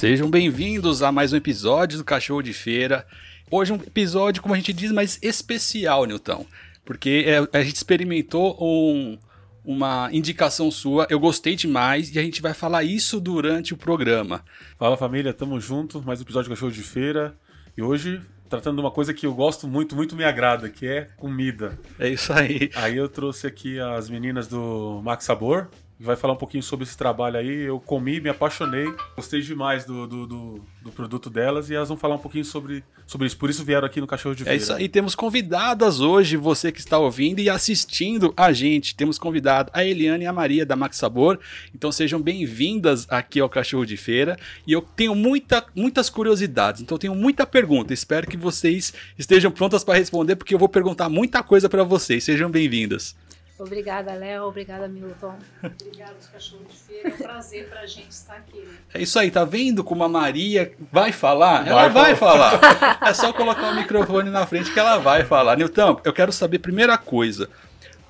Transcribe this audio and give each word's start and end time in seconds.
Sejam 0.00 0.30
bem-vindos 0.30 1.02
a 1.02 1.12
mais 1.12 1.30
um 1.30 1.36
episódio 1.36 1.98
do 1.98 2.04
Cachorro 2.04 2.40
de 2.40 2.54
Feira. 2.54 3.06
Hoje 3.50 3.70
um 3.70 3.76
episódio, 3.76 4.40
como 4.40 4.54
a 4.54 4.56
gente 4.56 4.72
diz, 4.72 4.90
mais 4.90 5.18
especial, 5.20 6.06
Newton. 6.06 6.46
Porque 6.86 7.26
é, 7.26 7.58
a 7.58 7.62
gente 7.62 7.76
experimentou 7.76 8.56
um, 8.58 9.18
uma 9.62 10.08
indicação 10.10 10.70
sua, 10.70 11.06
eu 11.10 11.20
gostei 11.20 11.54
demais 11.54 12.14
e 12.14 12.18
a 12.18 12.22
gente 12.22 12.40
vai 12.40 12.54
falar 12.54 12.82
isso 12.82 13.20
durante 13.20 13.74
o 13.74 13.76
programa. 13.76 14.42
Fala 14.78 14.96
família, 14.96 15.34
tamo 15.34 15.60
junto, 15.60 16.00
mais 16.00 16.18
um 16.18 16.22
episódio 16.22 16.48
do 16.48 16.54
Cachorro 16.54 16.72
de 16.72 16.82
Feira. 16.82 17.36
E 17.76 17.82
hoje 17.82 18.22
tratando 18.48 18.76
de 18.76 18.80
uma 18.80 18.90
coisa 18.90 19.12
que 19.12 19.26
eu 19.26 19.34
gosto 19.34 19.68
muito, 19.68 19.94
muito 19.94 20.16
me 20.16 20.24
agrada, 20.24 20.70
que 20.70 20.86
é 20.86 21.08
comida. 21.18 21.78
É 21.98 22.08
isso 22.08 22.32
aí. 22.32 22.70
Aí 22.74 22.96
eu 22.96 23.06
trouxe 23.06 23.46
aqui 23.46 23.78
as 23.78 24.08
meninas 24.08 24.48
do 24.48 25.02
Max 25.04 25.26
Sabor, 25.26 25.68
vai 26.02 26.16
falar 26.16 26.32
um 26.32 26.36
pouquinho 26.36 26.62
sobre 26.62 26.84
esse 26.84 26.96
trabalho 26.96 27.36
aí. 27.36 27.60
Eu 27.60 27.78
comi, 27.78 28.20
me 28.20 28.30
apaixonei, 28.30 28.86
gostei 29.14 29.42
demais 29.42 29.84
do, 29.84 30.06
do, 30.06 30.26
do, 30.26 30.60
do, 30.82 30.92
produto 30.92 31.28
delas 31.28 31.68
e 31.68 31.74
elas 31.74 31.88
vão 31.88 31.96
falar 31.96 32.14
um 32.14 32.18
pouquinho 32.18 32.44
sobre, 32.44 32.82
sobre 33.06 33.26
isso. 33.26 33.36
Por 33.36 33.50
isso 33.50 33.62
vieram 33.64 33.86
aqui 33.86 34.00
no 34.00 34.06
Cachorro 34.06 34.34
de 34.34 34.44
Feira. 34.44 34.56
É 34.56 34.60
isso 34.60 34.72
aí, 34.72 34.88
temos 34.88 35.14
convidadas 35.14 36.00
hoje, 36.00 36.38
você 36.38 36.72
que 36.72 36.80
está 36.80 36.98
ouvindo 36.98 37.40
e 37.40 37.50
assistindo 37.50 38.32
a 38.34 38.50
gente. 38.50 38.94
Temos 38.94 39.18
convidado 39.18 39.70
a 39.74 39.84
Eliane 39.84 40.24
e 40.24 40.26
a 40.26 40.32
Maria 40.32 40.64
da 40.64 40.74
Max 40.74 40.96
Sabor. 40.96 41.38
Então 41.74 41.92
sejam 41.92 42.20
bem-vindas 42.20 43.06
aqui 43.10 43.38
ao 43.38 43.48
Cachorro 43.48 43.84
de 43.84 43.98
Feira. 43.98 44.38
E 44.66 44.72
eu 44.72 44.80
tenho 44.80 45.14
muita, 45.14 45.64
muitas 45.76 46.08
curiosidades, 46.08 46.80
então 46.80 46.96
tenho 46.96 47.14
muita 47.14 47.46
pergunta. 47.46 47.92
Espero 47.92 48.26
que 48.26 48.38
vocês 48.38 48.94
estejam 49.18 49.50
prontas 49.50 49.84
para 49.84 49.98
responder, 49.98 50.36
porque 50.36 50.54
eu 50.54 50.58
vou 50.58 50.68
perguntar 50.68 51.10
muita 51.10 51.42
coisa 51.42 51.68
para 51.68 51.84
vocês. 51.84 52.24
Sejam 52.24 52.50
bem-vindas. 52.50 53.14
Obrigada, 53.60 54.14
Léo. 54.14 54.44
Obrigada, 54.44 54.88
Milton. 54.88 55.34
Obrigada, 55.62 56.14
os 56.18 56.26
cachorros 56.26 56.66
de 56.68 56.78
feira. 56.78 57.10
É 57.10 57.12
um 57.12 57.16
prazer 57.18 57.68
pra 57.68 57.84
gente 57.86 58.10
estar 58.10 58.36
aqui. 58.36 58.58
Né? 58.58 58.74
É 58.94 59.02
isso 59.02 59.18
aí, 59.18 59.30
tá 59.30 59.44
vendo 59.44 59.84
como 59.84 60.02
a 60.02 60.08
Maria 60.08 60.72
vai 60.90 61.12
falar? 61.12 61.66
Ela 61.66 61.88
vai, 61.88 62.16
falar. 62.16 62.58
falar. 62.58 62.98
é 63.02 63.12
só 63.12 63.32
colocar 63.34 63.70
o 63.70 63.76
microfone 63.76 64.30
na 64.30 64.46
frente 64.46 64.72
que 64.72 64.78
ela 64.78 64.96
vai 64.96 65.24
falar. 65.24 65.56
Nilton, 65.56 66.00
eu 66.04 66.12
quero 66.12 66.32
saber, 66.32 66.58
primeira 66.58 66.96
coisa. 66.96 67.50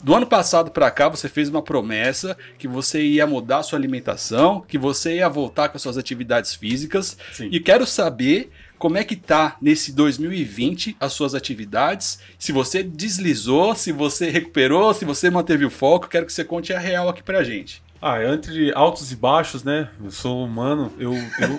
Do 0.03 0.15
ano 0.15 0.27
passado 0.27 0.71
para 0.71 0.91
cá, 0.91 1.09
você 1.09 1.29
fez 1.29 1.49
uma 1.49 1.61
promessa 1.61 2.37
que 2.57 2.67
você 2.67 3.03
ia 3.03 3.27
mudar 3.27 3.59
a 3.59 3.63
sua 3.63 3.79
alimentação, 3.79 4.63
que 4.67 4.79
você 4.79 5.17
ia 5.17 5.29
voltar 5.29 5.69
com 5.69 5.77
as 5.77 5.83
suas 5.83 5.99
atividades 5.99 6.55
físicas. 6.55 7.19
Sim. 7.33 7.49
E 7.53 7.61
quero 7.61 7.85
saber 7.85 8.51
como 8.81 8.97
é 8.97 9.05
que 9.05 9.15
tá 9.15 9.59
nesse 9.61 9.93
2020 9.93 10.97
as 10.99 11.13
suas 11.13 11.35
atividades? 11.35 12.19
Se 12.39 12.51
você 12.51 12.83
deslizou, 12.83 13.75
se 13.75 13.93
você 13.93 14.31
recuperou, 14.31 14.95
se 14.95 15.05
você 15.05 15.29
manteve 15.29 15.67
o 15.67 15.71
foco, 15.71 16.09
quero 16.09 16.25
que 16.25 16.33
você 16.33 16.43
conte 16.43 16.73
a 16.73 16.79
real 16.79 17.07
aqui 17.07 17.23
pra 17.23 17.45
gente. 17.45 17.83
Ah, 18.01 18.25
entre 18.25 18.73
altos 18.75 19.13
e 19.13 19.17
baixos, 19.17 19.63
né? 19.63 19.91
Eu 20.03 20.11
sou 20.11 20.43
humano, 20.43 20.91
eu, 20.99 21.13
eu, 21.13 21.59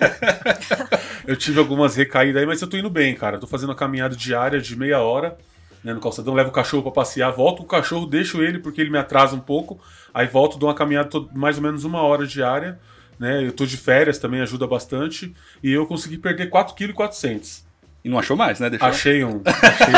eu 1.28 1.36
tive 1.36 1.60
algumas 1.60 1.94
recaídas 1.94 2.42
aí, 2.42 2.46
mas 2.46 2.60
eu 2.60 2.66
tô 2.66 2.76
indo 2.76 2.90
bem, 2.90 3.14
cara. 3.14 3.36
Eu 3.36 3.40
tô 3.40 3.46
fazendo 3.46 3.68
uma 3.68 3.76
caminhada 3.76 4.16
diária 4.16 4.60
de 4.60 4.76
meia 4.76 4.98
hora 4.98 5.38
né, 5.84 5.94
no 5.94 6.00
calçadão, 6.00 6.34
levo 6.34 6.50
o 6.50 6.52
cachorro 6.52 6.82
para 6.82 6.90
passear, 6.90 7.30
volto 7.30 7.58
com 7.58 7.64
o 7.64 7.68
cachorro, 7.68 8.04
deixo 8.04 8.42
ele 8.42 8.58
porque 8.58 8.80
ele 8.80 8.90
me 8.90 8.98
atrasa 8.98 9.36
um 9.36 9.40
pouco, 9.40 9.80
aí 10.12 10.26
volto, 10.26 10.58
dou 10.58 10.68
uma 10.68 10.74
caminhada 10.74 11.08
mais 11.32 11.56
ou 11.56 11.62
menos 11.62 11.84
uma 11.84 12.02
hora 12.02 12.26
diária 12.26 12.80
né? 13.22 13.46
Eu 13.46 13.52
tô 13.52 13.64
de 13.64 13.76
férias 13.76 14.18
também, 14.18 14.40
ajuda 14.40 14.66
bastante. 14.66 15.32
E 15.62 15.70
eu 15.70 15.86
consegui 15.86 16.18
perder 16.18 16.50
4,4 16.50 16.74
kg. 16.74 17.62
E 18.04 18.08
não 18.08 18.18
achou 18.18 18.36
mais, 18.36 18.58
né? 18.58 18.68
Deixou... 18.68 18.88
Achei 18.88 19.24
um. 19.24 19.40
Achei... 19.46 19.94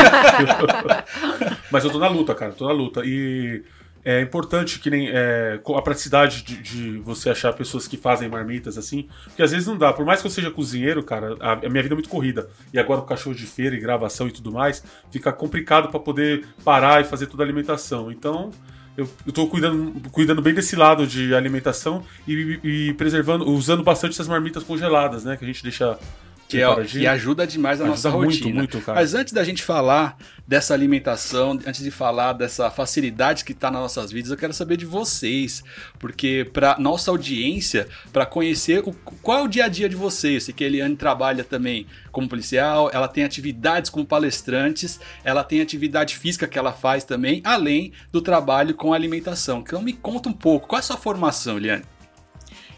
Mas 1.71 1.83
eu 1.83 1.89
tô 1.89 1.97
na 1.97 2.07
luta, 2.07 2.35
cara, 2.35 2.51
tô 2.51 2.67
na 2.67 2.71
luta. 2.71 3.01
E 3.03 3.63
é 4.03 4.21
importante 4.21 4.77
que 4.77 4.91
nem 4.91 5.09
é, 5.09 5.59
a 5.75 5.81
praticidade 5.81 6.43
de, 6.43 6.61
de, 6.61 6.99
você 6.99 7.31
achar 7.31 7.51
pessoas 7.53 7.87
que 7.87 7.97
fazem 7.97 8.29
marmitas 8.29 8.77
assim, 8.77 9.09
porque 9.23 9.41
às 9.41 9.49
vezes 9.51 9.65
não 9.65 9.75
dá. 9.75 9.91
Por 9.91 10.05
mais 10.05 10.21
que 10.21 10.27
eu 10.27 10.31
seja 10.31 10.51
cozinheiro, 10.51 11.01
cara, 11.01 11.35
a, 11.39 11.53
a 11.53 11.69
minha 11.69 11.81
vida 11.81 11.95
é 11.95 11.97
muito 11.97 12.09
corrida. 12.09 12.47
E 12.71 12.77
agora 12.77 13.01
com 13.01 13.07
cachorro 13.07 13.35
de 13.35 13.47
feira 13.47 13.75
e 13.75 13.79
gravação 13.79 14.27
e 14.27 14.31
tudo 14.31 14.51
mais, 14.51 14.83
fica 15.09 15.33
complicado 15.33 15.89
para 15.89 15.99
poder 15.99 16.45
parar 16.63 17.01
e 17.01 17.05
fazer 17.05 17.25
toda 17.25 17.41
a 17.41 17.45
alimentação. 17.45 18.11
Então, 18.11 18.51
eu, 18.97 19.09
estou 19.27 19.49
cuidando, 19.49 20.09
cuidando 20.09 20.41
bem 20.41 20.53
desse 20.53 20.75
lado 20.75 21.05
de 21.05 21.35
alimentação 21.35 22.03
e, 22.27 22.59
e, 22.63 22.93
preservando, 22.93 23.49
usando 23.49 23.83
bastante 23.83 24.13
essas 24.13 24.27
marmitas 24.27 24.63
congeladas, 24.63 25.23
né? 25.25 25.35
Que 25.35 25.43
a 25.43 25.47
gente 25.47 25.61
deixa 25.61 25.97
que, 26.55 26.61
é, 26.61 26.85
que 26.85 27.07
ajuda 27.07 27.45
demais 27.45 27.79
a 27.81 27.83
ajuda 27.85 27.89
nossa 27.89 28.11
muito, 28.11 28.25
rotina. 28.25 28.55
Muito, 28.55 28.83
Mas 28.87 29.13
antes 29.13 29.33
da 29.33 29.43
gente 29.43 29.63
falar 29.63 30.17
dessa 30.47 30.73
alimentação, 30.73 31.59
antes 31.65 31.83
de 31.83 31.91
falar 31.91 32.33
dessa 32.33 32.69
facilidade 32.69 33.43
que 33.43 33.51
está 33.51 33.71
nas 33.71 33.81
nossas 33.81 34.11
vidas, 34.11 34.31
eu 34.31 34.37
quero 34.37 34.53
saber 34.53 34.77
de 34.77 34.85
vocês, 34.85 35.63
porque 35.99 36.49
para 36.53 36.77
nossa 36.79 37.11
audiência, 37.11 37.87
para 38.13 38.25
conhecer 38.25 38.79
o, 38.85 38.93
qual 39.21 39.39
é 39.39 39.41
o 39.43 39.47
dia 39.47 39.65
a 39.65 39.67
dia 39.67 39.89
de 39.89 39.95
vocês. 39.95 40.43
Sei 40.43 40.53
que 40.53 40.63
a 40.63 40.67
Eliane 40.67 40.95
trabalha 40.95 41.43
também 41.43 41.87
como 42.11 42.29
policial, 42.29 42.89
ela 42.93 43.07
tem 43.07 43.23
atividades 43.23 43.89
como 43.89 44.05
palestrantes, 44.05 44.99
ela 45.23 45.43
tem 45.43 45.61
atividade 45.61 46.15
física 46.15 46.47
que 46.47 46.57
ela 46.57 46.71
faz 46.71 47.03
também, 47.03 47.41
além 47.43 47.91
do 48.11 48.21
trabalho 48.21 48.73
com 48.75 48.93
alimentação. 48.93 49.59
Então 49.59 49.81
me 49.81 49.93
conta 49.93 50.29
um 50.29 50.33
pouco, 50.33 50.67
qual 50.67 50.79
é 50.79 50.81
a 50.81 50.83
sua 50.83 50.97
formação, 50.97 51.57
Eliane? 51.57 51.83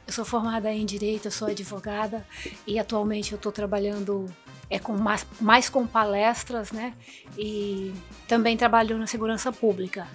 Eu 0.07 0.13
sou 0.13 0.23
formada 0.23 0.71
em 0.71 0.85
Direito, 0.85 1.25
eu 1.25 1.31
sou 1.31 1.49
advogada 1.49 2.25
e 2.65 2.79
atualmente 2.79 3.33
eu 3.33 3.35
estou 3.35 3.51
trabalhando 3.51 4.25
é, 4.69 4.79
com 4.79 4.93
mais, 4.93 5.27
mais 5.39 5.69
com 5.69 5.85
palestras, 5.85 6.71
né? 6.71 6.93
E 7.37 7.93
também 8.27 8.55
trabalho 8.55 8.97
na 8.97 9.05
segurança 9.05 9.51
pública. 9.51 10.07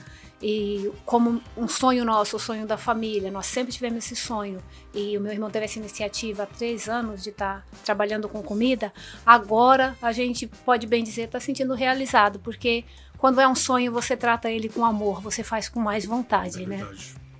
E 0.42 0.90
como 1.06 1.40
um 1.56 1.68
sonho 1.68 2.04
nosso, 2.04 2.36
o 2.36 2.40
sonho 2.40 2.66
da 2.66 2.76
família, 2.76 3.30
nós 3.30 3.46
sempre 3.46 3.72
tivemos 3.72 4.04
esse 4.04 4.16
sonho. 4.16 4.60
E 4.92 5.16
o 5.16 5.20
meu 5.20 5.32
irmão 5.32 5.48
teve 5.48 5.66
essa 5.66 5.78
iniciativa 5.78 6.42
há 6.42 6.46
três 6.46 6.88
anos 6.88 7.22
de 7.22 7.30
estar 7.30 7.60
tá 7.60 7.76
trabalhando 7.84 8.28
com 8.28 8.42
comida. 8.42 8.92
Agora 9.24 9.96
a 10.02 10.10
gente 10.10 10.48
pode 10.48 10.86
bem 10.86 11.04
dizer 11.04 11.22
está 11.22 11.38
sentindo 11.38 11.74
realizado, 11.74 12.40
porque 12.40 12.84
quando 13.18 13.40
é 13.40 13.46
um 13.46 13.54
sonho 13.54 13.92
você 13.92 14.16
trata 14.16 14.50
ele 14.50 14.68
com 14.68 14.84
amor, 14.84 15.20
você 15.20 15.44
faz 15.44 15.68
com 15.68 15.78
mais 15.78 16.04
vontade, 16.04 16.64
é 16.64 16.66
né? 16.66 16.88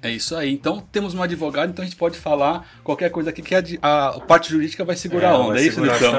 É 0.03 0.11
isso 0.11 0.35
aí. 0.35 0.53
Então 0.53 0.81
temos 0.91 1.15
um 1.15 1.23
advogado, 1.23 1.71
então 1.71 1.83
a 1.83 1.87
gente 1.87 1.97
pode 1.97 2.19
falar 2.19 2.69
qualquer 2.83 3.09
coisa 3.11 3.31
aqui 3.31 3.41
que 3.41 3.55
a, 3.55 4.09
a 4.09 4.21
parte 4.21 4.51
jurídica 4.51 4.85
vai 4.85 4.97
segurar 4.97 5.29
é, 5.29 5.31
a 5.31 5.39
onda. 5.39 5.61
É 5.61 5.63
isso, 5.63 5.81
então? 5.81 6.13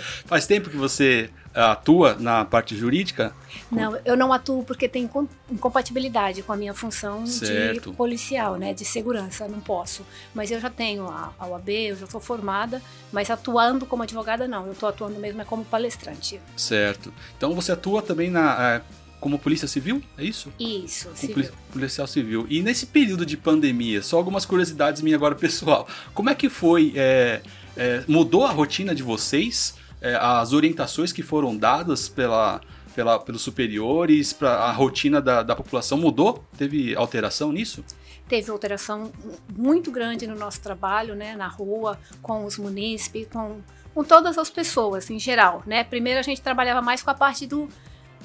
Faz 0.24 0.46
tempo 0.46 0.70
que 0.70 0.76
você 0.76 1.28
atua 1.54 2.16
na 2.18 2.44
parte 2.46 2.74
jurídica? 2.74 3.34
Não, 3.70 3.98
eu 4.04 4.16
não 4.16 4.32
atuo 4.32 4.64
porque 4.64 4.88
tem 4.88 5.08
incompatibilidade 5.50 6.42
com 6.42 6.52
a 6.52 6.56
minha 6.56 6.72
função 6.72 7.26
certo. 7.26 7.90
de 7.90 7.96
policial, 7.96 8.56
né, 8.56 8.72
de 8.72 8.84
segurança, 8.84 9.46
não 9.46 9.60
posso. 9.60 10.02
Mas 10.34 10.50
eu 10.50 10.58
já 10.58 10.70
tenho 10.70 11.08
a, 11.08 11.32
a 11.38 11.46
OAB, 11.46 11.68
eu 11.68 11.96
já 11.96 12.06
sou 12.06 12.20
formada, 12.20 12.80
mas 13.12 13.30
atuando 13.30 13.84
como 13.84 14.02
advogada 14.02 14.48
não, 14.48 14.66
eu 14.66 14.72
estou 14.72 14.88
atuando 14.88 15.18
mesmo 15.18 15.44
como 15.44 15.64
palestrante. 15.64 16.40
Certo. 16.56 17.12
Então 17.36 17.54
você 17.54 17.72
atua 17.72 18.00
também 18.00 18.30
na 18.30 18.56
é, 18.76 18.82
como 19.22 19.38
polícia 19.38 19.68
civil, 19.68 20.02
é 20.18 20.24
isso? 20.24 20.52
Isso, 20.58 21.08
civil. 21.14 21.48
policial 21.72 22.08
civil. 22.08 22.44
E 22.50 22.60
nesse 22.60 22.86
período 22.86 23.24
de 23.24 23.36
pandemia, 23.36 24.02
só 24.02 24.16
algumas 24.16 24.44
curiosidades 24.44 25.00
minhas 25.00 25.16
agora 25.16 25.36
pessoal. 25.38 25.86
Como 26.12 26.28
é 26.28 26.34
que 26.34 26.48
foi? 26.48 26.92
É, 26.96 27.40
é, 27.76 28.02
mudou 28.08 28.44
a 28.44 28.50
rotina 28.50 28.92
de 28.92 29.02
vocês? 29.04 29.76
É, 30.00 30.16
as 30.16 30.52
orientações 30.52 31.12
que 31.12 31.22
foram 31.22 31.56
dadas 31.56 32.08
pela, 32.08 32.60
pela, 32.96 33.20
pelos 33.20 33.42
superiores 33.42 34.32
para 34.32 34.54
a 34.54 34.72
rotina 34.72 35.22
da, 35.22 35.44
da 35.44 35.54
população 35.54 35.96
mudou? 35.96 36.44
Teve 36.58 36.96
alteração 36.96 37.52
nisso? 37.52 37.84
teve 38.28 38.50
alteração 38.50 39.12
muito 39.54 39.90
grande 39.90 40.26
no 40.26 40.34
nosso 40.34 40.58
trabalho, 40.62 41.14
né, 41.14 41.36
na 41.36 41.48
rua, 41.48 41.98
com 42.22 42.46
os 42.46 42.56
munícipes, 42.56 43.26
com, 43.30 43.60
com 43.92 44.02
todas 44.02 44.38
as 44.38 44.48
pessoas 44.48 45.10
em 45.10 45.18
geral, 45.18 45.62
né? 45.66 45.84
Primeiro 45.84 46.18
a 46.18 46.22
gente 46.22 46.40
trabalhava 46.40 46.80
mais 46.80 47.02
com 47.02 47.10
a 47.10 47.14
parte 47.14 47.46
do 47.46 47.68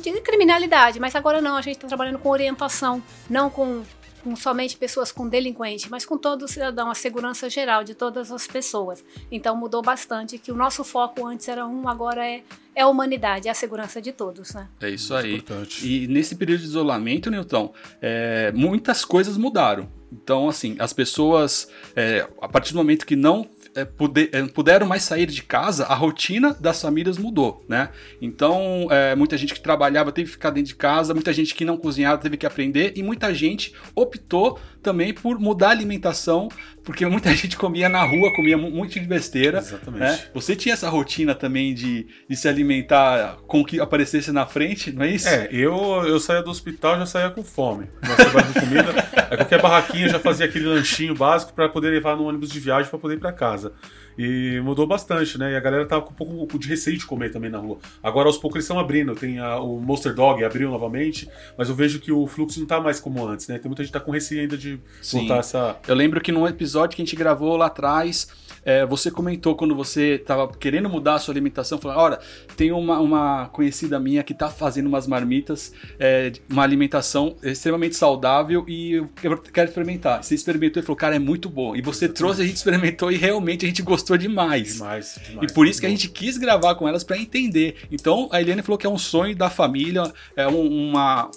de 0.01 0.21
criminalidade, 0.21 0.99
mas 0.99 1.15
agora 1.15 1.41
não, 1.41 1.57
a 1.57 1.61
gente 1.61 1.75
está 1.75 1.87
trabalhando 1.87 2.19
com 2.19 2.29
orientação, 2.29 3.01
não 3.29 3.49
com, 3.49 3.83
com 4.23 4.35
somente 4.35 4.77
pessoas 4.77 5.11
com 5.11 5.27
delinquente, 5.27 5.89
mas 5.89 6.05
com 6.05 6.17
todo 6.17 6.43
o 6.43 6.47
cidadão, 6.47 6.89
a 6.89 6.95
segurança 6.95 7.49
geral 7.49 7.83
de 7.83 7.93
todas 7.93 8.31
as 8.31 8.47
pessoas. 8.47 9.03
Então 9.31 9.55
mudou 9.55 9.81
bastante, 9.81 10.37
que 10.37 10.51
o 10.51 10.55
nosso 10.55 10.83
foco 10.83 11.25
antes 11.25 11.47
era 11.47 11.65
um, 11.65 11.87
agora 11.87 12.25
é, 12.25 12.43
é 12.75 12.81
a 12.81 12.87
humanidade, 12.87 13.47
é 13.47 13.51
a 13.51 13.55
segurança 13.55 14.01
de 14.01 14.11
todos, 14.11 14.53
né? 14.53 14.67
É 14.81 14.89
isso 14.89 15.13
aí. 15.15 15.43
E 15.81 16.07
nesse 16.07 16.35
período 16.35 16.59
de 16.59 16.65
isolamento, 16.65 17.29
Newton, 17.29 17.73
é, 18.01 18.51
muitas 18.53 19.03
coisas 19.03 19.37
mudaram. 19.37 19.89
Então, 20.11 20.47
assim, 20.47 20.75
as 20.79 20.93
pessoas, 20.93 21.69
é, 21.95 22.27
a 22.41 22.47
partir 22.47 22.71
do 22.71 22.77
momento 22.77 23.05
que 23.05 23.15
não 23.15 23.45
é, 23.77 23.85
puder, 23.85 24.29
é, 24.31 24.43
puderam 24.47 24.87
mais 24.87 25.03
sair 25.03 25.27
de 25.27 25.43
casa, 25.43 25.85
a 25.85 25.93
rotina 25.93 26.55
das 26.59 26.81
famílias 26.81 27.17
mudou, 27.17 27.63
né? 27.69 27.89
Então, 28.19 28.87
é, 28.89 29.15
muita 29.15 29.37
gente 29.37 29.53
que 29.53 29.61
trabalhava 29.61 30.11
teve 30.11 30.25
que 30.25 30.31
ficar 30.31 30.49
dentro 30.49 30.69
de 30.69 30.75
casa, 30.75 31.13
muita 31.13 31.31
gente 31.31 31.53
que 31.53 31.63
não 31.63 31.77
cozinhava 31.77 32.19
teve 32.19 32.37
que 32.37 32.45
aprender, 32.45 32.93
e 32.95 33.03
muita 33.03 33.33
gente 33.33 33.73
optou 33.93 34.59
também 34.87 35.13
por 35.13 35.37
mudar 35.37 35.67
a 35.67 35.71
alimentação, 35.71 36.47
porque 36.81 37.05
muita 37.05 37.29
gente 37.35 37.57
comia 37.57 37.89
na 37.89 38.03
rua, 38.03 38.33
comia 38.33 38.57
muito 38.57 38.97
de 38.97 39.05
besteira. 39.05 39.57
Exatamente. 39.57 39.99
Né? 39.99 40.19
Você 40.33 40.55
tinha 40.55 40.71
essa 40.71 40.87
rotina 40.87 41.35
também 41.35 41.73
de, 41.73 42.07
de 42.29 42.35
se 42.37 42.47
alimentar 42.47 43.37
com 43.47 43.59
o 43.59 43.65
que 43.65 43.81
aparecesse 43.81 44.31
na 44.31 44.45
frente, 44.45 44.93
não 44.93 45.03
é 45.03 45.09
isso? 45.09 45.27
É, 45.27 45.49
eu, 45.51 45.75
eu 46.07 46.17
saía 46.21 46.41
do 46.41 46.49
hospital 46.49 46.97
já 46.99 47.05
saía 47.05 47.29
com 47.29 47.43
fome. 47.43 47.87
Nossa, 48.01 48.61
comida, 48.61 48.93
qualquer 49.35 49.61
barraquinha 49.61 50.07
já 50.07 50.19
fazia 50.19 50.45
aquele 50.45 50.65
lanchinho 50.65 51.13
básico 51.13 51.51
para 51.53 51.67
poder 51.67 51.89
levar 51.89 52.15
no 52.15 52.23
ônibus 52.23 52.49
de 52.49 52.59
viagem 52.61 52.89
para 52.89 52.99
poder 52.99 53.15
ir 53.15 53.19
para 53.19 53.33
casa. 53.33 53.73
E 54.17 54.59
mudou 54.61 54.87
bastante, 54.87 55.37
né? 55.37 55.53
E 55.53 55.55
a 55.55 55.59
galera 55.59 55.85
tava 55.85 56.01
com 56.01 56.11
um 56.11 56.15
pouco 56.15 56.57
de 56.57 56.67
receio 56.67 56.97
de 56.97 57.05
comer 57.05 57.31
também 57.31 57.49
na 57.49 57.59
rua. 57.59 57.77
Agora, 58.01 58.27
aos 58.27 58.37
poucos, 58.37 58.55
eles 58.55 58.65
estão 58.65 58.79
abrindo. 58.79 59.13
Tem 59.15 59.39
a, 59.39 59.59
o 59.59 59.79
Monster 59.79 60.13
Dog 60.13 60.43
abriu 60.43 60.69
novamente, 60.69 61.29
mas 61.57 61.69
eu 61.69 61.75
vejo 61.75 61.99
que 61.99 62.11
o 62.11 62.25
fluxo 62.25 62.59
não 62.59 62.67
tá 62.67 62.79
mais 62.79 62.99
como 62.99 63.25
antes, 63.25 63.47
né? 63.47 63.59
Tem 63.59 63.69
muita 63.69 63.83
gente 63.83 63.91
que 63.91 63.99
tá 63.99 64.03
com 64.03 64.11
receio 64.11 64.41
ainda 64.41 64.57
de 64.57 64.79
Sim. 65.01 65.19
voltar 65.19 65.37
essa. 65.37 65.77
Eu 65.87 65.95
lembro 65.95 66.19
que 66.19 66.31
num 66.31 66.47
episódio 66.47 66.95
que 66.95 67.01
a 67.01 67.05
gente 67.05 67.15
gravou 67.15 67.55
lá 67.55 67.67
atrás, 67.67 68.27
é, 68.63 68.85
você 68.85 69.09
comentou 69.11 69.55
quando 69.55 69.75
você 69.75 70.15
estava 70.15 70.47
querendo 70.47 70.89
mudar 70.89 71.15
a 71.15 71.19
sua 71.19 71.33
alimentação, 71.33 71.77
falando, 71.77 71.99
olha, 71.99 72.19
tem 72.55 72.71
uma, 72.71 72.99
uma 72.99 73.47
conhecida 73.49 73.99
minha 73.99 74.23
que 74.23 74.33
está 74.33 74.49
fazendo 74.49 74.87
umas 74.87 75.07
marmitas, 75.07 75.73
é, 75.99 76.31
uma 76.49 76.63
alimentação 76.63 77.35
extremamente 77.43 77.95
saudável 77.95 78.65
e 78.67 78.93
eu 78.93 79.09
quero 79.53 79.69
experimentar. 79.69 80.23
Você 80.23 80.35
experimentou 80.35 80.81
e 80.81 80.85
falou, 80.85 80.97
cara, 80.97 81.15
é 81.15 81.19
muito 81.19 81.49
bom. 81.49 81.75
E 81.75 81.81
você 81.81 82.07
trouxe, 82.07 82.41
a 82.41 82.45
gente 82.45 82.57
experimentou 82.57 83.11
e 83.11 83.17
realmente 83.17 83.65
a 83.65 83.67
gente 83.67 83.81
gostou 83.81 84.17
demais. 84.17 84.73
Demais, 84.73 85.19
demais. 85.27 85.51
E 85.51 85.53
por 85.53 85.67
isso 85.67 85.79
que 85.79 85.85
a 85.85 85.89
gente 85.89 86.09
quis 86.09 86.37
gravar 86.37 86.75
com 86.75 86.87
elas 86.87 87.03
para 87.03 87.17
entender. 87.17 87.75
Então 87.91 88.29
a 88.31 88.41
Eliane 88.41 88.61
falou 88.61 88.77
que 88.77 88.87
é 88.87 88.89
um 88.89 88.97
sonho 88.97 89.35
da 89.35 89.49
família, 89.49 90.11
é 90.35 90.47
um, 90.47 90.89
uma, 90.89 91.29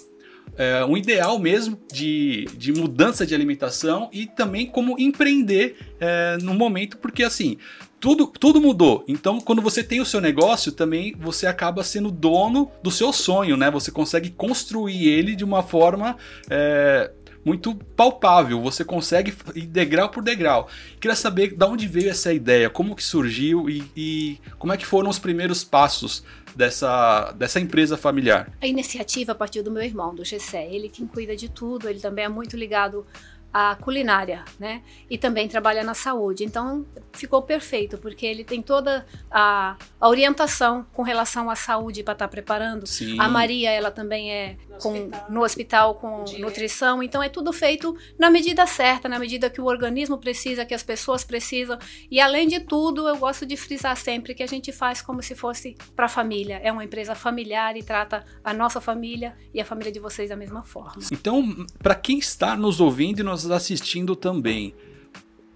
é, 0.57 0.83
um 0.85 0.97
ideal 0.97 1.39
mesmo 1.39 1.79
de, 1.91 2.45
de 2.55 2.73
mudança 2.73 3.25
de 3.25 3.33
alimentação 3.33 4.09
e 4.11 4.25
também 4.25 4.65
como 4.65 4.99
empreender 4.99 5.77
é, 5.99 6.37
no 6.41 6.53
momento, 6.53 6.97
porque 6.97 7.23
assim. 7.23 7.57
Tudo, 7.99 8.25
tudo 8.25 8.59
mudou. 8.59 9.05
Então, 9.07 9.39
quando 9.39 9.61
você 9.61 9.83
tem 9.83 10.01
o 10.01 10.05
seu 10.07 10.19
negócio, 10.19 10.71
também 10.71 11.13
você 11.19 11.45
acaba 11.45 11.83
sendo 11.83 12.09
dono 12.09 12.71
do 12.81 12.89
seu 12.89 13.13
sonho, 13.13 13.55
né? 13.55 13.69
Você 13.69 13.91
consegue 13.91 14.31
construir 14.31 15.07
ele 15.07 15.35
de 15.35 15.43
uma 15.43 15.61
forma 15.61 16.17
é, 16.49 17.11
muito 17.43 17.75
palpável. 17.75 18.61
Você 18.61 18.83
consegue 18.83 19.33
ir 19.55 19.65
degrau 19.65 20.09
por 20.09 20.23
degrau. 20.23 20.67
Queria 20.99 21.15
saber 21.15 21.55
de 21.55 21.65
onde 21.65 21.87
veio 21.87 22.09
essa 22.09 22.33
ideia, 22.33 22.69
como 22.69 22.95
que 22.95 23.03
surgiu 23.03 23.69
e, 23.69 23.83
e 23.95 24.39
como 24.57 24.73
é 24.73 24.77
que 24.77 24.85
foram 24.85 25.09
os 25.09 25.19
primeiros 25.19 25.63
passos 25.63 26.23
dessa, 26.55 27.31
dessa 27.31 27.59
empresa 27.59 27.97
familiar? 27.97 28.51
A 28.61 28.67
iniciativa 28.67 29.33
partiu 29.33 29.63
do 29.63 29.71
meu 29.71 29.83
irmão, 29.83 30.13
do 30.13 30.23
Gessé. 30.23 30.67
Ele 30.71 30.89
quem 30.89 31.07
cuida 31.07 31.35
de 31.35 31.49
tudo, 31.49 31.89
ele 31.89 31.99
também 31.99 32.25
é 32.25 32.29
muito 32.29 32.55
ligado 32.55 33.05
à 33.53 33.75
culinária, 33.75 34.45
né? 34.57 34.81
E 35.09 35.17
também 35.17 35.47
trabalha 35.47 35.83
na 35.83 35.93
saúde. 35.93 36.43
Então 36.43 36.85
ficou 37.11 37.41
perfeito, 37.41 37.97
porque 37.97 38.25
ele 38.25 38.43
tem 38.43 38.61
toda 38.61 39.05
a, 39.29 39.75
a 39.99 40.09
orientação 40.09 40.85
com 40.93 41.01
relação 41.01 41.49
à 41.49 41.55
saúde 41.55 42.03
para 42.03 42.13
estar 42.13 42.27
tá 42.27 42.31
preparando. 42.31 42.87
Sim. 42.87 43.19
A 43.19 43.27
Maria, 43.27 43.71
ela 43.71 43.91
também 43.91 44.31
é 44.31 44.57
com, 44.81 44.93
hospital. 44.93 45.25
no 45.29 45.43
hospital 45.43 45.95
com 45.95 46.25
nutrição. 46.39 47.03
Então 47.03 47.21
é 47.21 47.29
tudo 47.29 47.53
feito 47.53 47.95
na 48.17 48.29
medida 48.29 48.65
certa, 48.65 49.07
na 49.07 49.19
medida 49.19 49.49
que 49.49 49.61
o 49.61 49.65
organismo 49.65 50.17
precisa, 50.17 50.65
que 50.65 50.73
as 50.73 50.83
pessoas 50.83 51.23
precisam. 51.23 51.77
E 52.09 52.19
além 52.19 52.47
de 52.47 52.59
tudo, 52.59 53.07
eu 53.07 53.17
gosto 53.17 53.45
de 53.45 53.55
frisar 53.55 53.95
sempre 53.95 54.33
que 54.33 54.43
a 54.43 54.47
gente 54.47 54.71
faz 54.71 55.01
como 55.01 55.21
se 55.21 55.35
fosse 55.35 55.75
para 55.95 56.05
a 56.05 56.09
família. 56.09 56.59
É 56.63 56.71
uma 56.71 56.83
empresa 56.83 57.15
familiar 57.15 57.77
e 57.77 57.83
trata 57.83 58.25
a 58.43 58.53
nossa 58.53 58.81
família 58.81 59.35
e 59.53 59.61
a 59.61 59.65
família 59.65 59.91
de 59.91 59.99
vocês 59.99 60.29
da 60.29 60.35
mesma 60.35 60.63
forma. 60.63 61.01
Então, 61.11 61.65
para 61.79 61.95
quem 61.95 62.17
está 62.17 62.55
nos 62.55 62.79
ouvindo 62.79 63.19
e 63.19 63.23
nos 63.23 63.49
assistindo 63.49 64.15
também, 64.15 64.73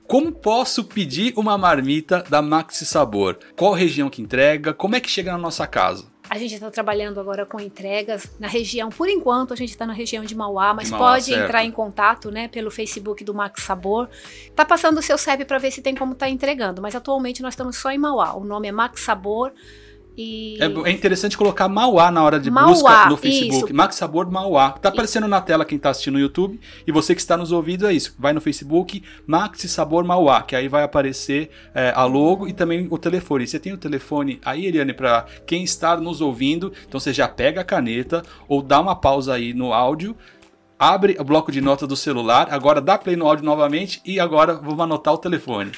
como 0.07 0.31
posso 0.31 0.83
pedir 0.83 1.33
uma 1.35 1.57
marmita 1.57 2.23
da 2.29 2.41
Maxi 2.41 2.85
Sabor? 2.85 3.39
Qual 3.55 3.73
região 3.73 4.09
que 4.09 4.21
entrega? 4.21 4.73
Como 4.73 4.95
é 4.95 4.99
que 4.99 5.09
chega 5.09 5.31
na 5.31 5.37
nossa 5.37 5.65
casa? 5.65 6.05
A 6.29 6.37
gente 6.37 6.53
está 6.53 6.71
trabalhando 6.71 7.19
agora 7.19 7.45
com 7.45 7.59
entregas 7.59 8.27
na 8.39 8.47
região, 8.47 8.89
por 8.89 9.07
enquanto 9.07 9.53
a 9.53 9.55
gente 9.55 9.69
está 9.69 9.85
na 9.85 9.93
região 9.93 10.23
de 10.23 10.35
Mauá, 10.35 10.73
mas 10.73 10.85
De 10.85 10.91
Mauá, 10.91 11.13
pode 11.13 11.25
certo. 11.25 11.43
entrar 11.43 11.63
em 11.63 11.71
contato, 11.71 12.31
né, 12.31 12.47
pelo 12.47 12.71
Facebook 12.71 13.23
do 13.23 13.33
Max 13.33 13.63
Sabor. 13.63 14.09
Tá 14.55 14.65
passando 14.65 14.97
o 14.97 15.01
seu 15.01 15.17
CEP 15.17 15.45
para 15.45 15.57
ver 15.57 15.71
se 15.71 15.81
tem 15.81 15.95
como 15.95 16.13
estar 16.13 16.29
entregando, 16.29 16.81
mas 16.81 16.95
atualmente 16.95 17.41
nós 17.41 17.53
estamos 17.53 17.77
só 17.77 17.91
em 17.91 17.97
Mauá. 17.97 18.35
O 18.35 18.43
nome 18.43 18.67
é 18.67 18.71
Max 18.71 19.01
Sabor 19.01 19.51
e 20.17 20.57
É, 20.61 20.65
é 20.65 20.91
interessante 20.91 21.37
colocar 21.37 21.67
Mauá 21.67 22.09
na 22.09 22.23
hora 22.23 22.39
de 22.39 22.49
Mauá, 22.49 22.67
busca 22.67 23.09
no 23.09 23.17
Facebook. 23.17 23.65
isso. 23.65 23.75
Max 23.75 23.95
Sabor 23.95 24.31
Mauá. 24.31 24.71
Tá 24.71 24.89
aparecendo 24.89 25.27
na 25.27 25.41
tela 25.41 25.65
quem 25.65 25.77
tá 25.77 25.89
assistindo 25.89 26.13
no 26.13 26.19
YouTube. 26.19 26.59
E 26.87 26.91
você 26.91 27.13
que 27.13 27.21
está 27.21 27.35
nos 27.35 27.51
ouvindo 27.51 27.87
é 27.87 27.93
isso. 27.93 28.15
Vai 28.17 28.33
no 28.33 28.41
Facebook, 28.41 29.03
Max 29.27 29.59
Sabor 29.71 30.05
Mauá, 30.05 30.41
que 30.41 30.55
aí 30.55 30.67
vai 30.67 30.83
aparecer 30.83 31.49
é, 31.73 31.91
a 31.95 32.05
logo 32.05 32.47
e 32.47 32.53
também 32.53 32.87
o 32.89 32.97
telefone. 32.97 33.45
Você 33.45 33.59
tem 33.59 33.73
o 33.73 33.77
telefone 33.77 34.39
aí, 34.43 34.65
Eliane, 34.65 34.93
para 34.93 35.25
quem 35.45 35.63
está 35.63 35.97
nos 35.97 36.21
ouvindo. 36.21 36.71
Então 36.87 36.99
você 36.99 37.11
já 37.11 37.27
pega 37.27 37.61
a 37.61 37.65
caneta 37.65 38.23
ou 38.47 38.61
dá 38.61 38.79
uma 38.79 38.95
pausa 38.95 39.33
aí 39.33 39.53
no 39.53 39.73
áudio. 39.73 40.15
Abre 40.77 41.15
o 41.19 41.23
bloco 41.23 41.51
de 41.51 41.61
nota 41.61 41.87
do 41.87 41.95
celular, 41.95 42.49
agora 42.51 42.81
dá 42.81 42.97
play 42.97 43.15
no 43.15 43.25
áudio 43.25 43.45
novamente 43.45 44.01
e 44.05 44.19
agora 44.19 44.55
vamos 44.55 44.81
anotar 44.81 45.13
o 45.13 45.17
telefone. 45.17 45.71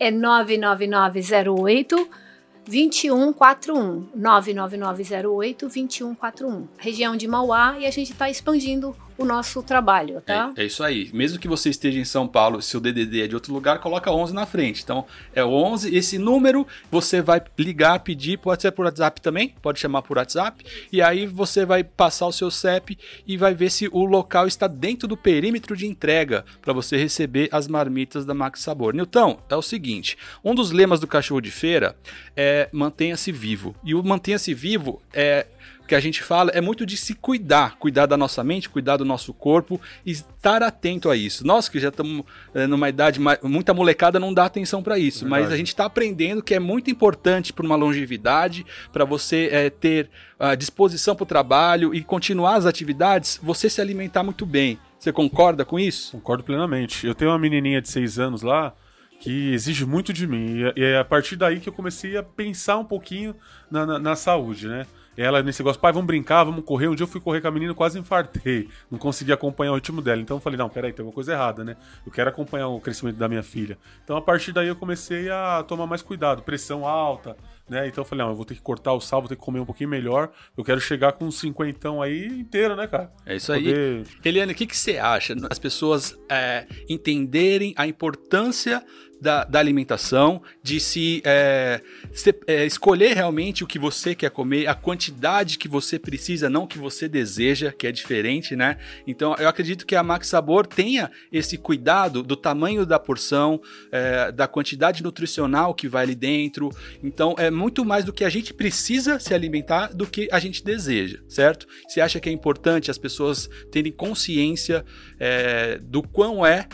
é 0.00 0.10
99908 0.10 2.25
2141 2.66 4.08
99908 4.14 5.60
2141 5.66 6.68
região 6.76 7.16
de 7.16 7.28
Mauá 7.28 7.76
e 7.78 7.86
a 7.86 7.90
gente 7.90 8.12
está 8.12 8.28
expandindo 8.28 8.94
o 9.18 9.24
nosso 9.24 9.62
trabalho, 9.62 10.20
tá? 10.20 10.52
É, 10.56 10.62
é 10.62 10.66
isso 10.66 10.82
aí. 10.82 11.10
Mesmo 11.12 11.38
que 11.38 11.48
você 11.48 11.70
esteja 11.70 11.98
em 11.98 12.04
São 12.04 12.26
Paulo, 12.26 12.60
se 12.60 12.76
o 12.76 12.80
DDD 12.80 13.22
é 13.22 13.26
de 13.26 13.34
outro 13.34 13.52
lugar, 13.52 13.78
coloca 13.78 14.10
11 14.10 14.34
na 14.34 14.44
frente. 14.44 14.82
Então, 14.82 15.06
é 15.34 15.42
o 15.42 15.50
11. 15.50 15.94
Esse 15.94 16.18
número 16.18 16.66
você 16.90 17.22
vai 17.22 17.42
ligar, 17.58 18.00
pedir, 18.00 18.38
pode 18.38 18.62
ser 18.62 18.72
por 18.72 18.84
WhatsApp 18.84 19.20
também, 19.20 19.54
pode 19.62 19.80
chamar 19.80 20.02
por 20.02 20.18
WhatsApp. 20.18 20.64
E 20.92 21.00
aí 21.00 21.26
você 21.26 21.64
vai 21.64 21.82
passar 21.82 22.26
o 22.26 22.32
seu 22.32 22.50
CEP 22.50 22.98
e 23.26 23.36
vai 23.36 23.54
ver 23.54 23.70
se 23.70 23.88
o 23.90 24.04
local 24.04 24.46
está 24.46 24.66
dentro 24.66 25.08
do 25.08 25.16
perímetro 25.16 25.76
de 25.76 25.86
entrega 25.86 26.44
para 26.60 26.72
você 26.72 26.96
receber 26.96 27.48
as 27.50 27.66
marmitas 27.66 28.26
da 28.26 28.34
Max 28.34 28.60
Sabor. 28.60 28.94
Nilton, 28.94 29.38
é 29.48 29.56
o 29.56 29.62
seguinte: 29.62 30.18
um 30.44 30.54
dos 30.54 30.70
lemas 30.70 31.00
do 31.00 31.06
cachorro 31.06 31.40
de 31.40 31.50
feira 31.50 31.96
é 32.36 32.68
mantenha-se 32.72 33.32
vivo. 33.32 33.74
E 33.82 33.94
o 33.94 34.02
mantenha-se 34.02 34.52
vivo 34.52 35.00
é 35.12 35.46
que 35.86 35.94
a 35.94 36.00
gente 36.00 36.22
fala 36.22 36.50
é 36.50 36.60
muito 36.60 36.84
de 36.84 36.96
se 36.96 37.14
cuidar, 37.14 37.76
cuidar 37.78 38.06
da 38.06 38.16
nossa 38.16 38.42
mente, 38.42 38.68
cuidar 38.68 38.96
do 38.96 39.04
nosso 39.04 39.32
corpo 39.32 39.80
e 40.04 40.10
estar 40.10 40.62
atento 40.62 41.08
a 41.08 41.16
isso. 41.16 41.46
Nós 41.46 41.68
que 41.68 41.78
já 41.78 41.88
estamos 41.88 42.24
é, 42.54 42.66
numa 42.66 42.88
idade, 42.88 43.20
muita 43.42 43.72
molecada 43.72 44.18
não 44.18 44.34
dá 44.34 44.44
atenção 44.44 44.82
para 44.82 44.98
isso, 44.98 45.20
Verdade. 45.20 45.42
mas 45.42 45.52
a 45.52 45.56
gente 45.56 45.68
está 45.68 45.84
aprendendo 45.84 46.42
que 46.42 46.54
é 46.54 46.60
muito 46.60 46.90
importante 46.90 47.52
para 47.52 47.64
uma 47.64 47.76
longevidade, 47.76 48.66
para 48.92 49.04
você 49.04 49.48
é, 49.52 49.70
ter 49.70 50.10
a 50.38 50.54
disposição 50.54 51.14
para 51.14 51.24
o 51.24 51.26
trabalho 51.26 51.94
e 51.94 52.02
continuar 52.02 52.56
as 52.56 52.66
atividades, 52.66 53.38
você 53.42 53.70
se 53.70 53.80
alimentar 53.80 54.22
muito 54.22 54.44
bem. 54.44 54.78
Você 54.98 55.12
concorda 55.12 55.64
com 55.64 55.78
isso? 55.78 56.12
Concordo 56.12 56.42
plenamente. 56.42 57.06
Eu 57.06 57.14
tenho 57.14 57.30
uma 57.30 57.38
menininha 57.38 57.80
de 57.80 57.88
6 57.88 58.18
anos 58.18 58.42
lá 58.42 58.74
que 59.20 59.52
exige 59.52 59.84
muito 59.84 60.12
de 60.12 60.26
mim. 60.26 60.72
E 60.76 60.82
é 60.82 60.98
a 60.98 61.04
partir 61.04 61.36
daí 61.36 61.60
que 61.60 61.68
eu 61.68 61.72
comecei 61.72 62.16
a 62.16 62.22
pensar 62.22 62.78
um 62.78 62.84
pouquinho 62.84 63.34
na, 63.70 63.86
na, 63.86 63.98
na 63.98 64.16
saúde, 64.16 64.68
né? 64.68 64.86
Ela 65.16 65.42
nesse 65.42 65.60
negócio, 65.60 65.80
pai, 65.80 65.92
vamos 65.92 66.06
brincar, 66.06 66.44
vamos 66.44 66.64
correr. 66.64 66.88
Um 66.88 66.94
dia 66.94 67.04
eu 67.04 67.08
fui 67.08 67.20
correr 67.20 67.40
com 67.40 67.48
a 67.48 67.50
menina 67.50 67.72
e 67.72 67.74
quase 67.74 67.98
infartei. 67.98 68.68
Não 68.90 68.98
consegui 68.98 69.32
acompanhar 69.32 69.72
o 69.72 69.74
ritmo 69.76 70.02
dela. 70.02 70.20
Então 70.20 70.36
eu 70.36 70.40
falei, 70.40 70.58
não, 70.58 70.68
peraí, 70.68 70.92
tem 70.92 71.02
alguma 71.02 71.14
coisa 71.14 71.32
errada, 71.32 71.64
né? 71.64 71.76
Eu 72.04 72.12
quero 72.12 72.28
acompanhar 72.28 72.68
o 72.68 72.80
crescimento 72.80 73.16
da 73.16 73.28
minha 73.28 73.42
filha. 73.42 73.78
Então 74.04 74.16
a 74.16 74.22
partir 74.22 74.52
daí 74.52 74.68
eu 74.68 74.76
comecei 74.76 75.30
a 75.30 75.64
tomar 75.66 75.86
mais 75.86 76.02
cuidado. 76.02 76.42
Pressão 76.42 76.86
alta, 76.86 77.36
né? 77.68 77.88
Então 77.88 78.02
eu 78.02 78.08
falei, 78.08 78.24
não, 78.24 78.32
eu 78.32 78.36
vou 78.36 78.44
ter 78.44 78.54
que 78.54 78.60
cortar 78.60 78.92
o 78.92 79.00
sal, 79.00 79.20
vou 79.22 79.28
ter 79.28 79.36
que 79.36 79.42
comer 79.42 79.60
um 79.60 79.64
pouquinho 79.64 79.88
melhor. 79.88 80.30
Eu 80.56 80.62
quero 80.62 80.80
chegar 80.80 81.12
com 81.12 81.24
uns 81.24 81.38
cinquentão 81.38 82.02
aí 82.02 82.26
inteiro, 82.26 82.76
né, 82.76 82.86
cara? 82.86 83.10
É 83.24 83.36
isso 83.36 83.52
aí. 83.52 83.64
Poder 83.64 84.06
Eliane, 84.24 84.52
o 84.52 84.54
que, 84.54 84.66
que 84.66 84.76
você 84.76 84.98
acha? 84.98 85.34
As 85.50 85.58
pessoas 85.58 86.16
é, 86.28 86.66
entenderem 86.88 87.72
a 87.76 87.86
importância 87.86 88.84
da, 89.20 89.44
da 89.44 89.58
alimentação, 89.58 90.42
de 90.62 90.78
se, 90.78 91.22
é, 91.24 91.80
se- 92.12 92.34
é, 92.46 92.66
escolher 92.66 93.14
realmente 93.14 93.64
o 93.64 93.66
que 93.66 93.78
você 93.78 94.14
quer 94.14 94.30
comer, 94.30 94.66
a 94.66 94.74
quantidade 94.74 95.58
que 95.58 95.68
você 95.68 95.98
precisa, 95.98 96.50
não 96.50 96.64
o 96.64 96.66
que 96.66 96.78
você 96.78 97.08
deseja, 97.08 97.72
que 97.72 97.86
é 97.86 97.92
diferente, 97.92 98.54
né? 98.54 98.76
Então 99.06 99.34
eu 99.38 99.48
acredito 99.48 99.86
que 99.86 99.96
a 99.96 100.02
Max 100.02 100.28
Sabor 100.28 100.66
tenha 100.66 101.10
esse 101.32 101.56
cuidado 101.56 102.22
do 102.22 102.36
tamanho 102.36 102.84
da 102.84 102.98
porção, 102.98 103.60
é, 103.90 104.30
da 104.32 104.46
quantidade 104.46 105.02
nutricional 105.02 105.74
que 105.74 105.88
vai 105.88 106.04
ali 106.04 106.14
dentro. 106.14 106.70
Então 107.02 107.34
é 107.38 107.50
muito 107.50 107.84
mais 107.84 108.04
do 108.04 108.12
que 108.12 108.24
a 108.24 108.28
gente 108.28 108.52
precisa 108.52 109.18
se 109.18 109.32
alimentar 109.34 109.94
do 109.94 110.06
que 110.06 110.28
a 110.30 110.38
gente 110.38 110.62
deseja, 110.64 111.18
certo? 111.28 111.66
Você 111.88 112.00
acha 112.00 112.20
que 112.20 112.28
é 112.28 112.32
importante 112.32 112.90
as 112.90 112.98
pessoas 112.98 113.48
terem 113.70 113.92
consciência 113.92 114.84
é, 115.18 115.78
do 115.78 116.02
quão 116.02 116.44
é, 116.44 116.66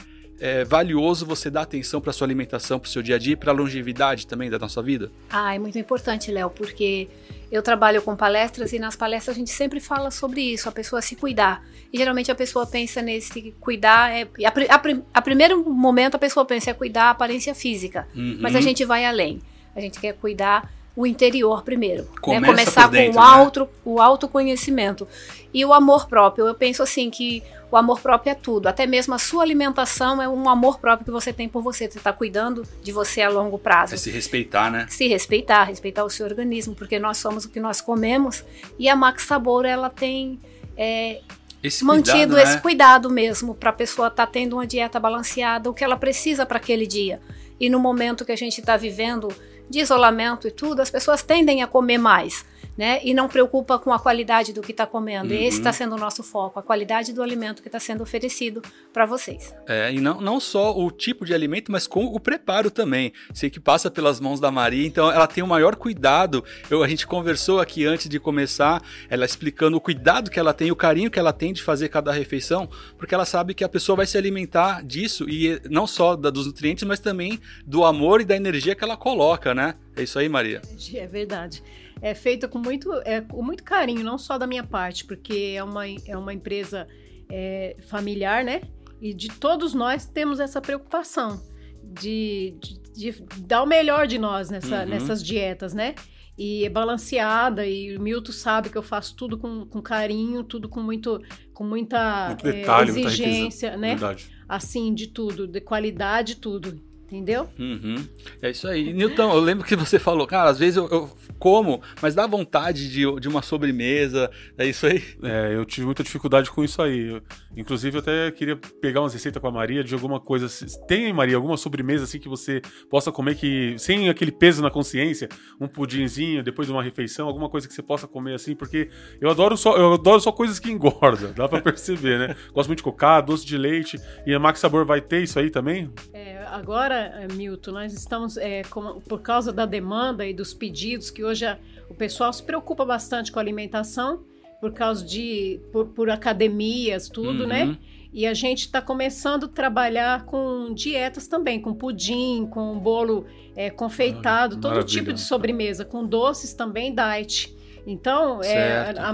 é, 0.43 0.65
valioso 0.65 1.25
você 1.25 1.49
dar 1.49 1.63
atenção 1.63 2.01
para 2.01 2.13
sua 2.13 2.27
alimentação, 2.27 2.79
para 2.81 2.89
o 2.89 2.91
seu 2.91 3.01
dia 3.01 3.15
a 3.15 3.19
dia 3.19 3.35
e 3.35 3.37
para 3.37 3.53
a 3.53 3.55
longevidade 3.55 4.27
também 4.27 4.51
da 4.51 4.59
nossa 4.59 4.83
vida? 4.83 5.11
Ah, 5.31 5.55
é 5.55 5.59
muito 5.59 5.79
importante, 5.79 6.33
Léo, 6.33 6.51
porque 6.51 7.07
eu 7.51 7.63
trabalho 7.63 8.03
com 8.03 8.17
palestras 8.17 8.73
e 8.73 8.79
nas 8.79 8.97
palestras 8.97 9.37
a 9.37 9.39
gente 9.39 9.51
sempre 9.53 9.79
fala 9.79 10.11
sobre 10.11 10.41
isso, 10.41 10.69
a 10.69 10.73
pessoa 10.73 11.01
se 11.01 11.15
cuidar. 11.15 11.65
E 11.93 11.97
geralmente 11.99 12.31
a 12.31 12.35
pessoa 12.35 12.67
pensa 12.67 13.01
nesse 13.01 13.55
cuidar, 13.61 14.11
é, 14.11 14.23
a, 14.45 14.75
a, 14.75 14.83
a 15.15 15.23
primeiro 15.23 15.63
momento 15.71 16.17
a 16.17 16.19
pessoa 16.19 16.45
pensa 16.45 16.71
é 16.71 16.75
cuidar 16.75 17.05
a 17.05 17.11
aparência 17.11 17.55
física, 17.55 18.09
mas 18.41 18.55
a 18.55 18.59
Uhum. 18.59 18.63
gente 18.65 18.85
vai 18.85 19.05
além. 19.05 19.41
A 19.77 19.81
gente 19.81 20.01
quer 20.01 20.13
cuidar 20.15 20.69
o 20.95 21.07
interior 21.07 21.63
primeiro. 21.63 22.03
Né? 22.03 22.09
Começa 22.21 22.47
Começar 22.47 22.83
por 22.83 22.91
dentro, 22.93 23.13
com 23.15 23.19
o, 23.19 23.23
né? 23.23 23.37
auto, 23.37 23.69
o 23.85 24.01
autoconhecimento. 24.01 25.09
E 25.53 25.65
o 25.65 25.73
amor 25.73 26.07
próprio. 26.07 26.47
Eu 26.47 26.55
penso 26.55 26.83
assim 26.83 27.11
que 27.11 27.43
o 27.71 27.77
amor 27.77 28.01
próprio 28.01 28.31
é 28.31 28.35
tudo. 28.35 28.67
Até 28.67 28.87
mesmo 28.87 29.15
a 29.15 29.19
sua 29.19 29.43
alimentação 29.43 30.21
é 30.21 30.29
um 30.29 30.49
amor 30.49 30.79
próprio 30.79 31.07
que 31.07 31.11
você 31.11 31.33
tem 31.33 31.49
por 31.49 31.63
você. 31.63 31.91
Você 31.91 31.99
está 31.99 32.13
cuidando 32.13 32.63
de 32.83 32.93
você 32.93 33.23
a 33.23 33.31
longo 33.31 33.59
prazo 33.59 33.95
É 33.95 33.97
se 33.97 34.11
respeitar, 34.11 34.71
né? 34.71 34.87
se 34.89 35.09
respeitar, 35.09 35.65
respeitar 35.65 36.05
o 36.05 36.11
seu 36.11 36.27
organismo, 36.27 36.75
porque 36.75 36.99
nós 36.99 37.17
somos 37.19 37.45
o 37.47 37.49
que 37.49 37.61
nós 37.61 37.81
comemos. 37.81 38.45
E 38.79 38.89
a 38.89 38.97
Max 38.97 39.23
Sabor, 39.25 39.65
ela 39.65 39.89
tem 39.89 40.39
é, 40.77 41.21
Esse 41.63 41.85
mantido 41.85 42.35
cuidado, 42.35 42.39
esse 42.39 42.55
né? 42.57 42.61
cuidado 42.61 43.11
mesmo 43.11 43.55
para 43.55 43.71
a 43.71 43.75
pessoa 43.75 44.09
estar 44.09 44.27
tendo 44.27 44.57
uma 44.57 44.67
dieta 44.67 45.01
balanceada, 45.01 45.71
o 45.71 45.75
que 45.75 45.83
ela 45.83 45.97
precisa 45.97 46.45
para 46.45 46.59
aquele 46.59 46.87
dia. 46.87 47.21
E 47.59 47.71
no 47.71 47.79
momento 47.79 48.25
que 48.25 48.33
a 48.33 48.37
gente 48.37 48.59
está 48.59 48.77
vivendo 48.77 49.29
de 49.73 49.81
isolamento 49.81 50.47
e 50.47 50.51
tudo, 50.51 50.81
as 50.81 50.91
pessoas 50.91 51.23
tendem 51.23 51.63
a 51.63 51.67
comer 51.67 51.97
mais. 51.99 52.45
Né? 52.77 53.01
E 53.05 53.13
não 53.13 53.29
preocupa 53.29 53.79
com 53.79 53.93
a 53.93 53.99
qualidade 53.99 54.53
do 54.53 54.63
que 54.63 54.71
está 54.73 54.87
comendo. 54.87 55.35
E 55.35 55.37
esse 55.37 55.57
Uhum. 55.57 55.61
está 55.61 55.73
sendo 55.75 55.95
o 55.95 55.99
nosso 55.99 56.23
foco, 56.23 56.59
a 56.59 56.63
qualidade 56.63 57.13
do 57.13 57.23
alimento 57.23 57.61
que 57.61 57.69
está 57.69 57.79
sendo 57.79 58.03
oferecido 58.03 58.63
para 58.95 59.05
vocês. 59.05 59.55
É, 59.69 59.93
e 59.93 60.01
não, 60.01 60.21
não 60.23 60.41
só 60.41 60.75
o 60.75 60.91
tipo 60.91 61.27
de 61.27 61.35
alimento, 61.35 61.71
mas 61.71 61.87
com 61.87 62.07
o 62.07 62.19
preparo 62.19 62.71
também. 62.71 63.13
Sei 63.35 63.51
que 63.51 63.61
passa 63.61 63.91
pelas 63.91 64.19
mãos 64.21 64.41
da 64.41 64.51
Maria, 64.51 64.87
então 64.87 65.11
ela 65.13 65.27
tem 65.27 65.45
o 65.45 65.47
maior 65.47 65.77
cuidado. 65.77 66.43
Eu, 66.71 66.83
a 66.83 66.89
gente 66.89 67.07
conversou 67.07 67.61
aqui 67.61 67.85
antes 67.85 68.09
de 68.09 68.19
começar, 68.19 68.83
ela 69.11 69.27
explicando 69.27 69.77
o 69.77 69.81
cuidado 69.81 70.31
que 70.31 70.39
ela 70.41 70.55
tem, 70.55 70.71
o 70.73 70.77
carinho 70.77 71.11
que 71.11 71.19
ela 71.19 71.33
tem 71.33 71.53
de 71.53 71.63
fazer 71.63 71.91
cada 71.91 72.11
refeição, 72.11 72.67
porque 72.97 73.15
ela 73.15 73.27
sabe 73.27 73.53
que 73.53 73.65
a 73.65 73.69
pessoa 73.69 73.97
vai 73.97 74.07
se 74.07 74.17
alimentar 74.17 74.83
disso, 74.83 75.29
e 75.29 75.61
não 75.69 75.87
só 75.87 76.17
da- 76.17 76.31
dos 76.31 76.47
nutrientes, 76.47 76.85
mas 76.85 77.01
também 77.01 77.39
do 77.67 77.85
amor 77.85 78.23
e 78.23 78.25
da 78.25 78.35
energia 78.35 78.75
que 78.75 78.83
ela 78.83 78.97
coloca, 78.97 79.55
né? 79.55 79.75
É 79.95 80.03
isso 80.03 80.19
aí, 80.19 80.27
Maria. 80.29 80.63
É 80.95 81.07
verdade. 81.07 81.63
É 82.03 82.15
feita 82.15 82.49
com 82.49 82.59
muito, 82.59 82.93
é, 83.05 83.21
com 83.21 83.43
muito 83.43 83.63
carinho, 83.63 84.03
não 84.03 84.19
só 84.19 84.37
da 84.37 84.47
minha 84.47 84.65
parte, 84.65 85.05
porque 85.05 85.55
é 85.57 85.63
uma, 85.63 85.85
é 85.89 86.17
uma 86.17 86.35
empresa 86.35 86.87
é, 87.31 87.77
familiar, 87.89 88.45
né? 88.45 88.63
E 89.01 89.15
de 89.15 89.29
todos 89.29 89.73
nós 89.73 90.05
temos 90.05 90.41
essa 90.41 90.61
preocupação 90.61 91.41
de, 91.83 92.57
de, 92.61 92.81
de 93.13 93.23
dar 93.47 93.63
o 93.63 93.67
melhor 93.67 94.07
de 94.07 94.19
nós 94.19 94.51
nessa, 94.51 94.81
Uhum. 94.83 94.89
nessas 94.89 95.23
dietas, 95.23 95.73
né? 95.73 95.95
E 96.37 96.65
é 96.65 96.69
balanceada, 96.69 97.67
e 97.67 97.97
o 97.97 98.01
Milton 98.01 98.33
sabe 98.33 98.71
que 98.71 98.77
eu 98.79 98.83
faço 98.83 99.15
tudo 99.15 99.37
com, 99.39 99.67
com 99.67 99.83
carinho, 99.83 100.43
tudo 100.43 100.69
com 100.69 100.81
muito 100.83 101.21
com 101.53 101.63
muita 101.65 102.29
Muito 102.29 102.49
é, 102.49 102.53
detalhe, 102.53 102.91
muita 102.93 103.09
exigência, 103.09 103.69
riqueza. 103.71 103.77
né? 103.77 103.89
Verdade. 103.91 104.31
Assim, 104.49 104.95
de 104.95 105.07
tudo, 105.09 105.47
de 105.47 105.61
qualidade, 105.61 106.37
tudo. 106.37 106.81
Entendeu? 107.13 107.47
Uhum. 107.59 107.97
É 108.41 108.51
isso 108.51 108.67
aí. 108.67 108.91
Nilton, 108.91 109.35
eu 109.35 109.41
lembro 109.41 109.67
que 109.67 109.77
você 109.77 109.99
falou, 109.99 110.27
cara, 110.27 110.49
às 110.49 110.59
vezes 110.59 110.79
eu, 110.79 110.89
eu 110.89 111.11
como, 111.39 111.83
mas 112.01 112.15
dá 112.15 112.27
vontade 112.27 112.89
de, 112.91 113.03
de 113.21 113.29
uma 113.29 113.43
sobremesa. 113.43 114.31
É 114.57 114.65
isso 114.67 114.87
aí? 114.87 115.03
É, 115.23 115.55
eu 115.55 115.63
tive 115.67 115.85
muita 115.85 116.03
dificuldade 116.03 116.51
com 116.51 116.65
isso 116.65 116.81
aí. 116.81 117.09
Eu- 117.09 117.23
inclusive, 117.55 117.97
eu 117.97 118.01
até 118.01 118.31
queria 118.31 118.57
pegar 118.81 119.03
umas 119.03 119.13
receitas 119.13 119.43
com 119.43 119.49
a 119.49 119.53
Maria 119.53 119.85
de 119.85 119.93
alguma 119.93 120.19
coisa. 120.19 120.47
Tem, 120.89 121.13
Maria, 121.13 121.37
alguma 121.37 121.59
sobremesa 121.59 122.05
assim 122.05 122.19
que 122.19 122.29
você 122.31 122.63
possa 122.89 123.13
comer 123.13 123.35
que 123.35 123.75
sem 123.79 124.09
aquele 124.09 124.33
peso 124.33 124.63
na 124.63 124.71
consciência? 124.71 125.29
Um 125.61 125.69
pudinzinho 125.69 126.43
depois 126.43 126.67
de 126.67 126.73
uma 126.73 126.83
refeição, 126.83 127.27
alguma 127.29 127.51
coisa 127.51 127.69
que 127.69 127.75
você 127.75 127.83
possa 127.83 128.09
comer 128.09 128.35
assim? 128.35 128.55
Porque 128.55 128.89
eu 129.21 129.29
adoro 129.29 129.55
só, 129.57 129.77
eu 129.77 129.93
adoro 129.95 130.21
só 130.21 130.33
coisas 130.33 130.59
que 130.59 130.71
engordam, 130.71 131.33
dá 131.35 131.47
pra 131.47 131.61
perceber, 131.63 132.19
né? 132.19 132.37
Gosto 132.55 132.69
muito 132.69 132.79
de 132.79 132.85
cocada, 132.85 133.27
doce 133.27 133.45
de 133.45 133.59
leite. 133.59 134.01
E 134.27 134.33
a 134.33 134.39
Max 134.39 134.61
Sabor 134.61 134.87
vai 134.87 135.01
ter 135.03 135.23
isso 135.23 135.39
aí 135.39 135.51
também? 135.51 135.91
É, 136.15 136.45
agora, 136.47 137.02
eh, 137.03 137.29
Milton, 137.35 137.73
nós 137.73 137.93
estamos, 137.93 138.37
é, 138.37 138.63
com- 138.65 139.01
por 139.01 139.21
causa 139.21 139.53
da 139.53 139.67
demanda 139.67 140.27
e 140.27 140.33
dos 140.35 140.53
pedidos, 140.55 141.11
que 141.11 141.23
hoje 141.25 141.45
a- 141.47 141.59
o 141.89 141.95
pessoal 141.95 142.33
se 142.33 142.43
preocupa 142.43 142.85
bastante 142.85 143.31
com 143.33 143.39
a 143.39 143.43
alimentação, 143.43 144.21
por 144.61 144.73
causa 144.73 145.05
de, 145.05 145.61
por, 145.73 145.87
por 145.89 146.09
academias, 146.11 147.09
tudo, 147.09 147.43
Uhum. 147.43 147.49
né? 147.49 147.79
E 148.15 148.27
a 148.27 148.35
gente 148.35 148.61
está 148.67 148.81
começando 148.81 149.45
a 149.47 149.49
trabalhar 149.49 150.25
com 150.27 150.73
dietas 150.75 151.27
também, 151.27 151.61
com 151.61 151.73
pudim, 151.75 152.47
com 152.51 152.79
bolo 152.79 153.27
é, 153.57 153.69
confeitado, 153.71 154.57
Ah, 154.57 154.61
todo 154.61 154.85
tipo 154.85 155.13
de 155.13 155.21
sobremesa, 155.21 155.85
com 155.85 156.07
doces 156.07 156.53
também 156.55 156.95
diet. 156.95 157.55
Então, 157.87 158.43
é, 158.43 158.95
a 158.97 159.13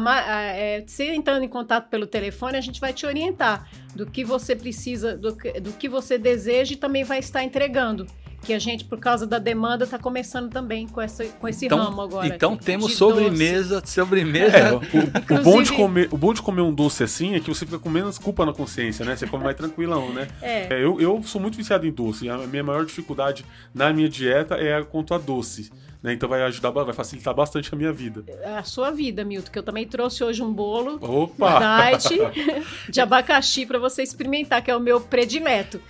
é, 0.54 0.84
você 0.86 1.14
entrando 1.14 1.42
em 1.42 1.48
contato 1.48 1.88
pelo 1.88 2.06
telefone, 2.06 2.56
a 2.56 2.60
gente 2.60 2.80
vai 2.80 2.92
te 2.92 3.06
orientar 3.06 3.68
do 3.94 4.04
que 4.06 4.24
você 4.24 4.54
precisa, 4.54 5.16
do 5.16 5.34
que, 5.36 5.60
do 5.60 5.72
que 5.72 5.88
você 5.88 6.18
deseja 6.18 6.74
e 6.74 6.76
também 6.76 7.04
vai 7.04 7.18
estar 7.18 7.42
entregando. 7.42 8.06
Que 8.48 8.54
a 8.54 8.58
gente, 8.58 8.82
por 8.82 8.98
causa 8.98 9.26
da 9.26 9.38
demanda, 9.38 9.84
está 9.84 9.98
começando 9.98 10.50
também 10.50 10.88
com, 10.88 11.02
essa, 11.02 11.22
com 11.22 11.46
esse 11.46 11.68
ramo 11.68 12.00
agora. 12.00 12.26
então 12.26 12.56
temos 12.56 12.92
de 12.92 12.96
sobremesa, 12.96 13.82
sobremesa. 13.84 14.56
É, 14.56 14.72
o, 14.72 14.78
o 14.78 15.42
bom 15.44 15.62
de 15.62 15.70
comer, 15.70 16.08
o 16.10 16.16
bom 16.16 16.32
de 16.32 16.40
comer 16.40 16.62
um 16.62 16.72
doce 16.72 17.04
assim 17.04 17.34
é 17.34 17.40
que 17.40 17.48
você 17.50 17.66
fica 17.66 17.78
com 17.78 17.90
menos 17.90 18.18
culpa 18.18 18.46
na 18.46 18.54
consciência, 18.54 19.04
né? 19.04 19.14
Você 19.14 19.26
come 19.26 19.44
mais 19.44 19.54
tranquilão, 19.54 20.14
né? 20.14 20.28
É. 20.40 20.76
É, 20.76 20.82
eu, 20.82 20.98
eu 20.98 21.22
sou 21.24 21.38
muito 21.38 21.58
viciado 21.58 21.86
em 21.86 21.92
doce. 21.92 22.26
A 22.30 22.38
minha 22.38 22.64
maior 22.64 22.86
dificuldade 22.86 23.44
na 23.74 23.92
minha 23.92 24.08
dieta 24.08 24.54
é 24.54 24.82
quanto 24.82 25.12
a 25.12 25.18
doce. 25.18 25.70
Né? 26.02 26.12
Então 26.12 26.28
vai 26.28 26.42
ajudar, 26.42 26.70
vai 26.70 26.94
facilitar 26.94 27.34
bastante 27.34 27.72
a 27.72 27.76
minha 27.76 27.92
vida. 27.92 28.24
É 28.40 28.56
a 28.56 28.62
sua 28.62 28.90
vida, 28.90 29.24
Milton, 29.24 29.50
que 29.50 29.58
eu 29.58 29.62
também 29.62 29.86
trouxe 29.86 30.22
hoje 30.22 30.42
um 30.42 30.52
bolo 30.52 30.98
Opa! 31.02 31.98
diet 31.98 32.18
de 32.88 33.00
abacaxi 33.00 33.66
para 33.66 33.78
você 33.78 34.02
experimentar, 34.02 34.62
que 34.62 34.70
é 34.70 34.76
o 34.76 34.80
meu 34.80 35.00
predileto. 35.00 35.80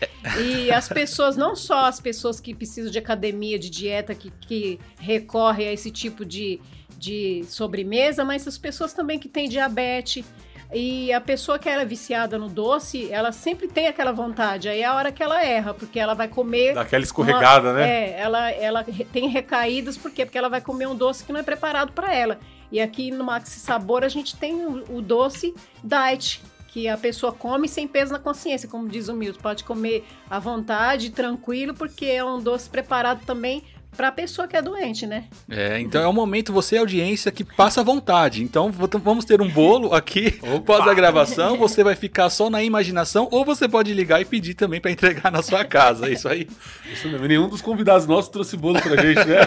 E 0.41 0.71
as 0.71 0.89
pessoas, 0.89 1.37
não 1.37 1.55
só 1.55 1.87
as 1.87 2.01
pessoas 2.01 2.41
que 2.41 2.48
precisam 2.55 2.91
de 2.91 2.99
academia, 2.99 3.59
de 3.59 3.71
dieta, 3.71 4.15
que, 4.15 4.31
que 4.31 4.79
recorrem 5.01 5.69
a 5.69 5.73
esse 5.73 5.91
tipo 5.91 6.25
de, 6.25 6.61
de 6.97 7.45
sobremesa, 7.47 8.25
mas 8.25 8.47
as 8.47 8.59
pessoas 8.59 8.93
também 8.93 9.19
que 9.19 9.29
têm 9.29 9.49
diabetes. 9.49 10.25
E 10.73 11.11
a 11.15 11.21
pessoa 11.21 11.59
que 11.59 11.67
ela 11.67 11.83
é 11.83 11.85
viciada 11.87 12.37
no 12.37 12.49
doce, 12.49 13.11
ela 13.11 13.33
sempre 13.33 13.67
tem 13.69 13.87
aquela 13.87 14.13
vontade. 14.13 14.69
Aí 14.69 14.83
é 14.83 14.85
a 14.85 14.95
hora 14.95 15.11
que 15.11 15.23
ela 15.23 15.43
erra, 15.43 15.73
porque 15.73 15.99
ela 15.99 16.13
vai 16.13 16.29
comer 16.29 16.75
Daquela 16.75 17.03
escorregada, 17.03 17.73
né? 17.73 17.89
é, 17.89 18.21
ela, 18.21 18.51
ela 18.51 18.85
tem 19.11 19.29
recaídas, 19.29 19.97
por 19.97 20.11
quê? 20.11 20.27
Porque 20.27 20.37
ela 20.37 20.51
vai 20.51 20.61
comer 20.61 20.87
um 20.87 20.95
doce 20.95 21.25
que 21.25 21.33
não 21.33 21.41
é 21.41 21.43
preparado 21.43 21.93
para 21.93 22.15
ela. 22.15 22.39
E 22.71 22.81
aqui 22.81 23.11
no 23.11 23.25
Maxi 23.25 23.59
Sabor 23.61 24.05
a 24.05 24.09
gente 24.09 24.37
tem 24.37 24.57
o, 24.57 24.99
o 24.99 25.01
doce 25.01 25.55
diet, 25.83 26.43
que 26.69 26.87
a 26.87 26.97
pessoa 26.97 27.33
come 27.33 27.67
sem 27.67 27.89
peso 27.89 28.13
na 28.13 28.19
consciência, 28.19 28.69
como 28.69 28.89
diz 28.89 29.09
o 29.09 29.15
Milton. 29.15 29.41
Pode 29.41 29.65
comer 29.65 30.05
à 30.31 30.39
vontade, 30.39 31.11
tranquilo, 31.11 31.75
porque 31.75 32.07
é 32.07 32.25
um 32.25 32.41
doce 32.41 32.69
preparado 32.71 33.25
também 33.25 33.65
para 33.97 34.09
a 34.09 34.13
pessoa 34.13 34.47
que 34.47 34.57
é 34.57 34.63
doente, 34.63 35.07
né? 35.07 35.25
É, 35.51 35.81
então 35.81 36.01
é 36.01 36.07
o 36.07 36.13
momento, 36.13 36.53
você 36.53 36.77
audiência, 36.77 37.33
que 37.33 37.43
passa 37.43 37.81
à 37.81 37.85
vontade. 37.85 38.43
Então 38.43 38.71
vamos 38.71 39.25
ter 39.25 39.41
um 39.41 39.49
bolo 39.49 39.93
aqui 39.93 40.39
após 40.57 40.87
a 40.87 40.95
gravação. 40.95 41.57
Você 41.59 41.83
vai 41.83 41.97
ficar 41.97 42.31
só 42.31 42.49
na 42.49 42.63
imaginação, 42.63 43.27
ou 43.33 43.45
você 43.45 43.69
pode 43.69 43.93
ligar 43.93 44.21
e 44.21 44.25
pedir 44.25 44.55
também 44.55 44.81
para 44.81 44.91
entregar 44.93 45.33
na 45.33 45.43
sua 45.43 45.65
casa. 45.65 46.09
É 46.09 46.13
isso 46.13 46.29
aí. 46.29 46.49
Isso 46.93 47.09
mesmo. 47.09 47.27
Nenhum 47.27 47.49
dos 47.49 47.61
convidados 47.61 48.07
nossos 48.07 48.31
trouxe 48.31 48.57
bolo 48.57 48.81
pra 48.81 48.97
gente, 49.03 49.25
né? 49.27 49.41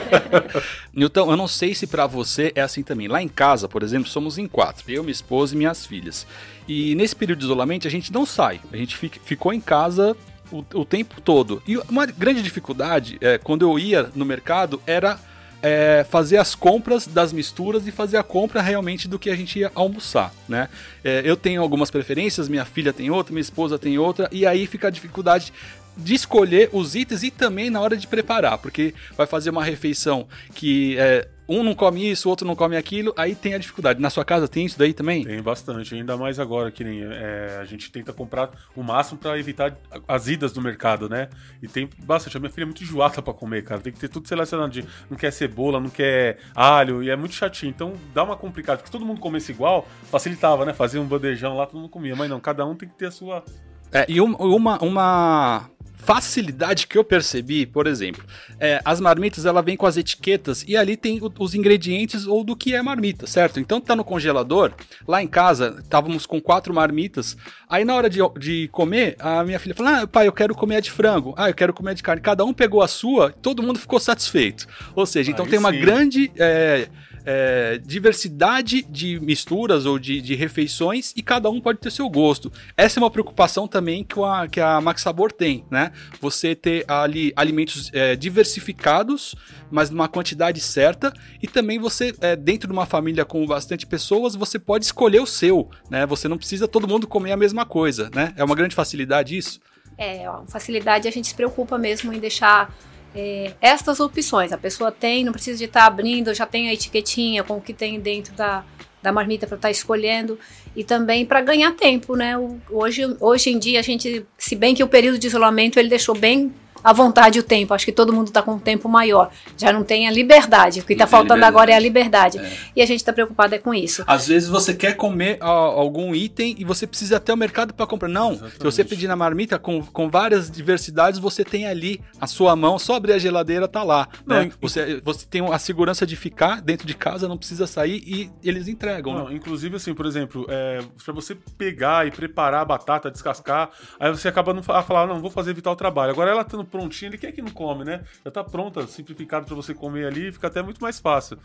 Nilton, 0.94 1.32
eu 1.32 1.38
não 1.38 1.48
sei 1.48 1.74
se 1.74 1.88
pra 1.88 2.06
você 2.06 2.52
é 2.56 2.62
assim 2.62 2.84
também. 2.84 3.08
Lá 3.08 3.22
em 3.22 3.28
casa, 3.28 3.68
por 3.68 3.82
exemplo, 3.84 4.10
somos 4.10 4.38
em 4.38 4.48
quatro: 4.48 4.84
eu, 4.92 5.02
minha 5.04 5.12
esposa 5.12 5.56
e 5.56 5.58
minhas 5.58 5.86
filhas. 5.86 6.28
E 6.68 6.94
nesse 6.96 7.16
período 7.16 7.40
de 7.40 7.46
isolamento 7.46 7.88
a 7.88 7.92
gente 7.92 8.12
não 8.14 8.26
sai. 8.26 8.60
A 8.72 8.78
gente 8.78 8.96
fica- 8.96 9.20
ficou 9.24 9.52
em 9.54 9.60
casa 9.60 10.16
o, 10.52 10.64
o 10.74 10.86
tempo 10.86 11.22
todo. 11.22 11.62
E 11.68 11.78
uma 11.78 12.06
grande 12.06 12.42
dificuldade, 12.42 13.18
é, 13.22 13.38
quando 13.38 13.64
eu 13.64 13.78
ia 13.80 14.10
no 14.16 14.26
mercado, 14.26 14.82
era 14.86 15.20
é, 15.62 16.06
fazer 16.10 16.38
as 16.38 16.56
compras 16.56 17.06
das 17.06 17.32
misturas 17.32 17.88
e 17.88 17.92
fazer 17.92 18.18
a 18.18 18.24
compra 18.24 18.62
realmente 18.62 19.08
do 19.08 19.20
que 19.20 19.30
a 19.30 19.36
gente 19.36 19.60
ia 19.60 19.72
almoçar, 19.76 20.34
né? 20.50 20.68
É, 21.04 21.22
eu 21.24 21.38
tenho 21.38 21.62
algumas 21.62 21.92
preferências, 21.92 22.50
minha 22.50 22.66
filha 22.66 22.92
tem 22.92 23.12
outra, 23.12 23.32
minha 23.32 23.42
esposa 23.42 23.78
tem 23.78 23.98
outra, 23.98 24.28
e 24.32 24.46
aí 24.46 24.66
fica 24.66 24.88
a 24.88 24.92
dificuldade 24.92 25.54
de 25.96 26.14
escolher 26.16 26.70
os 26.72 26.96
itens 26.96 27.22
e 27.22 27.30
também 27.30 27.70
na 27.70 27.80
hora 27.80 27.98
de 27.98 28.08
preparar, 28.08 28.58
porque 28.58 28.94
vai 29.16 29.28
fazer 29.28 29.50
uma 29.50 29.64
refeição 29.64 30.28
que 30.56 30.98
é, 30.98 31.28
um 31.60 31.64
não 31.64 31.74
come 31.76 32.10
isso, 32.10 32.28
o 32.28 32.32
outro 32.32 32.46
não 32.48 32.56
come 32.56 32.76
aquilo, 32.78 33.14
aí 33.18 33.36
tem 33.36 33.54
a 33.54 33.58
dificuldade. 33.58 34.02
Na 34.02 34.10
sua 34.10 34.24
casa 34.26 34.48
tem 34.48 34.66
isso 34.66 34.78
daí 34.78 34.94
também? 34.94 35.24
Tem 35.24 35.42
bastante, 35.42 35.94
ainda 35.96 36.16
mais 36.18 36.40
agora 36.40 36.72
que 36.72 36.84
nem 36.84 37.02
é, 37.04 37.58
a 37.62 37.66
gente 37.66 37.92
tenta 37.92 38.14
comprar 38.14 38.50
o 38.76 38.82
máximo 38.84 39.18
pra 39.20 39.38
evitar 39.38 39.76
as 40.08 40.28
idas 40.28 40.52
do 40.54 40.62
mercado, 40.62 41.10
né? 41.10 41.30
E 41.62 41.68
tem 41.68 41.90
bastante. 42.04 42.38
A 42.38 42.40
minha 42.40 42.50
filha 42.52 42.64
é 42.64 42.66
muito 42.66 42.84
enjoada 42.84 43.22
pra 43.22 43.34
comer, 43.34 43.64
cara. 43.64 43.82
Tem 43.82 43.92
que 43.92 44.00
ter 44.00 44.10
tudo 44.10 44.28
selecionado. 44.28 44.72
De, 44.72 44.86
não 45.10 45.18
quer 45.18 45.32
cebola, 45.32 45.80
não 45.80 45.90
quer 45.90 46.38
alho, 46.56 47.04
e 47.04 47.10
é 47.10 47.16
muito 47.16 47.36
chatinho. 47.36 47.70
Então 47.70 47.94
dá 48.14 48.24
uma 48.24 48.36
complicada. 48.38 48.78
Porque 48.78 48.88
se 48.88 48.92
todo 48.92 49.06
mundo 49.06 49.20
comesse 49.20 49.52
igual, 49.52 49.88
facilitava, 50.10 50.66
né? 50.66 50.74
Fazia 50.74 51.02
um 51.02 51.06
bandejão 51.06 51.56
lá, 51.58 51.66
todo 51.66 51.80
mundo 51.80 51.90
comia. 51.90 52.16
Mas 52.16 52.30
não, 52.30 52.40
cada 52.40 52.66
um 52.66 52.76
tem 52.76 52.88
que 52.88 52.96
ter 52.96 53.08
a 53.08 53.12
sua. 53.12 53.44
É, 53.92 54.06
e 54.08 54.22
um- 54.22 54.36
uma, 54.36 54.78
uma 54.82 55.70
facilidade 56.04 56.88
que 56.88 56.98
eu 56.98 57.04
percebi, 57.04 57.66
por 57.66 57.86
exemplo, 57.86 58.24
é, 58.60 58.82
as 58.84 59.00
marmitas 59.00 59.46
ela 59.46 59.62
vem 59.62 59.78
com 59.78 59.86
as 59.86 59.98
etiquetas 59.98 60.66
e 60.68 60.76
ali 60.76 60.98
tem 60.98 61.20
o, 61.22 61.32
os 61.40 61.54
ingredientes 61.54 62.26
ou 62.26 62.44
do 62.44 62.56
que 62.56 62.74
é 62.74 62.82
marmita, 62.82 63.28
certo? 63.28 63.60
Então 63.60 63.80
tá 63.80 63.96
no 63.96 64.04
congelador, 64.04 64.74
lá 65.08 65.22
em 65.22 65.28
casa 65.28 65.78
estávamos 65.80 66.26
com 66.26 66.42
quatro 66.42 66.74
marmitas, 66.74 67.38
aí 67.70 67.86
na 67.86 67.96
hora 67.96 68.10
de, 68.10 68.20
de 68.40 68.68
comer, 68.70 69.16
a 69.20 69.44
minha 69.44 69.60
filha 69.60 69.76
falou, 69.76 69.94
ah 69.94 70.08
pai, 70.08 70.28
eu 70.28 70.34
quero 70.34 70.56
comer 70.56 70.78
a 70.78 70.80
de 70.80 70.92
frango, 70.92 71.34
ah, 71.38 71.50
eu 71.50 71.54
quero 71.54 71.74
comer 71.74 71.92
a 71.92 71.94
de 71.94 72.04
carne, 72.04 72.22
cada 72.22 72.44
um 72.44 72.54
pegou 72.54 72.82
a 72.82 72.88
sua, 72.88 73.32
todo 73.32 73.62
mundo 73.62 73.78
ficou 73.78 74.00
satisfeito. 74.00 74.68
Ou 74.96 75.06
seja, 75.06 75.32
então 75.32 75.46
aí 75.46 75.52
tem 75.52 75.60
uma 75.60 75.72
sim. 75.72 75.80
grande... 75.80 76.32
É, 76.38 76.90
é, 77.26 77.80
diversidade 77.84 78.84
de 78.84 79.20
misturas 79.20 79.86
ou 79.86 80.00
de, 80.00 80.22
de, 80.22 80.36
refeições 80.36 81.14
e 81.16 81.22
cada 81.22 81.50
um 81.50 81.62
pode 81.62 81.80
ter 81.80 81.92
seu 81.92 82.10
gosto. 82.10 82.52
Essa 82.76 83.00
é 83.00 83.04
uma 83.04 83.12
preocupação 83.12 83.68
também 83.68 84.04
que 84.04 84.20
a, 84.20 84.48
que 84.48 84.60
a 84.60 84.80
Max 84.82 85.02
Sabor 85.02 85.32
tem, 85.32 85.66
né? 85.70 85.92
Você 86.20 86.56
ter 86.56 86.86
ali 86.88 87.32
alimentos 87.36 87.90
é, 87.94 88.16
diversificados, 88.16 89.36
mas 89.70 89.90
numa 89.90 90.08
quantidade 90.08 90.60
certa 90.60 91.14
e 91.42 91.48
também 91.48 91.80
você, 91.80 92.14
é, 92.22 92.36
dentro 92.36 92.68
de 92.68 92.74
uma 92.74 92.86
família 92.86 93.26
com 93.26 93.46
bastante 93.46 93.86
pessoas, 93.86 94.36
você 94.36 94.58
pode 94.58 94.86
escolher 94.86 95.22
o 95.22 95.28
seu, 95.28 95.70
né? 95.90 96.06
Você 96.06 96.28
não 96.28 96.38
precisa 96.38 96.68
todo 96.68 96.88
mundo 96.88 97.08
comer 97.08 97.32
a 97.32 97.38
mesma 97.38 97.66
coisa, 97.66 98.10
né? 98.14 98.34
É 98.36 98.44
uma 98.44 98.56
grande 98.56 98.76
facilidade 98.76 99.38
isso? 99.38 99.60
É, 99.98 100.26
facilidade 100.48 101.08
a 101.08 101.12
gente 101.12 101.28
se 101.28 101.36
preocupa 101.36 101.78
mesmo 101.78 102.12
em 102.12 102.20
deixar 102.20 102.74
é, 103.16 103.54
estas 103.62 104.00
opções. 104.00 104.52
A 104.52 104.58
pessoa 104.58 104.92
tem, 104.92 105.24
não 105.24 105.34
precisa 105.34 105.58
de 105.58 105.66
estar 105.66 105.82
tá 105.82 105.86
abrindo, 105.88 106.34
já 106.34 106.46
tem 106.46 106.70
a 106.70 106.74
etiquetinha 106.74 107.44
com 107.44 107.58
o 107.58 107.62
que 107.62 107.74
tem 107.74 108.00
dentro 108.00 108.34
da, 108.34 108.64
da 109.02 109.12
marmita 109.12 109.48
para 109.48 109.56
estar 109.56 109.68
tá 109.68 109.72
escolhendo 109.72 110.38
e 110.76 110.84
também 110.84 111.26
para 111.26 111.42
ganhar 111.42 111.72
tempo, 111.74 112.16
né? 112.16 112.34
Hoje, 112.70 113.16
hoje 113.20 113.50
em 113.50 113.60
dia 113.60 113.80
a 113.80 113.84
gente, 113.84 114.26
se 114.38 114.56
bem 114.56 114.74
que 114.74 114.84
o 114.84 114.88
período 114.88 115.18
de 115.20 115.28
isolamento 115.28 115.78
ele 115.78 115.90
deixou 115.90 116.16
bem 116.16 116.54
à 116.84 116.94
vontade 116.94 117.40
o 117.40 117.44
tempo. 117.44 117.74
Acho 117.74 117.86
que 117.86 117.92
todo 117.92 118.14
mundo 118.14 118.28
está 118.28 118.42
com 118.42 118.54
um 118.54 118.60
tempo 118.60 118.88
maior. 118.90 119.32
Já 119.58 119.72
não 119.72 119.84
tem 119.84 120.08
a 120.08 120.12
liberdade. 120.12 120.80
O 120.80 120.84
que 120.84 120.94
está 120.94 121.08
faltando 121.08 121.36
liberdade. 121.36 121.54
agora 121.54 121.72
é 121.72 121.76
a 121.76 121.80
liberdade. 121.80 122.38
É. 122.38 122.58
E 122.76 122.82
a 122.82 122.86
gente 122.86 123.00
está 123.00 123.14
preocupado 123.14 123.56
é 123.56 123.58
com 123.58 123.74
isso. 123.74 124.04
Às 124.08 124.28
vezes 124.28 124.50
você 124.50 124.74
quer 124.74 124.96
comer 124.96 125.38
ó, 125.42 125.80
algum 125.80 126.14
item 126.16 126.56
e 126.58 126.64
você 126.64 126.86
precisa 126.88 127.18
até 127.18 127.34
o 127.34 127.38
mercado 127.38 127.74
para 127.74 127.86
comprar. 127.86 128.08
Não. 128.08 128.32
Exatamente. 128.32 128.58
Se 128.58 128.64
você 128.64 128.84
pedir 128.84 129.08
na 129.08 129.16
marmita 129.16 129.58
com, 129.60 129.82
com 129.82 130.10
várias 130.10 130.50
diversidades, 130.50 131.20
você 131.20 131.44
tem 131.44 131.68
ali 131.68 132.02
a 132.20 132.28
sua 132.28 132.56
mão, 132.56 132.78
só 132.80 132.96
abrir 132.96 133.14
a 133.14 133.18
geladeira, 133.18 133.68
tá 133.68 133.84
lá. 133.84 134.08
Não, 134.26 134.36
né? 134.36 134.52
você, 134.60 135.02
você 135.04 135.26
tem 135.26 135.42
a 135.52 135.60
segurança 135.60 136.06
de 136.06 136.16
ficar 136.16 136.62
dentro 136.62 136.88
de 136.88 136.94
casa, 136.94 137.28
não 137.28 137.38
precisa 137.38 137.68
sair 137.68 138.02
e 138.06 138.32
eles 138.44 138.68
entregam. 138.68 139.14
Não, 139.14 139.30
né? 139.30 139.36
Inclusive, 139.36 139.76
assim, 139.76 139.94
por 139.94 140.06
exemplo, 140.06 140.46
é, 140.50 140.80
para 141.04 141.14
você 141.14 141.36
pegar 141.58 142.08
e 142.08 142.12
preparar 142.12 142.62
a 142.62 142.66
batata, 142.66 143.12
descascar, 143.12 143.70
aí 144.00 144.10
você 144.10 144.28
acaba 144.28 144.54
não 144.54 144.62
a 144.68 144.84
falar, 144.84 145.08
não, 145.08 145.20
vou 145.20 145.32
fazer 145.32 145.52
evitar 145.52 145.72
o 145.72 145.76
trabalho. 145.76 146.12
Agora 146.12 146.32
ela 146.32 146.42
estando 146.42 146.66
prontinho, 146.72 147.10
ele 147.10 147.18
quer 147.18 147.32
que 147.32 147.42
não 147.42 147.52
come, 147.52 147.84
né? 147.84 148.02
Já 148.24 148.32
tá 148.32 148.44
pronta, 148.44 148.88
simplificado 148.88 149.46
para 149.46 149.56
você 149.56 149.74
comer 149.74 150.08
ali, 150.08 150.32
fica 150.32 150.48
até 150.48 150.64
muito 150.64 150.82
mais 150.82 151.00
fácil. 151.00 151.38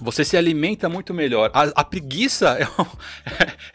Você 0.00 0.24
se 0.24 0.36
alimenta 0.36 0.88
muito 0.88 1.14
melhor. 1.14 1.50
A, 1.54 1.62
a 1.80 1.84
preguiça 1.84 2.58
é, 2.58 2.66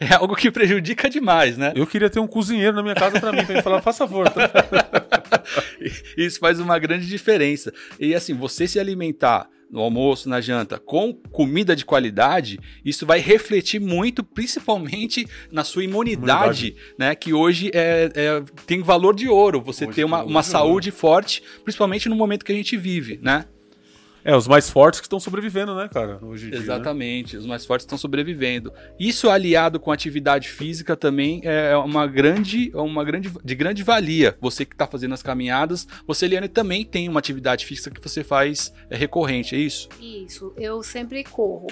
é, 0.04 0.14
algo 0.14 0.36
que 0.36 0.50
prejudica 0.50 1.08
demais, 1.08 1.56
né? 1.56 1.72
Eu 1.74 1.86
queria 1.86 2.10
ter 2.10 2.20
um 2.20 2.26
cozinheiro 2.26 2.76
na 2.76 2.82
minha 2.82 2.94
casa 2.94 3.18
para 3.18 3.32
mim, 3.32 3.44
para 3.44 3.54
ele 3.54 3.62
falar, 3.62 3.82
faça 3.82 4.06
favor. 4.06 4.28
Tá? 4.28 4.50
Isso 6.16 6.38
faz 6.38 6.60
uma 6.60 6.78
grande 6.78 7.06
diferença. 7.06 7.72
E 7.98 8.14
assim, 8.14 8.34
você 8.34 8.68
se 8.68 8.78
alimentar 8.78 9.48
no 9.70 9.80
almoço, 9.80 10.28
na 10.28 10.40
janta, 10.40 10.78
com 10.78 11.12
comida 11.12 11.76
de 11.76 11.84
qualidade, 11.84 12.58
isso 12.84 13.06
vai 13.06 13.20
refletir 13.20 13.80
muito, 13.80 14.22
principalmente 14.22 15.26
na 15.50 15.64
sua 15.64 15.84
imunidade, 15.84 16.68
imunidade. 16.68 16.94
né? 16.98 17.14
Que 17.14 17.32
hoje 17.32 17.70
é, 17.72 18.10
é, 18.14 18.42
tem 18.66 18.82
valor 18.82 19.14
de 19.14 19.28
ouro. 19.28 19.60
Você 19.62 19.84
hoje 19.84 19.94
ter 19.94 20.04
uma, 20.04 20.22
uma 20.22 20.42
saúde 20.42 20.90
forte, 20.90 21.42
principalmente 21.62 22.08
no 22.08 22.16
momento 22.16 22.44
que 22.44 22.52
a 22.52 22.54
gente 22.54 22.76
vive, 22.76 23.18
né? 23.22 23.44
É, 24.24 24.36
os 24.36 24.46
mais 24.46 24.68
fortes 24.68 25.00
que 25.00 25.06
estão 25.06 25.18
sobrevivendo, 25.18 25.74
né, 25.74 25.88
cara? 25.88 26.18
Hoje 26.22 26.50
em? 26.50 26.54
Exatamente, 26.54 27.30
dia, 27.30 27.38
né? 27.38 27.42
os 27.42 27.46
mais 27.46 27.64
fortes 27.64 27.84
estão 27.84 27.96
sobrevivendo. 27.96 28.72
Isso 28.98 29.30
aliado 29.30 29.80
com 29.80 29.90
atividade 29.90 30.48
física 30.48 30.96
também 30.96 31.40
é 31.44 31.76
uma 31.76 32.06
grande, 32.06 32.70
uma 32.74 33.04
grande, 33.04 33.32
de 33.42 33.54
grande 33.54 33.82
valia. 33.82 34.36
Você 34.40 34.64
que 34.64 34.74
está 34.74 34.86
fazendo 34.86 35.14
as 35.14 35.22
caminhadas, 35.22 35.86
você, 36.06 36.26
Eliane, 36.26 36.48
também 36.48 36.84
tem 36.84 37.08
uma 37.08 37.18
atividade 37.18 37.64
física 37.64 37.90
que 37.90 38.00
você 38.00 38.22
faz 38.22 38.72
é, 38.90 38.96
recorrente, 38.96 39.54
é 39.54 39.58
isso? 39.58 39.88
Isso, 40.00 40.52
eu 40.56 40.82
sempre 40.82 41.24
corro. 41.24 41.68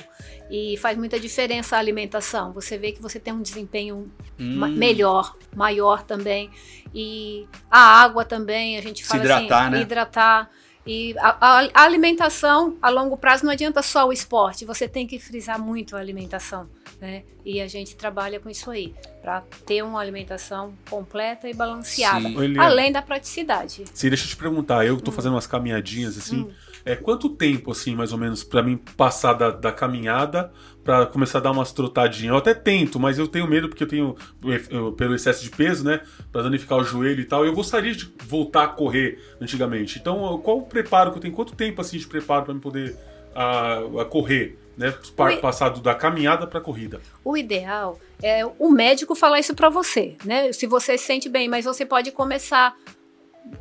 E 0.51 0.77
faz 0.79 0.97
muita 0.97 1.21
diferença 1.21 1.77
a 1.77 1.79
alimentação. 1.79 2.53
Você 2.53 2.79
vê 2.79 2.93
que 2.93 3.03
você 3.03 3.21
tem 3.21 3.35
um 3.35 3.43
desempenho 3.43 4.11
hum. 4.41 4.67
melhor, 4.69 5.37
maior 5.55 6.03
também. 6.03 6.51
E 6.95 7.47
a 7.71 8.03
água 8.03 8.25
também, 8.25 8.79
a 8.79 8.81
gente 8.81 9.05
fala 9.05 9.21
Se 9.21 9.27
hidratar, 9.27 9.63
assim, 9.63 9.71
né? 9.73 9.83
hidratar 9.83 10.51
e 10.89 11.15
a, 11.19 11.61
a, 11.75 11.83
alimentação, 11.83 12.79
a 12.81 12.89
longo 12.89 13.15
prazo, 13.17 13.45
não 13.45 13.53
adianta 13.53 13.83
só 13.83 14.09
o 14.09 14.13
esporte, 14.13 14.65
você 14.65 14.89
tem 14.89 15.07
que 15.07 15.19
frisar 15.19 15.61
muito 15.61 15.95
a 15.95 16.01
alimentação. 16.01 16.67
Né? 17.01 17.23
E 17.45 17.61
a 17.61 17.69
gente 17.69 17.95
trabalha 17.95 18.41
com 18.41 18.51
isso 18.51 18.71
aí, 18.71 18.93
para 19.23 19.43
ter 19.65 19.83
uma 19.83 20.01
alimentação 20.01 20.75
completa 20.91 21.49
e 21.49 21.55
balanceada, 21.55 22.29
Sim. 22.29 22.59
além 22.59 22.91
da 22.91 23.01
praticidade. 23.01 23.85
Sim, 23.95 24.09
deixa 24.09 24.25
eu 24.25 24.29
te 24.29 24.37
perguntar, 24.37 24.85
eu 24.85 24.97
estou 24.97 25.13
hum. 25.13 25.15
fazendo 25.15 25.35
umas 25.35 25.47
caminhadinhas 25.47 26.19
assim. 26.19 26.41
Hum. 26.41 26.51
É, 26.85 26.97
quanto 26.97 27.29
tempo, 27.29 27.71
assim, 27.71 27.95
mais 27.95 28.13
ou 28.13 28.19
menos, 28.19 28.43
para 28.43 28.63
mim 28.63 28.77
passar 28.97 29.35
da, 29.35 29.51
da 29.51 29.71
caminhada 29.71 30.51
para 30.83 31.07
começar 31.07 31.39
a 31.39 31.41
dar 31.43 31.51
umas 31.51 31.71
trotadinhas? 31.71 32.33
Eu 32.33 32.39
até 32.39 32.55
tento, 32.55 32.99
mas 32.99 33.19
eu 33.19 33.29
tenho 33.29 33.47
medo 33.47 33.69
porque 33.69 33.85
eu 33.85 33.89
tenho, 33.89 34.17
eu, 34.71 34.93
pelo 34.93 35.15
excesso 35.15 35.45
de 35.45 35.51
peso, 35.51 35.85
né, 35.85 36.01
para 36.33 36.43
danificar 36.43 36.79
o 36.79 36.85
joelho 36.85 37.21
e 37.21 37.25
tal. 37.25 37.45
Eu 37.45 37.53
gostaria 37.53 37.95
de 37.95 38.11
voltar 38.25 38.65
a 38.65 38.69
correr 38.69 39.23
antigamente. 39.41 39.99
Então, 39.99 40.39
qual 40.43 40.59
o 40.59 40.63
preparo 40.63 41.11
que 41.13 41.19
eu 41.19 41.23
tenho? 41.23 41.35
Quanto 41.35 41.55
tempo, 41.55 41.81
assim, 41.81 41.99
de 41.99 42.07
preparo 42.07 42.45
para 42.47 42.55
me 42.55 42.61
poder 42.61 42.97
a, 43.35 43.81
a 44.01 44.05
correr? 44.05 44.59
Né, 44.79 44.95
passar 45.43 45.71
da 45.71 45.93
caminhada 45.93 46.47
para 46.47 46.61
a 46.61 46.63
corrida. 46.63 47.01
O 47.25 47.37
ideal 47.37 47.99
é 48.23 48.47
o 48.47 48.71
médico 48.71 49.17
falar 49.17 49.41
isso 49.41 49.53
para 49.53 49.69
você, 49.69 50.17
né? 50.25 50.53
Se 50.53 50.69
você 50.69 50.97
se 50.97 51.05
sente 51.05 51.29
bem, 51.29 51.49
mas 51.49 51.65
você 51.65 51.85
pode 51.85 52.13
começar 52.13 52.77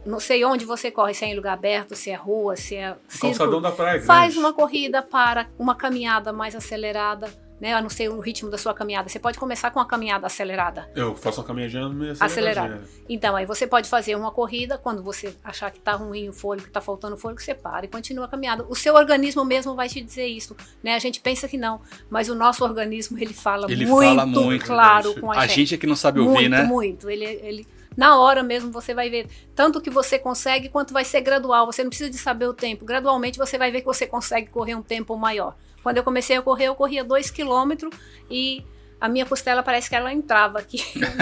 não 0.05 0.19
sei 0.19 0.43
onde 0.43 0.65
você 0.65 0.91
corre, 0.91 1.13
se 1.13 1.25
é 1.25 1.29
em 1.29 1.35
lugar 1.35 1.53
aberto, 1.53 1.95
se 1.95 2.09
é 2.09 2.15
rua, 2.15 2.55
se 2.55 2.75
é 2.75 2.95
Calçadão 3.19 3.61
da 3.61 3.71
praia. 3.71 4.01
Faz 4.01 4.33
grande. 4.33 4.39
uma 4.39 4.53
corrida 4.53 5.01
para 5.01 5.47
uma 5.57 5.75
caminhada 5.75 6.33
mais 6.33 6.55
acelerada, 6.55 7.29
né? 7.59 7.73
A 7.73 7.81
não 7.81 7.89
ser 7.89 8.09
o 8.09 8.19
ritmo 8.19 8.49
da 8.49 8.57
sua 8.57 8.73
caminhada. 8.73 9.09
Você 9.09 9.19
pode 9.19 9.37
começar 9.37 9.71
com 9.71 9.79
uma 9.79 9.85
caminhada 9.85 10.27
acelerada. 10.27 10.89
Eu 10.95 11.15
faço 11.15 11.41
uma 11.41 11.47
caminhadinha 11.47 11.89
meio 11.89 12.13
acelerada. 12.19 12.83
Então, 13.09 13.35
aí 13.35 13.45
você 13.45 13.65
pode 13.65 13.89
fazer 13.89 14.15
uma 14.15 14.31
corrida, 14.31 14.77
quando 14.77 15.01
você 15.03 15.35
achar 15.43 15.71
que 15.71 15.79
tá 15.79 15.93
ruim 15.93 16.29
o 16.29 16.33
fôlego, 16.33 16.67
que 16.67 16.73
tá 16.73 16.81
faltando 16.81 17.17
fôlego, 17.17 17.41
você 17.41 17.55
para 17.55 17.85
e 17.85 17.89
continua 17.89 18.25
a 18.25 18.27
caminhada. 18.27 18.65
O 18.69 18.75
seu 18.75 18.95
organismo 18.95 19.43
mesmo 19.43 19.75
vai 19.75 19.89
te 19.89 20.01
dizer 20.01 20.27
isso, 20.27 20.55
né? 20.83 20.95
A 20.95 20.99
gente 20.99 21.19
pensa 21.19 21.47
que 21.47 21.57
não, 21.57 21.81
mas 22.09 22.29
o 22.29 22.35
nosso 22.35 22.63
organismo, 22.63 23.17
ele 23.17 23.33
fala 23.33 23.71
ele 23.71 23.85
muito, 23.85 24.07
fala 24.07 24.25
muito 24.25 24.65
claro 24.65 25.19
com 25.19 25.31
a, 25.31 25.35
a 25.35 25.41
gente. 25.41 25.51
A 25.51 25.55
gente 25.55 25.75
é 25.75 25.77
que 25.77 25.87
não 25.87 25.95
sabe 25.95 26.19
ouvir, 26.19 26.33
muito, 26.33 26.49
né? 26.49 26.63
Muito, 26.63 27.07
muito. 27.07 27.09
Ele, 27.09 27.25
ele 27.25 27.67
na 27.97 28.19
hora 28.19 28.43
mesmo 28.43 28.71
você 28.71 28.93
vai 28.93 29.09
ver 29.09 29.27
tanto 29.55 29.81
que 29.81 29.89
você 29.89 30.19
consegue 30.19 30.69
quanto 30.69 30.93
vai 30.93 31.03
ser 31.03 31.21
gradual. 31.21 31.65
Você 31.65 31.83
não 31.83 31.89
precisa 31.89 32.11
de 32.11 32.17
saber 32.17 32.45
o 32.45 32.53
tempo. 32.53 32.85
Gradualmente 32.85 33.39
você 33.39 33.57
vai 33.57 33.71
ver 33.71 33.81
que 33.81 33.87
você 33.87 34.05
consegue 34.05 34.51
correr 34.51 34.75
um 34.75 34.83
tempo 34.83 35.17
maior. 35.17 35.55
Quando 35.81 35.97
eu 35.97 36.03
comecei 36.03 36.37
a 36.37 36.41
correr, 36.41 36.65
eu 36.65 36.75
corria 36.75 37.03
2 37.03 37.31
km 37.31 37.89
e 38.29 38.63
a 39.01 39.07
minha 39.09 39.25
costela 39.25 39.63
parece 39.63 39.89
que 39.89 39.95
ela 39.95 40.13
entrava 40.13 40.59
aqui. 40.59 40.79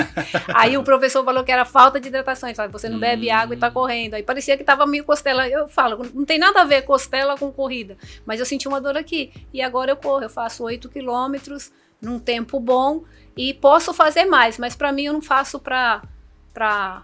Aí 0.54 0.78
o 0.78 0.84
professor 0.84 1.24
falou 1.24 1.44
que 1.44 1.52
era 1.52 1.64
falta 1.64 2.00
de 2.00 2.10
hidratação. 2.10 2.50
Ele 2.50 2.56
falou, 2.56 2.72
você 2.72 2.90
não 2.90 3.00
bebe 3.00 3.30
água 3.30 3.54
e 3.54 3.58
está 3.58 3.72
correndo. 3.72 4.16
Aí 4.16 4.24
parecia 4.24 4.58
que 4.58 4.64
estava 4.64 4.86
meio 4.86 5.06
costela. 5.06 5.48
Eu 5.48 5.70
falo, 5.70 6.06
não 6.14 6.26
tem 6.26 6.38
nada 6.38 6.62
a 6.62 6.66
ver 6.66 6.82
costela 6.82 7.38
com 7.38 7.52
corrida. 7.52 7.98
Mas 8.26 8.40
eu 8.40 8.46
senti 8.46 8.68
uma 8.68 8.82
dor 8.82 8.98
aqui. 8.98 9.32
E 9.54 9.62
agora 9.62 9.92
eu 9.92 9.98
corro, 9.98 10.24
eu 10.24 10.30
faço 10.30 10.64
8 10.64 10.90
quilômetros 10.90 11.72
num 12.02 12.20
tempo 12.20 12.60
bom 12.60 13.04
e 13.36 13.54
posso 13.54 13.94
fazer 13.94 14.26
mais. 14.26 14.58
Mas 14.58 14.76
para 14.76 14.92
mim 14.92 15.06
eu 15.06 15.14
não 15.14 15.22
faço 15.22 15.60
para 15.60 16.02
para 16.56 17.04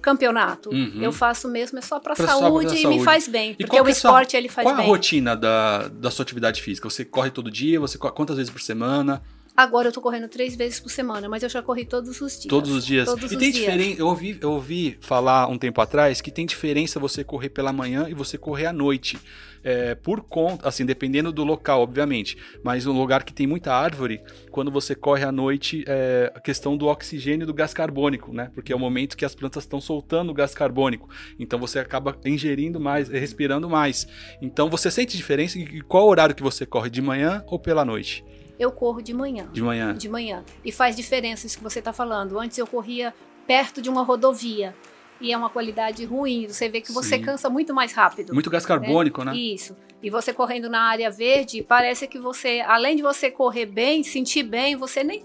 campeonato. 0.00 0.70
Uhum. 0.70 1.02
Eu 1.02 1.12
faço 1.12 1.48
mesmo, 1.48 1.78
é 1.78 1.82
só 1.82 1.98
para 1.98 2.14
saúde 2.14 2.74
e 2.74 2.82
saúde. 2.82 2.98
me 2.98 3.02
faz 3.02 3.26
bem. 3.26 3.56
E 3.58 3.64
porque 3.64 3.80
o 3.80 3.88
esporte 3.88 4.36
ele 4.36 4.48
faz 4.48 4.64
qual 4.64 4.76
bem. 4.76 4.84
Qual 4.84 4.94
a 4.94 4.96
rotina 4.96 5.34
da, 5.34 5.88
da 5.88 6.10
sua 6.10 6.22
atividade 6.22 6.62
física? 6.62 6.88
Você 6.88 7.04
corre 7.04 7.30
todo 7.30 7.50
dia? 7.50 7.80
Você 7.80 7.98
corre, 7.98 8.12
quantas 8.14 8.36
vezes 8.36 8.52
por 8.52 8.60
semana? 8.60 9.22
Agora 9.56 9.88
eu 9.88 9.92
tô 9.92 10.00
correndo 10.00 10.28
três 10.28 10.54
vezes 10.54 10.80
por 10.80 10.90
semana, 10.90 11.28
mas 11.28 11.42
eu 11.42 11.48
já 11.48 11.60
corri 11.60 11.84
todos 11.84 12.20
os 12.20 12.32
dias. 12.32 12.46
Todos 12.46 12.70
os 12.70 12.86
dias. 12.86 13.06
Todos 13.06 13.32
e 13.32 13.36
tem 13.36 13.50
diferença. 13.50 14.00
Eu 14.00 14.06
ouvi, 14.06 14.38
eu 14.40 14.52
ouvi 14.52 14.96
falar 15.00 15.48
um 15.48 15.58
tempo 15.58 15.80
atrás 15.80 16.20
que 16.20 16.30
tem 16.30 16.46
diferença 16.46 17.00
você 17.00 17.24
correr 17.24 17.50
pela 17.50 17.72
manhã 17.72 18.06
e 18.08 18.14
você 18.14 18.38
correr 18.38 18.66
à 18.66 18.72
noite 18.72 19.18
é, 19.62 19.94
por 19.94 20.22
conta, 20.22 20.68
assim, 20.68 20.84
dependendo 20.84 21.32
do 21.32 21.44
local, 21.44 21.82
obviamente, 21.82 22.36
mas 22.62 22.86
um 22.86 22.92
lugar 22.92 23.24
que 23.24 23.32
tem 23.32 23.46
muita 23.46 23.72
árvore, 23.74 24.22
quando 24.50 24.70
você 24.70 24.94
corre 24.94 25.24
à 25.24 25.32
noite, 25.32 25.84
é 25.86 26.32
a 26.34 26.40
questão 26.40 26.76
do 26.76 26.86
oxigênio 26.86 27.44
e 27.44 27.46
do 27.46 27.54
gás 27.54 27.74
carbônico, 27.74 28.32
né? 28.32 28.50
Porque 28.54 28.72
é 28.72 28.76
o 28.76 28.78
momento 28.78 29.16
que 29.16 29.24
as 29.24 29.34
plantas 29.34 29.64
estão 29.64 29.80
soltando 29.80 30.30
o 30.30 30.34
gás 30.34 30.54
carbônico, 30.54 31.08
então 31.38 31.58
você 31.58 31.78
acaba 31.78 32.16
ingerindo 32.24 32.80
mais, 32.80 33.08
respirando 33.08 33.68
mais. 33.68 34.06
Então 34.40 34.70
você 34.70 34.90
sente 34.90 35.16
diferença 35.16 35.58
e 35.58 35.80
qual 35.82 36.06
horário 36.06 36.34
que 36.34 36.42
você 36.42 36.64
corre, 36.66 36.90
de 36.90 37.02
manhã 37.02 37.44
ou 37.46 37.58
pela 37.58 37.84
noite? 37.84 38.24
Eu 38.58 38.70
corro 38.70 39.00
de 39.00 39.14
manhã. 39.14 39.48
De 39.50 39.62
manhã. 39.62 39.94
De 39.94 40.08
manhã. 40.08 40.44
E 40.62 40.70
faz 40.70 40.94
diferença 40.94 41.46
isso 41.46 41.56
que 41.56 41.64
você 41.64 41.78
está 41.78 41.94
falando. 41.94 42.38
Antes 42.38 42.58
eu 42.58 42.66
corria 42.66 43.14
perto 43.46 43.80
de 43.80 43.88
uma 43.88 44.02
rodovia. 44.02 44.74
E 45.20 45.32
é 45.32 45.36
uma 45.36 45.50
qualidade 45.50 46.04
ruim. 46.04 46.46
Você 46.48 46.68
vê 46.68 46.80
que 46.80 46.92
você 46.92 47.16
Sim. 47.16 47.22
cansa 47.22 47.50
muito 47.50 47.74
mais 47.74 47.92
rápido. 47.92 48.32
Muito 48.32 48.50
gás 48.50 48.64
carbônico, 48.64 49.22
né? 49.24 49.36
Isso. 49.36 49.76
E 50.02 50.08
você 50.08 50.32
correndo 50.32 50.70
na 50.70 50.80
área 50.82 51.10
verde, 51.10 51.62
parece 51.62 52.06
que 52.06 52.18
você, 52.18 52.60
além 52.66 52.96
de 52.96 53.02
você 53.02 53.30
correr 53.30 53.66
bem, 53.66 54.02
sentir 54.02 54.42
bem, 54.42 54.74
você 54.74 55.04
nem 55.04 55.22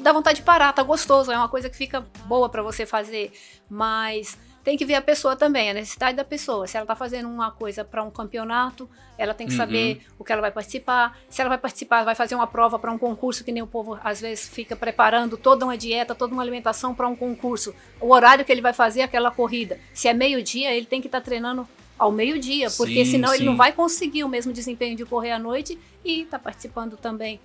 dá 0.00 0.12
vontade 0.12 0.38
de 0.40 0.44
parar, 0.44 0.72
tá 0.72 0.82
gostoso, 0.82 1.32
é 1.32 1.36
uma 1.36 1.48
coisa 1.48 1.68
que 1.68 1.76
fica 1.76 2.06
boa 2.26 2.48
para 2.48 2.62
você 2.62 2.86
fazer, 2.86 3.32
mas 3.68 4.38
tem 4.64 4.76
que 4.76 4.84
ver 4.84 4.94
a 4.94 5.02
pessoa 5.02 5.34
também, 5.34 5.70
a 5.70 5.74
necessidade 5.74 6.16
da 6.16 6.24
pessoa. 6.24 6.66
Se 6.66 6.76
ela 6.76 6.86
tá 6.86 6.94
fazendo 6.94 7.28
uma 7.28 7.50
coisa 7.50 7.84
para 7.84 8.02
um 8.02 8.10
campeonato, 8.10 8.88
ela 9.18 9.34
tem 9.34 9.46
que 9.46 9.52
Uhum. 9.52 9.58
saber 9.58 10.02
o 10.18 10.24
que 10.24 10.32
ela 10.32 10.40
vai 10.40 10.52
participar. 10.52 11.18
Se 11.28 11.40
ela 11.40 11.48
vai 11.48 11.58
participar, 11.58 12.04
vai 12.04 12.14
fazer 12.14 12.34
uma 12.34 12.46
prova 12.46 12.78
para 12.78 12.90
um 12.92 12.98
concurso, 12.98 13.42
que 13.44 13.50
nem 13.52 13.62
o 13.62 13.66
povo 13.66 13.98
às 14.04 14.20
vezes 14.20 14.48
fica 14.48 14.76
preparando 14.76 15.36
toda 15.36 15.64
uma 15.64 15.76
dieta, 15.76 16.14
toda 16.14 16.32
uma 16.32 16.42
alimentação 16.42 16.94
para 16.94 17.08
um 17.08 17.16
concurso. 17.16 17.74
O 18.00 18.12
horário 18.12 18.44
que 18.44 18.52
ele 18.52 18.60
vai 18.62 18.72
fazer 18.72 19.02
aquela 19.02 19.30
corrida. 19.30 19.78
Se 19.92 20.06
é 20.08 20.14
meio-dia, 20.14 20.72
ele 20.74 20.86
tem 20.86 21.00
que 21.00 21.08
estar 21.08 21.20
treinando 21.20 21.66
ao 21.98 22.10
meio-dia, 22.10 22.68
porque 22.70 23.04
Sim, 23.04 23.12
senão 23.12 23.30
ele 23.30 23.38
sim. 23.38 23.44
não 23.44 23.56
vai 23.56 23.72
conseguir 23.72 24.24
o 24.24 24.28
mesmo 24.28 24.52
desempenho 24.52 24.96
de 24.96 25.04
correr 25.04 25.32
à 25.32 25.38
noite 25.38 25.78
e 26.04 26.24
tá 26.24 26.38
participando 26.38 26.96
também 26.96 27.38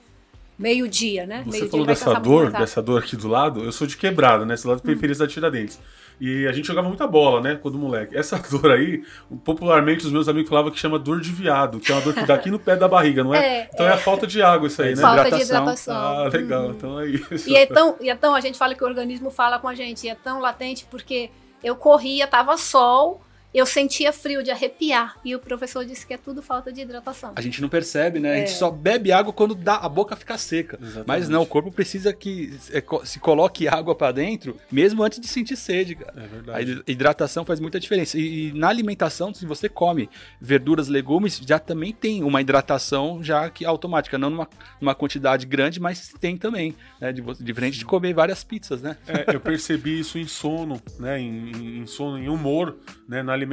meio-dia, 0.58 1.28
né? 1.28 1.44
Você 1.46 1.52
meio-dia 1.52 1.70
falou 1.70 1.86
ele 1.86 1.94
dessa 1.94 2.14
dor, 2.16 2.52
dessa 2.52 2.82
dor 2.82 3.04
aqui 3.04 3.16
do 3.16 3.28
lado. 3.28 3.64
Eu 3.64 3.72
sou 3.72 3.86
de 3.86 3.96
quebrada, 3.98 4.46
né? 4.46 4.56
Esse 4.56 4.68
lado 4.68 4.82
periferia 4.82 5.16
da 5.16 5.28
Tiradentes. 5.28 5.80
E 6.20 6.48
a 6.48 6.52
gente 6.52 6.68
jogava 6.68 6.88
muita 6.88 7.06
bola, 7.06 7.42
né? 7.42 7.60
Quando 7.62 7.78
moleque. 7.78 8.18
Essa 8.18 8.38
dor 8.50 8.72
aí, 8.72 9.04
popularmente 9.44 10.06
os 10.06 10.12
meus 10.12 10.28
amigos 10.28 10.50
falavam 10.50 10.72
que 10.72 10.80
chama 10.80 10.98
dor 10.98 11.22
de 11.22 11.32
viado, 11.32 11.80
que 11.80 11.92
é 11.92 11.96
uma 11.96 12.02
dor 12.02 12.14
que 12.14 12.26
dá 12.26 12.34
aqui 12.34 12.50
no 12.50 12.60
pé 12.60 12.76
da 12.76 12.88
barriga, 12.88 13.24
não 13.24 13.34
é? 13.34 13.46
É, 13.46 13.70
então 13.74 13.86
é. 13.86 13.94
a 13.94 13.98
falta 13.98 14.26
de 14.26 14.42
água 14.42 14.68
isso 14.68 14.82
aí, 14.82 14.96
né? 14.96 15.02
Falta 15.02 15.24
de 15.24 15.42
Hidratação. 15.42 15.62
hidratação. 15.62 15.96
Ah, 15.96 16.28
legal. 16.28 16.64
Uhum. 16.64 16.72
Então 16.72 17.00
é 17.00 17.08
isso. 17.08 17.50
E 17.50 17.56
é, 17.56 17.66
tão, 17.66 17.96
e 18.02 18.10
é 18.10 18.16
tão, 18.16 18.34
a 18.34 18.42
gente 18.42 18.58
fala 18.58 18.74
que 18.74 18.84
o 18.84 18.88
organismo 18.88 19.30
fala 19.30 19.60
com 19.60 19.68
a 19.68 19.76
gente, 19.76 20.06
e 20.06 20.10
é 20.10 20.16
tão 20.16 20.40
latente 20.40 20.88
porque 20.90 21.30
eu 21.64 21.76
corria, 21.76 22.28
tava 22.28 22.58
sol, 22.58 23.22
eu 23.58 23.66
sentia 23.66 24.12
frio 24.14 24.44
de 24.44 24.52
arrepiar. 24.52 25.18
E 25.24 25.36
o 25.36 25.40
professor 25.40 25.86
disse 25.86 26.06
que 26.06 26.14
é 26.14 26.18
tudo 26.18 26.42
falta 26.42 26.72
de 26.72 26.82
hidratação. 26.82 27.34
A 27.36 27.42
gente 27.42 27.62
não 27.62 27.70
percebe, 27.70 28.20
né? 28.20 28.34
A 28.34 28.38
gente 28.38 28.52
É. 28.52 28.56
só 28.56 28.70
bebe 28.70 29.12
água 29.12 29.32
quando 29.34 29.56
dá, 29.56 29.76
a 29.78 29.90
boca 29.90 30.16
fica 30.16 30.38
seca. 30.38 30.78
Exatamente. 30.82 31.08
Mas 31.08 31.30
não, 31.30 31.42
o 31.42 31.46
corpo 31.46 31.72
precisa 31.72 32.14
que 32.14 32.58
é, 32.72 32.84
se 33.06 33.20
coloque 33.20 33.68
água 33.68 33.96
pra 33.96 34.12
dentro, 34.12 34.58
mesmo 34.72 35.04
antes 35.04 35.20
de 35.20 35.28
sentir 35.28 35.56
sede, 35.56 35.96
cara. 35.96 36.14
É 36.18 36.24
A 36.24 36.28
verdade. 36.28 36.72
hid- 36.72 36.84
hidratação 36.88 37.44
faz 37.46 37.60
muita 37.60 37.80
diferença. 37.80 38.18
E, 38.18 38.50
e 38.50 38.54
na 38.54 38.68
alimentação, 38.70 39.34
se 39.34 39.46
você 39.46 39.68
come 39.70 40.10
verduras, 40.40 40.88
legumes, 40.88 41.38
já 41.46 41.60
também 41.60 41.92
tem 41.94 42.24
uma 42.24 42.42
hidratação 42.42 43.24
já 43.24 43.50
que 43.50 43.66
automática, 43.66 44.18
não 44.18 44.30
numa, 44.30 44.48
numa 44.80 44.94
quantidade 44.96 45.46
grande, 45.46 45.80
mas 45.80 46.14
tem 46.20 46.38
também, 46.38 46.76
né? 47.02 47.12
De, 47.12 47.22
diferente 47.44 47.78
de 47.80 47.86
comer 47.86 48.14
várias 48.14 48.44
pizzas, 48.44 48.82
né? 48.82 48.98
É, 49.08 49.36
eu 49.36 49.40
percebi 49.40 50.00
isso 50.00 50.18
em 50.18 50.28
sono, 50.28 50.82
né? 51.00 51.20
Em, 51.20 51.52
em- 51.52 51.78
em 51.80 51.88
sono, 51.88 52.18
em 52.18 52.28
humor, 52.30 52.78
né? 53.08 53.24
Na 53.24 53.34
alimentação, 53.34 53.47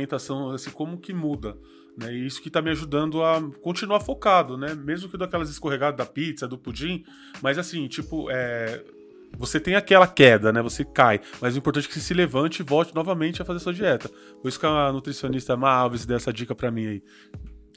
assim, 0.53 0.71
como 0.71 0.99
que 0.99 1.13
muda. 1.13 1.57
Né? 1.97 2.13
E 2.13 2.27
isso 2.27 2.43
que 2.43 2.51
tá 2.51 2.61
me 2.61 2.71
ajudando 2.71 3.23
a 3.23 3.41
continuar 3.63 4.01
focado, 4.01 4.57
né? 4.57 4.75
Mesmo 4.75 5.09
que 5.09 5.17
daquelas 5.17 5.49
escorregadas 5.49 5.97
da 5.97 6.07
pizza, 6.07 6.49
do 6.49 6.59
pudim, 6.59 7.05
mas 7.41 7.57
assim, 7.57 7.87
tipo, 7.87 8.29
é, 8.31 8.83
você 9.37 9.61
tem 9.61 9.75
aquela 9.77 10.07
queda, 10.07 10.53
né? 10.53 10.61
Você 10.63 10.85
cai, 10.85 11.21
mas 11.41 11.55
o 11.55 11.59
importante 11.59 11.85
é 11.85 11.89
que 11.89 11.95
você 11.95 12.01
se 12.01 12.15
levante 12.15 12.61
e 12.61 12.63
volte 12.65 12.95
novamente 12.95 13.41
a 13.41 13.45
fazer 13.45 13.61
sua 13.61 13.73
dieta. 13.73 14.09
Por 14.43 14.49
isso 14.49 14.59
que 14.59 14.67
a 14.67 14.93
nutricionista 14.93 15.57
Ma 15.57 15.71
Alves 15.71 16.05
deu 16.05 16.17
essa 16.17 16.33
dica 16.33 16.55
pra 16.55 16.71
mim 16.71 16.87
aí. 16.87 17.03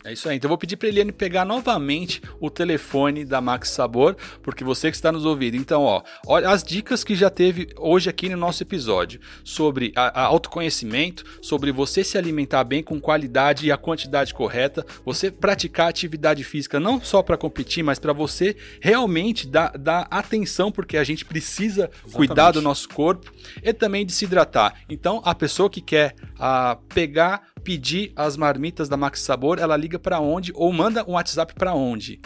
É 0.04 0.14
isso 0.14 0.30
aí. 0.30 0.38
Então 0.38 0.48
eu 0.48 0.50
vou 0.50 0.58
pedir 0.58 0.78
para 0.78 0.88
Eliane 0.88 1.12
pegar 1.12 1.44
novamente 1.44 2.22
o 2.40 2.50
telefone 2.50 3.26
da 3.26 3.42
Max 3.42 3.70
Sabor, 3.70 4.16
porque 4.42 4.64
você 4.64 4.90
que 4.90 4.96
está 4.96 5.12
nos 5.12 5.26
ouvindo. 5.26 5.58
Então, 5.58 5.84
ó, 5.84 6.02
olha 6.26 6.50
as 6.50 6.64
dicas 6.64 7.04
que 7.04 7.16
já 7.16 7.30
teve 7.30 7.70
hoje 7.78 8.10
aqui 8.10 8.30
no 8.30 8.38
nosso 8.38 8.64
episódio 8.64 9.20
sobre 9.44 9.92
a, 9.96 10.22
a 10.22 10.26
autoconhecimento, 10.26 11.26
sobre 11.42 11.72
você 11.72 12.04
se 12.04 12.18
alimentar 12.18 12.64
bem 12.64 12.84
com 12.84 13.02
qualidade 13.02 13.66
e 13.66 13.72
a 13.72 13.78
quantidade 13.78 14.34
correta, 14.34 14.86
você 15.04 15.32
praticar 15.32 15.90
atividade 15.90 16.44
física 16.44 16.80
não 16.80 17.02
só 17.02 17.22
para 17.22 17.38
competir, 17.38 17.84
mas 17.84 18.00
para 18.00 18.14
você 18.14 18.56
realmente 18.80 19.48
dar, 19.48 19.78
dar 19.78 20.08
atenção, 20.10 20.72
porque 20.72 20.98
a 20.98 21.04
gente 21.04 21.26
precisa 21.26 21.90
cuidar 22.14 22.52
do 22.52 22.62
nosso 22.62 22.88
corpo 22.90 23.32
e 23.62 23.74
também 23.74 24.06
de 24.06 24.12
se 24.14 24.26
hidratar. 24.26 24.82
Então, 24.90 25.22
a 25.26 25.34
pessoa 25.36 25.70
que 25.70 25.82
quer 25.82 26.16
ah, 26.40 26.78
pegar, 26.94 27.48
pedir 27.68 28.14
as 28.16 28.38
marmitas 28.38 28.88
da 28.88 28.96
Max 28.96 29.20
Sabor, 29.20 29.60
ela 29.60 29.76
liga 29.76 30.00
para 30.00 30.22
onde 30.22 30.54
ou 30.56 30.72
manda 30.72 31.04
um 31.04 31.16
WhatsApp 31.16 31.54
para 31.54 31.74
onde? 31.74 32.18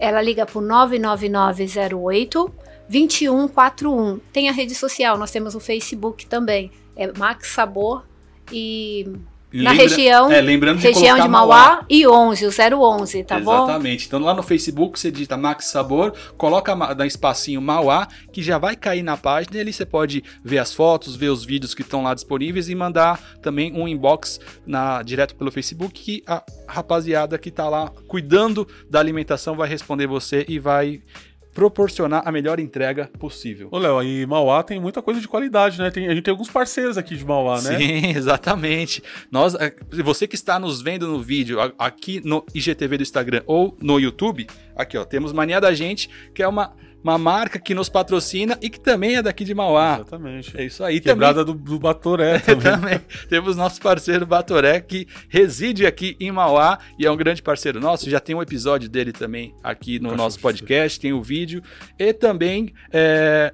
Ela 0.00 0.20
liga 0.20 0.44
pro 0.44 0.60
99908 0.60 2.52
2141. 2.88 4.18
Tem 4.32 4.48
a 4.48 4.52
rede 4.52 4.74
social, 4.74 5.16
nós 5.16 5.30
temos 5.30 5.54
o 5.54 5.60
Facebook 5.60 6.26
também. 6.26 6.72
É 6.96 7.06
Max 7.16 7.52
Sabor 7.52 8.04
e 8.50 9.08
na 9.52 9.70
Lembra- 9.70 9.88
região, 9.88 10.30
é, 10.30 10.40
lembrando 10.40 10.78
de 10.78 10.86
região 10.86 11.18
de 11.18 11.28
Mauá, 11.28 11.84
e 11.88 12.06
11, 12.06 12.46
o 12.46 12.50
011, 12.50 13.24
tá 13.24 13.40
bom? 13.40 13.64
Exatamente. 13.64 14.06
Então 14.06 14.20
lá 14.20 14.34
no 14.34 14.42
Facebook 14.42 14.98
você 15.00 15.10
digita 15.10 15.36
Max 15.36 15.66
Sabor, 15.66 16.12
coloca 16.36 16.74
dá 16.94 17.06
espacinho 17.06 17.60
Mauá, 17.62 18.06
que 18.32 18.42
já 18.42 18.58
vai 18.58 18.76
cair 18.76 19.02
na 19.02 19.16
página 19.16 19.56
e 19.56 19.60
ali 19.60 19.72
você 19.72 19.86
pode 19.86 20.22
ver 20.44 20.58
as 20.58 20.74
fotos, 20.74 21.16
ver 21.16 21.28
os 21.30 21.44
vídeos 21.44 21.74
que 21.74 21.82
estão 21.82 22.02
lá 22.02 22.12
disponíveis 22.14 22.68
e 22.68 22.74
mandar 22.74 23.20
também 23.40 23.72
um 23.72 23.88
inbox 23.88 24.38
na, 24.66 25.02
direto 25.02 25.34
pelo 25.34 25.50
Facebook 25.50 25.92
que 25.94 26.22
a 26.26 26.42
rapaziada 26.66 27.38
que 27.38 27.50
tá 27.50 27.68
lá 27.68 27.90
cuidando 28.06 28.68
da 28.90 29.00
alimentação 29.00 29.56
vai 29.56 29.68
responder 29.68 30.06
você 30.06 30.44
e 30.48 30.58
vai 30.58 31.00
proporcionar 31.58 32.22
a 32.24 32.30
melhor 32.30 32.60
entrega 32.60 33.10
possível. 33.18 33.66
Ô, 33.72 33.78
Léo, 33.78 34.00
e 34.00 34.24
Mauá 34.26 34.62
tem 34.62 34.78
muita 34.78 35.02
coisa 35.02 35.20
de 35.20 35.26
qualidade, 35.26 35.76
né? 35.76 35.90
Tem- 35.90 36.06
a 36.06 36.14
gente 36.14 36.22
tem 36.22 36.30
alguns 36.30 36.48
parceiros 36.48 36.96
aqui 36.96 37.16
de 37.16 37.24
Mauá, 37.24 37.60
né? 37.60 37.76
Sim, 37.76 38.06
exatamente. 38.16 39.02
Nós, 39.28 39.56
eh, 39.56 39.74
você 40.04 40.28
que 40.28 40.36
está 40.36 40.56
nos 40.60 40.80
vendo 40.80 41.08
no 41.08 41.20
vídeo 41.20 41.58
aqui 41.76 42.20
no 42.24 42.44
IGTV 42.54 42.98
do 42.98 43.02
Instagram 43.02 43.42
ou 43.44 43.76
no 43.82 43.98
YouTube, 43.98 44.46
aqui 44.76 44.96
ó, 44.96 45.04
temos 45.04 45.32
Mania 45.32 45.60
da 45.60 45.74
Gente, 45.74 46.08
que 46.32 46.44
é 46.44 46.46
uma, 46.46 46.76
uma 47.02 47.16
marca 47.16 47.58
que 47.58 47.74
nos 47.74 47.88
patrocina 47.88 48.58
e 48.60 48.68
que 48.68 48.80
também 48.80 49.16
é 49.16 49.22
daqui 49.22 49.44
de 49.44 49.54
Mauá. 49.54 49.96
Exatamente. 49.96 50.56
É 50.56 50.64
isso 50.64 50.82
aí. 50.84 51.00
Quebrada 51.00 51.44
do, 51.44 51.54
do 51.54 51.78
Batoré 51.78 52.38
também, 52.38 52.62
também. 52.62 52.98
também 52.98 53.00
temos 53.28 53.56
nosso 53.56 53.80
parceiro 53.80 54.26
Batoré, 54.26 54.80
que 54.80 55.06
reside 55.28 55.86
aqui 55.86 56.16
em 56.20 56.30
Mauá 56.30 56.78
e 56.98 57.06
é 57.06 57.10
um 57.10 57.16
grande 57.16 57.42
parceiro 57.42 57.80
nosso. 57.80 58.08
Já 58.10 58.20
tem 58.20 58.34
um 58.34 58.42
episódio 58.42 58.88
dele 58.88 59.12
também 59.12 59.54
aqui 59.62 59.98
no 59.98 60.16
nosso 60.16 60.40
podcast, 60.40 60.98
tem 60.98 61.12
o 61.12 61.22
vídeo. 61.22 61.62
E 61.98 62.12
também 62.12 62.72
é, 62.92 63.52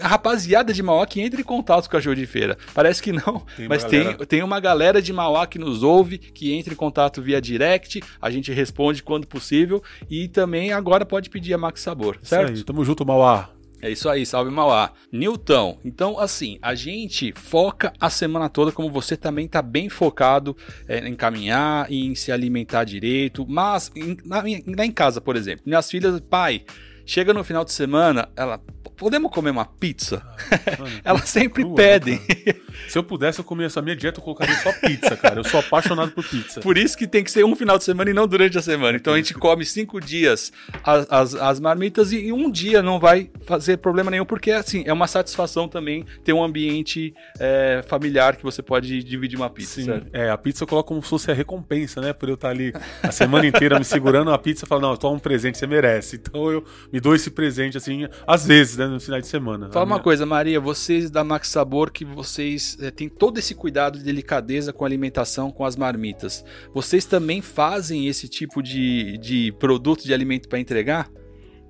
rapaziada 0.00 0.72
de 0.72 0.82
Mauá 0.82 1.06
que 1.06 1.20
entra 1.20 1.40
em 1.40 1.44
contato 1.44 1.88
com 1.88 1.96
a 1.96 2.00
Show 2.00 2.14
de 2.14 2.26
Feira. 2.26 2.56
Parece 2.74 3.02
que 3.02 3.12
não, 3.12 3.42
Tem 3.56 3.68
mas 3.68 3.84
tem, 3.84 4.14
tem 4.26 4.42
uma 4.42 4.60
galera 4.60 5.00
de 5.00 5.12
Mauá 5.12 5.46
que 5.46 5.58
nos 5.58 5.82
ouve, 5.82 6.18
que 6.18 6.52
entra 6.52 6.72
em 6.72 6.76
contato 6.76 7.22
via 7.22 7.40
direct, 7.40 8.02
a 8.20 8.30
gente 8.30 8.52
responde 8.52 9.02
quando 9.02 9.26
possível 9.26 9.82
e 10.10 10.28
também 10.28 10.72
agora 10.72 11.04
pode 11.04 11.30
pedir 11.30 11.54
a 11.54 11.58
Max 11.58 11.80
Sabor, 11.80 12.16
Isso 12.20 12.30
certo? 12.30 12.52
aí, 12.52 12.64
tamo 12.64 12.84
junto, 12.84 13.04
Mauá. 13.04 13.50
É 13.82 13.90
isso 13.90 14.08
aí, 14.08 14.24
salve 14.24 14.48
Mauá. 14.48 14.92
Newton, 15.10 15.76
então 15.84 16.16
assim, 16.16 16.56
a 16.62 16.72
gente 16.72 17.32
foca 17.32 17.92
a 18.00 18.08
semana 18.08 18.48
toda, 18.48 18.70
como 18.70 18.88
você 18.88 19.16
também 19.16 19.48
tá 19.48 19.60
bem 19.60 19.88
focado 19.88 20.56
é, 20.86 21.00
em 21.08 21.16
caminhar, 21.16 21.90
em 21.90 22.14
se 22.14 22.30
alimentar 22.30 22.84
direito, 22.84 23.44
mas 23.48 23.90
em, 23.96 24.16
na, 24.24 24.44
em 24.48 24.92
casa, 24.92 25.20
por 25.20 25.34
exemplo, 25.34 25.64
minhas 25.66 25.90
filhas, 25.90 26.20
pai, 26.20 26.64
chega 27.06 27.32
no 27.34 27.42
final 27.44 27.64
de 27.64 27.72
semana, 27.72 28.28
ela, 28.36 28.58
podemos 28.96 29.30
comer 29.32 29.50
uma 29.50 29.64
pizza? 29.64 30.22
Mano, 30.78 31.00
Elas 31.04 31.28
sempre 31.28 31.62
crua, 31.62 31.76
pedem. 31.76 32.18
cara. 32.18 32.56
Se 32.88 32.98
eu 32.98 33.02
pudesse, 33.04 33.38
eu 33.38 33.44
comia 33.44 33.66
essa 33.66 33.80
minha 33.82 33.96
dieta, 33.96 34.18
eu 34.20 34.24
colocaria 34.24 34.54
só 34.56 34.72
pizza, 34.72 35.16
cara. 35.16 35.40
Eu 35.40 35.44
sou 35.44 35.60
apaixonado 35.60 36.12
por 36.12 36.24
pizza. 36.24 36.60
Por 36.60 36.76
isso 36.78 36.96
que 36.96 37.06
tem 37.06 37.22
que 37.24 37.30
ser 37.30 37.44
um 37.44 37.54
final 37.56 37.78
de 37.78 37.84
semana 37.84 38.10
e 38.10 38.14
não 38.14 38.26
durante 38.26 38.58
a 38.58 38.62
semana. 38.62 38.96
Então 38.96 39.14
a 39.14 39.16
gente 39.16 39.34
come 39.34 39.64
cinco 39.64 40.00
dias 40.00 40.52
as, 40.84 41.06
as, 41.10 41.34
as 41.34 41.60
marmitas 41.60 42.12
e 42.12 42.32
um 42.32 42.50
dia 42.50 42.82
não 42.82 42.98
vai 42.98 43.30
fazer 43.46 43.78
problema 43.78 44.10
nenhum, 44.10 44.24
porque 44.24 44.50
assim, 44.50 44.82
é 44.86 44.92
uma 44.92 45.06
satisfação 45.06 45.68
também 45.68 46.04
ter 46.24 46.32
um 46.32 46.42
ambiente 46.42 47.14
é, 47.38 47.82
familiar 47.86 48.36
que 48.36 48.42
você 48.42 48.62
pode 48.62 49.02
dividir 49.02 49.36
uma 49.36 49.50
pizza. 49.50 49.74
Sim, 49.74 49.84
certo? 49.86 50.06
é, 50.12 50.30
a 50.30 50.38
pizza 50.38 50.64
eu 50.64 50.68
coloco 50.68 50.88
como 50.88 51.02
se 51.02 51.08
fosse 51.08 51.30
a 51.30 51.34
recompensa, 51.34 52.00
né? 52.00 52.12
Por 52.12 52.28
eu 52.28 52.34
estar 52.34 52.50
ali 52.50 52.72
a 53.02 53.10
semana 53.12 53.46
inteira 53.46 53.78
me 53.78 53.84
segurando 53.84 54.30
a 54.30 54.38
pizza 54.38 54.64
e 54.64 54.68
falo, 54.68 54.80
não, 54.80 54.96
toma 54.96 55.16
um 55.16 55.18
presente, 55.18 55.58
você 55.58 55.66
merece. 55.66 56.16
Então 56.16 56.50
eu 56.50 56.64
me 56.92 57.00
dou 57.00 57.14
esse 57.14 57.30
presente, 57.30 57.76
assim, 57.76 58.06
às 58.26 58.46
vezes, 58.46 58.76
né, 58.76 58.86
no 58.86 59.00
final 59.00 59.20
de 59.20 59.26
semana. 59.26 59.68
Fala 59.72 59.84
uma 59.84 59.96
minha- 59.96 60.02
coisa, 60.04 60.26
Maria, 60.26 60.60
vocês 60.60 61.10
da 61.10 61.22
Max 61.24 61.48
Sabor, 61.48 61.90
que 61.90 62.04
vocês 62.04 62.61
é, 62.80 62.90
têm 62.90 63.08
todo 63.08 63.38
esse 63.38 63.54
cuidado 63.54 63.98
e 63.98 64.02
delicadeza 64.02 64.72
com 64.72 64.84
a 64.84 64.88
alimentação, 64.88 65.50
com 65.50 65.64
as 65.64 65.76
marmitas. 65.76 66.44
Vocês 66.72 67.04
também 67.04 67.40
fazem 67.40 68.08
esse 68.08 68.28
tipo 68.28 68.62
de, 68.62 69.18
de 69.18 69.52
produto 69.58 70.04
de 70.04 70.12
alimento 70.12 70.48
para 70.48 70.58
entregar? 70.58 71.10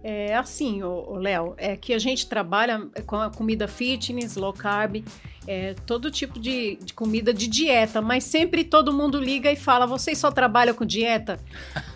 É 0.04 0.34
assim, 0.34 0.80
Léo, 1.12 1.54
é 1.56 1.76
que 1.76 1.94
a 1.94 1.98
gente 1.98 2.26
trabalha 2.26 2.88
com 3.06 3.16
a 3.16 3.30
comida 3.30 3.68
fitness, 3.68 4.34
low 4.34 4.52
carb, 4.52 5.04
é, 5.46 5.74
todo 5.86 6.10
tipo 6.10 6.38
de, 6.38 6.78
de, 6.82 6.92
comida 6.92 7.34
de 7.34 7.46
dieta, 7.46 8.00
mas 8.00 8.24
sempre 8.24 8.64
todo 8.64 8.92
mundo 8.92 9.18
liga 9.18 9.50
e 9.50 9.56
fala: 9.56 9.86
vocês 9.86 10.18
só 10.18 10.30
trabalham 10.30 10.74
com 10.74 10.84
dieta? 10.84 11.38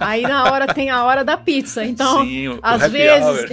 Aí 0.01 0.23
na 0.23 0.51
hora 0.51 0.73
tem 0.73 0.91
a 0.91 1.05
hora 1.05 1.25
da 1.25 1.37
pizza. 1.37 1.85
Então, 1.85 2.25
Sim, 2.25 2.59
às 2.63 2.91
vezes. 2.91 3.51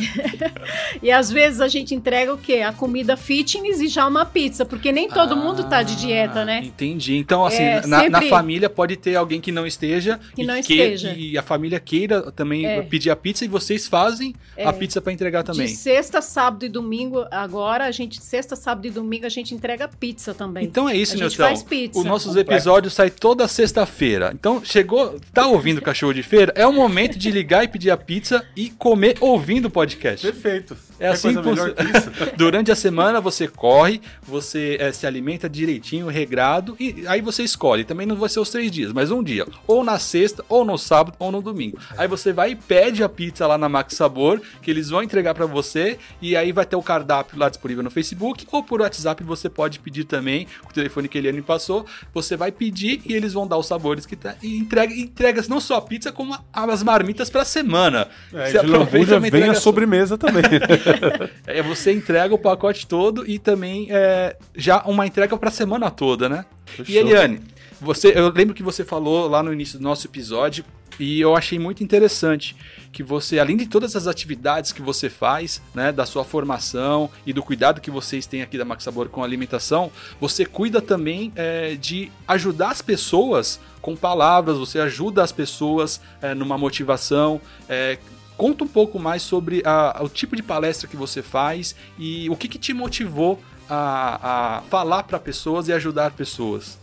e 1.01 1.11
às 1.11 1.31
vezes 1.31 1.61
a 1.61 1.67
gente 1.67 1.93
entrega 1.93 2.33
o 2.33 2.37
quê? 2.37 2.61
A 2.61 2.73
comida 2.73 3.15
fitness 3.15 3.79
e 3.79 3.87
já 3.87 4.07
uma 4.07 4.25
pizza, 4.25 4.65
porque 4.65 4.91
nem 4.91 5.07
todo 5.07 5.33
ah, 5.33 5.37
mundo 5.37 5.63
tá 5.65 5.83
de 5.83 5.95
dieta, 5.95 6.43
né? 6.43 6.61
Entendi. 6.63 7.15
Então, 7.15 7.45
assim, 7.45 7.63
é, 7.63 7.85
na, 7.85 8.09
na, 8.09 8.21
família 8.23 8.69
pode 8.69 8.97
ter 8.97 9.15
alguém 9.15 9.39
que 9.39 9.51
não 9.51 9.67
esteja 9.67 10.19
que 10.35 10.43
não 10.43 10.55
que, 10.55 10.73
esteja. 10.73 11.13
e 11.13 11.37
a 11.37 11.43
família 11.43 11.79
queira 11.79 12.31
também 12.31 12.65
é. 12.65 12.81
pedir 12.81 13.09
a 13.09 13.15
pizza 13.15 13.45
e 13.45 13.47
vocês 13.47 13.87
fazem 13.87 14.33
a 14.57 14.69
é. 14.69 14.71
pizza 14.71 15.01
para 15.01 15.13
entregar 15.13 15.43
também. 15.43 15.67
De 15.67 15.73
sexta, 15.73 16.21
sábado 16.21 16.65
e 16.65 16.69
domingo, 16.69 17.25
agora 17.29 17.85
a 17.85 17.91
gente, 17.91 18.21
sexta, 18.21 18.55
sábado 18.55 18.87
e 18.87 18.89
domingo, 18.89 19.25
a 19.25 19.29
gente 19.29 19.53
entrega 19.53 19.82
pizza 19.87 20.33
também. 20.33 20.65
Então 20.65 20.87
é 20.87 20.95
isso, 20.95 21.15
Nilton. 21.15 21.35
faz 21.35 21.63
pizza. 21.63 21.99
Os 21.99 22.05
nossos 22.05 22.35
episódios 22.35 22.93
saem 22.93 23.11
toda 23.11 23.47
sexta-feira. 23.47 24.31
Então, 24.33 24.63
chegou, 24.63 25.19
tá 25.33 25.47
ouvindo 25.47 25.79
o 25.79 25.81
Cachorro 25.81 26.13
de 26.13 26.23
Feira? 26.23 26.53
É 26.55 26.65
o 26.65 26.73
momento 26.73 27.17
de 27.17 27.31
ligar 27.31 27.63
e 27.63 27.67
pedir 27.67 27.91
a 27.91 27.97
pizza 27.97 28.45
e 28.55 28.69
comer 28.69 29.17
ouvindo 29.19 29.65
o 29.65 29.69
podcast. 29.69 30.25
Perfeito. 30.25 30.75
É 30.99 31.07
assim 31.09 31.33
que 31.33 31.41
Durante 32.37 32.71
a 32.71 32.75
semana 32.75 33.19
você 33.19 33.47
corre, 33.47 34.01
você 34.21 34.77
é, 34.79 34.91
se 34.91 35.05
alimenta 35.05 35.49
direitinho, 35.49 36.07
regrado, 36.07 36.75
e 36.79 37.03
aí 37.07 37.19
você 37.19 37.43
escolhe. 37.43 37.83
Também 37.83 38.07
não 38.07 38.15
vai 38.15 38.29
ser 38.29 38.39
os 38.39 38.49
três 38.49 38.71
dias, 38.71 38.93
mas 38.93 39.11
um 39.11 39.21
dia. 39.21 39.45
Ou 39.67 39.83
na 39.83 39.99
sexta, 39.99 40.45
ou 40.47 40.63
no 40.63 40.77
sábado, 40.77 41.15
ou 41.19 41.31
no 41.31 41.41
domingo. 41.41 41.77
Aí 41.97 42.07
você 42.07 42.31
vai 42.31 42.51
e 42.51 42.55
pede 42.55 43.03
a 43.03 43.09
pizza 43.09 43.45
lá 43.45 43.57
na 43.57 43.67
Max 43.67 43.95
Sabor, 43.95 44.39
que 44.61 44.71
eles 44.71 44.89
vão 44.89 45.03
entregar 45.03 45.33
para 45.33 45.45
você, 45.45 45.97
e 46.21 46.37
aí 46.37 46.51
vai 46.51 46.65
ter 46.65 46.75
o 46.75 46.81
cardápio 46.81 47.37
lá 47.37 47.49
disponível 47.49 47.83
no 47.83 47.91
Facebook, 47.91 48.47
ou 48.51 48.63
por 48.63 48.81
WhatsApp 48.81 49.23
você 49.23 49.49
pode 49.49 49.72
pedir 49.79 50.03
também, 50.03 50.47
com 50.61 50.69
o 50.69 50.73
telefone 50.73 51.07
que 51.07 51.17
ele 51.17 51.31
me 51.31 51.41
passou. 51.41 51.85
Você 52.13 52.35
vai 52.35 52.51
pedir 52.51 53.01
e 53.05 53.13
eles 53.13 53.33
vão 53.33 53.47
dar 53.47 53.57
os 53.57 53.65
sabores 53.65 54.05
que 54.05 54.15
tá. 54.15 54.35
E 54.41 54.57
entrega, 54.57 54.93
entrega 54.93 55.43
não 55.47 55.59
só 55.59 55.77
a 55.77 55.81
pizza, 55.81 56.11
como 56.11 56.37
as 56.51 56.83
marmitas 56.83 57.29
pra 57.29 57.45
semana. 57.45 58.07
É, 58.33 58.51
você 58.51 58.57
aproveita 58.57 59.15
e 59.15 59.29
vem 59.29 59.49
a 59.49 59.55
sobremesa 59.55 60.17
também. 60.17 60.43
é, 61.45 61.61
você 61.61 61.91
entrega 61.91 62.33
o 62.33 62.37
pacote 62.37 62.87
todo 62.87 63.29
e 63.29 63.39
também 63.39 63.87
é, 63.89 64.35
já 64.55 64.81
uma 64.83 65.05
entrega 65.05 65.37
para 65.37 65.49
a 65.49 65.51
semana 65.51 65.89
toda, 65.91 66.29
né? 66.29 66.45
Fechou. 66.65 66.93
E 66.93 66.97
Eliane, 66.97 67.41
você, 67.79 68.13
eu 68.15 68.29
lembro 68.29 68.53
que 68.53 68.63
você 68.63 68.83
falou 68.83 69.27
lá 69.27 69.41
no 69.43 69.53
início 69.53 69.79
do 69.79 69.83
nosso 69.83 70.07
episódio 70.07 70.63
e 70.99 71.19
eu 71.19 71.35
achei 71.35 71.57
muito 71.57 71.83
interessante 71.83 72.55
que 72.91 73.01
você, 73.01 73.39
além 73.39 73.57
de 73.57 73.65
todas 73.65 73.95
as 73.95 74.05
atividades 74.05 74.71
que 74.71 74.81
você 74.81 75.09
faz, 75.09 75.61
né, 75.73 75.91
da 75.91 76.05
sua 76.05 76.23
formação 76.23 77.09
e 77.25 77.33
do 77.33 77.41
cuidado 77.41 77.81
que 77.81 77.89
vocês 77.89 78.27
têm 78.27 78.41
aqui 78.41 78.57
da 78.57 78.65
Max 78.65 78.83
Sabor 78.83 79.09
com 79.09 79.21
a 79.21 79.25
alimentação, 79.25 79.91
você 80.21 80.45
cuida 80.45 80.81
também 80.81 81.31
é, 81.35 81.75
de 81.75 82.11
ajudar 82.27 82.69
as 82.69 82.81
pessoas 82.81 83.59
com 83.81 83.95
palavras, 83.95 84.57
você 84.57 84.79
ajuda 84.79 85.23
as 85.23 85.31
pessoas 85.31 85.99
é, 86.21 86.35
numa 86.35 86.57
motivação, 86.57 87.41
é, 87.67 87.97
Conta 88.35 88.63
um 88.63 88.67
pouco 88.67 88.99
mais 88.99 89.21
sobre 89.21 89.61
a, 89.65 90.01
o 90.03 90.09
tipo 90.09 90.35
de 90.35 90.41
palestra 90.41 90.87
que 90.87 90.97
você 90.97 91.21
faz 91.21 91.75
e 91.99 92.29
o 92.29 92.35
que, 92.35 92.47
que 92.47 92.57
te 92.57 92.73
motivou 92.73 93.39
a, 93.69 94.57
a 94.57 94.61
falar 94.63 95.03
para 95.03 95.19
pessoas 95.19 95.67
e 95.67 95.73
ajudar 95.73 96.11
pessoas. 96.11 96.79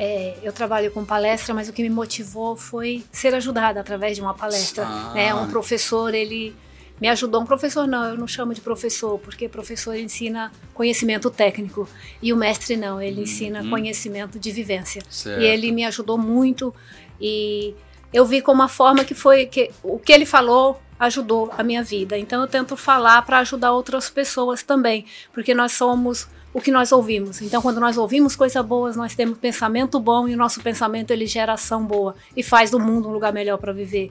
É, 0.00 0.36
eu 0.44 0.52
trabalho 0.52 0.92
com 0.92 1.04
palestra, 1.04 1.52
mas 1.52 1.68
o 1.68 1.72
que 1.72 1.82
me 1.82 1.90
motivou 1.90 2.54
foi 2.56 3.04
ser 3.10 3.34
ajudada 3.34 3.80
através 3.80 4.16
de 4.16 4.22
uma 4.22 4.32
palestra. 4.32 4.84
Ah. 4.86 5.12
Né? 5.12 5.34
Um 5.34 5.48
professor, 5.48 6.14
ele 6.14 6.54
me 7.00 7.08
ajudou. 7.08 7.40
Um 7.40 7.44
professor 7.44 7.86
não, 7.86 8.04
eu 8.04 8.16
não 8.16 8.28
chamo 8.28 8.54
de 8.54 8.60
professor, 8.60 9.18
porque 9.18 9.48
professor 9.48 9.96
ensina 9.96 10.52
conhecimento 10.72 11.30
técnico 11.30 11.88
e 12.22 12.32
o 12.32 12.36
mestre 12.36 12.76
não, 12.76 13.02
ele 13.02 13.22
ensina 13.22 13.60
uhum. 13.62 13.70
conhecimento 13.70 14.38
de 14.38 14.52
vivência. 14.52 15.02
Certo. 15.10 15.42
E 15.42 15.44
ele 15.44 15.72
me 15.72 15.84
ajudou 15.84 16.16
muito 16.16 16.72
e 17.20 17.74
eu 18.12 18.24
vi 18.24 18.40
como 18.40 18.62
uma 18.62 18.68
forma 18.68 19.04
que 19.04 19.14
foi 19.14 19.46
que 19.46 19.70
o 19.82 19.98
que 19.98 20.12
ele 20.12 20.24
falou 20.24 20.80
ajudou 20.98 21.52
a 21.56 21.62
minha 21.62 21.82
vida. 21.82 22.18
Então 22.18 22.40
eu 22.40 22.48
tento 22.48 22.76
falar 22.76 23.22
para 23.22 23.38
ajudar 23.38 23.72
outras 23.72 24.10
pessoas 24.10 24.62
também, 24.62 25.04
porque 25.32 25.54
nós 25.54 25.72
somos 25.72 26.28
o 26.52 26.60
que 26.60 26.70
nós 26.70 26.92
ouvimos. 26.92 27.40
Então 27.40 27.60
quando 27.60 27.80
nós 27.80 27.96
ouvimos 27.96 28.34
coisas 28.34 28.64
boas, 28.64 28.96
nós 28.96 29.14
temos 29.14 29.38
pensamento 29.38 30.00
bom 30.00 30.28
e 30.28 30.34
o 30.34 30.36
nosso 30.36 30.60
pensamento 30.60 31.10
ele 31.10 31.26
gera 31.26 31.54
ação 31.54 31.84
boa 31.84 32.14
e 32.36 32.42
faz 32.42 32.70
do 32.70 32.80
mundo 32.80 33.08
um 33.08 33.12
lugar 33.12 33.32
melhor 33.32 33.58
para 33.58 33.72
viver. 33.72 34.10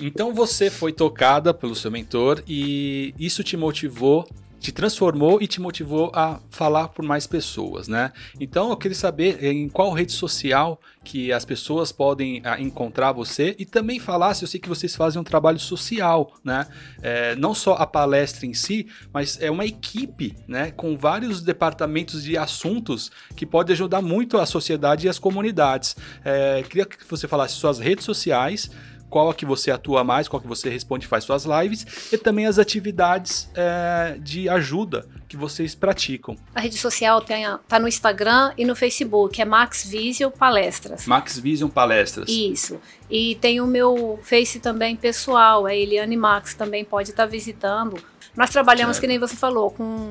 Então 0.00 0.34
você 0.34 0.70
foi 0.70 0.92
tocada 0.92 1.54
pelo 1.54 1.74
seu 1.74 1.90
mentor 1.90 2.42
e 2.46 3.14
isso 3.18 3.42
te 3.42 3.56
motivou 3.56 4.26
te 4.60 4.72
transformou 4.72 5.40
e 5.40 5.46
te 5.46 5.60
motivou 5.60 6.10
a 6.14 6.40
falar 6.50 6.88
por 6.88 7.04
mais 7.04 7.26
pessoas, 7.26 7.88
né? 7.88 8.12
Então 8.40 8.70
eu 8.70 8.76
queria 8.76 8.96
saber 8.96 9.44
em 9.44 9.68
qual 9.68 9.92
rede 9.92 10.12
social 10.12 10.80
que 11.04 11.32
as 11.32 11.44
pessoas 11.44 11.92
podem 11.92 12.42
ah, 12.44 12.60
encontrar 12.60 13.12
você 13.12 13.54
e 13.58 13.64
também 13.64 14.00
falar 14.00 14.34
se 14.34 14.42
eu 14.44 14.48
sei 14.48 14.58
que 14.58 14.68
vocês 14.68 14.96
fazem 14.96 15.20
um 15.20 15.24
trabalho 15.24 15.58
social, 15.58 16.32
né? 16.42 16.66
É, 17.00 17.36
não 17.36 17.54
só 17.54 17.74
a 17.74 17.86
palestra 17.86 18.46
em 18.46 18.54
si, 18.54 18.88
mas 19.12 19.40
é 19.40 19.50
uma 19.50 19.64
equipe, 19.64 20.34
né? 20.48 20.70
Com 20.72 20.96
vários 20.96 21.42
departamentos 21.42 22.24
de 22.24 22.36
assuntos 22.36 23.10
que 23.36 23.46
pode 23.46 23.72
ajudar 23.72 24.02
muito 24.02 24.38
a 24.38 24.46
sociedade 24.46 25.06
e 25.06 25.08
as 25.08 25.18
comunidades. 25.18 25.96
É, 26.24 26.62
queria 26.62 26.86
que 26.86 26.98
você 27.08 27.28
falasse 27.28 27.54
suas 27.54 27.78
redes 27.78 28.04
sociais 28.04 28.70
qual 29.16 29.32
que 29.32 29.46
você 29.46 29.70
atua 29.70 30.04
mais, 30.04 30.28
qual 30.28 30.42
que 30.42 30.46
você 30.46 30.68
responde 30.68 31.06
faz 31.06 31.24
suas 31.24 31.46
lives 31.46 32.12
e 32.12 32.18
também 32.18 32.44
as 32.44 32.58
atividades 32.58 33.48
é, 33.54 34.18
de 34.20 34.46
ajuda 34.46 35.06
que 35.26 35.38
vocês 35.38 35.74
praticam. 35.74 36.36
A 36.54 36.60
rede 36.60 36.76
social 36.76 37.22
tem, 37.22 37.46
tá 37.66 37.78
no 37.78 37.88
Instagram 37.88 38.52
e 38.58 38.66
no 38.66 38.76
Facebook, 38.76 39.40
é 39.40 39.44
Max 39.46 39.88
Vision 39.88 40.30
Palestras. 40.30 41.06
Max 41.06 41.38
Vision 41.38 41.70
Palestras. 41.70 42.28
Isso. 42.28 42.78
E 43.10 43.36
tem 43.36 43.58
o 43.58 43.66
meu 43.66 44.20
Face 44.22 44.60
também 44.60 44.94
pessoal, 44.94 45.66
é 45.66 45.74
Eliane 45.74 46.14
Max, 46.14 46.52
também 46.52 46.84
pode 46.84 47.08
estar 47.08 47.24
tá 47.24 47.30
visitando. 47.30 47.96
Nós 48.36 48.50
trabalhamos, 48.50 48.96
certo. 48.96 49.00
que 49.00 49.06
nem 49.06 49.18
você 49.18 49.34
falou, 49.34 49.70
com 49.70 50.10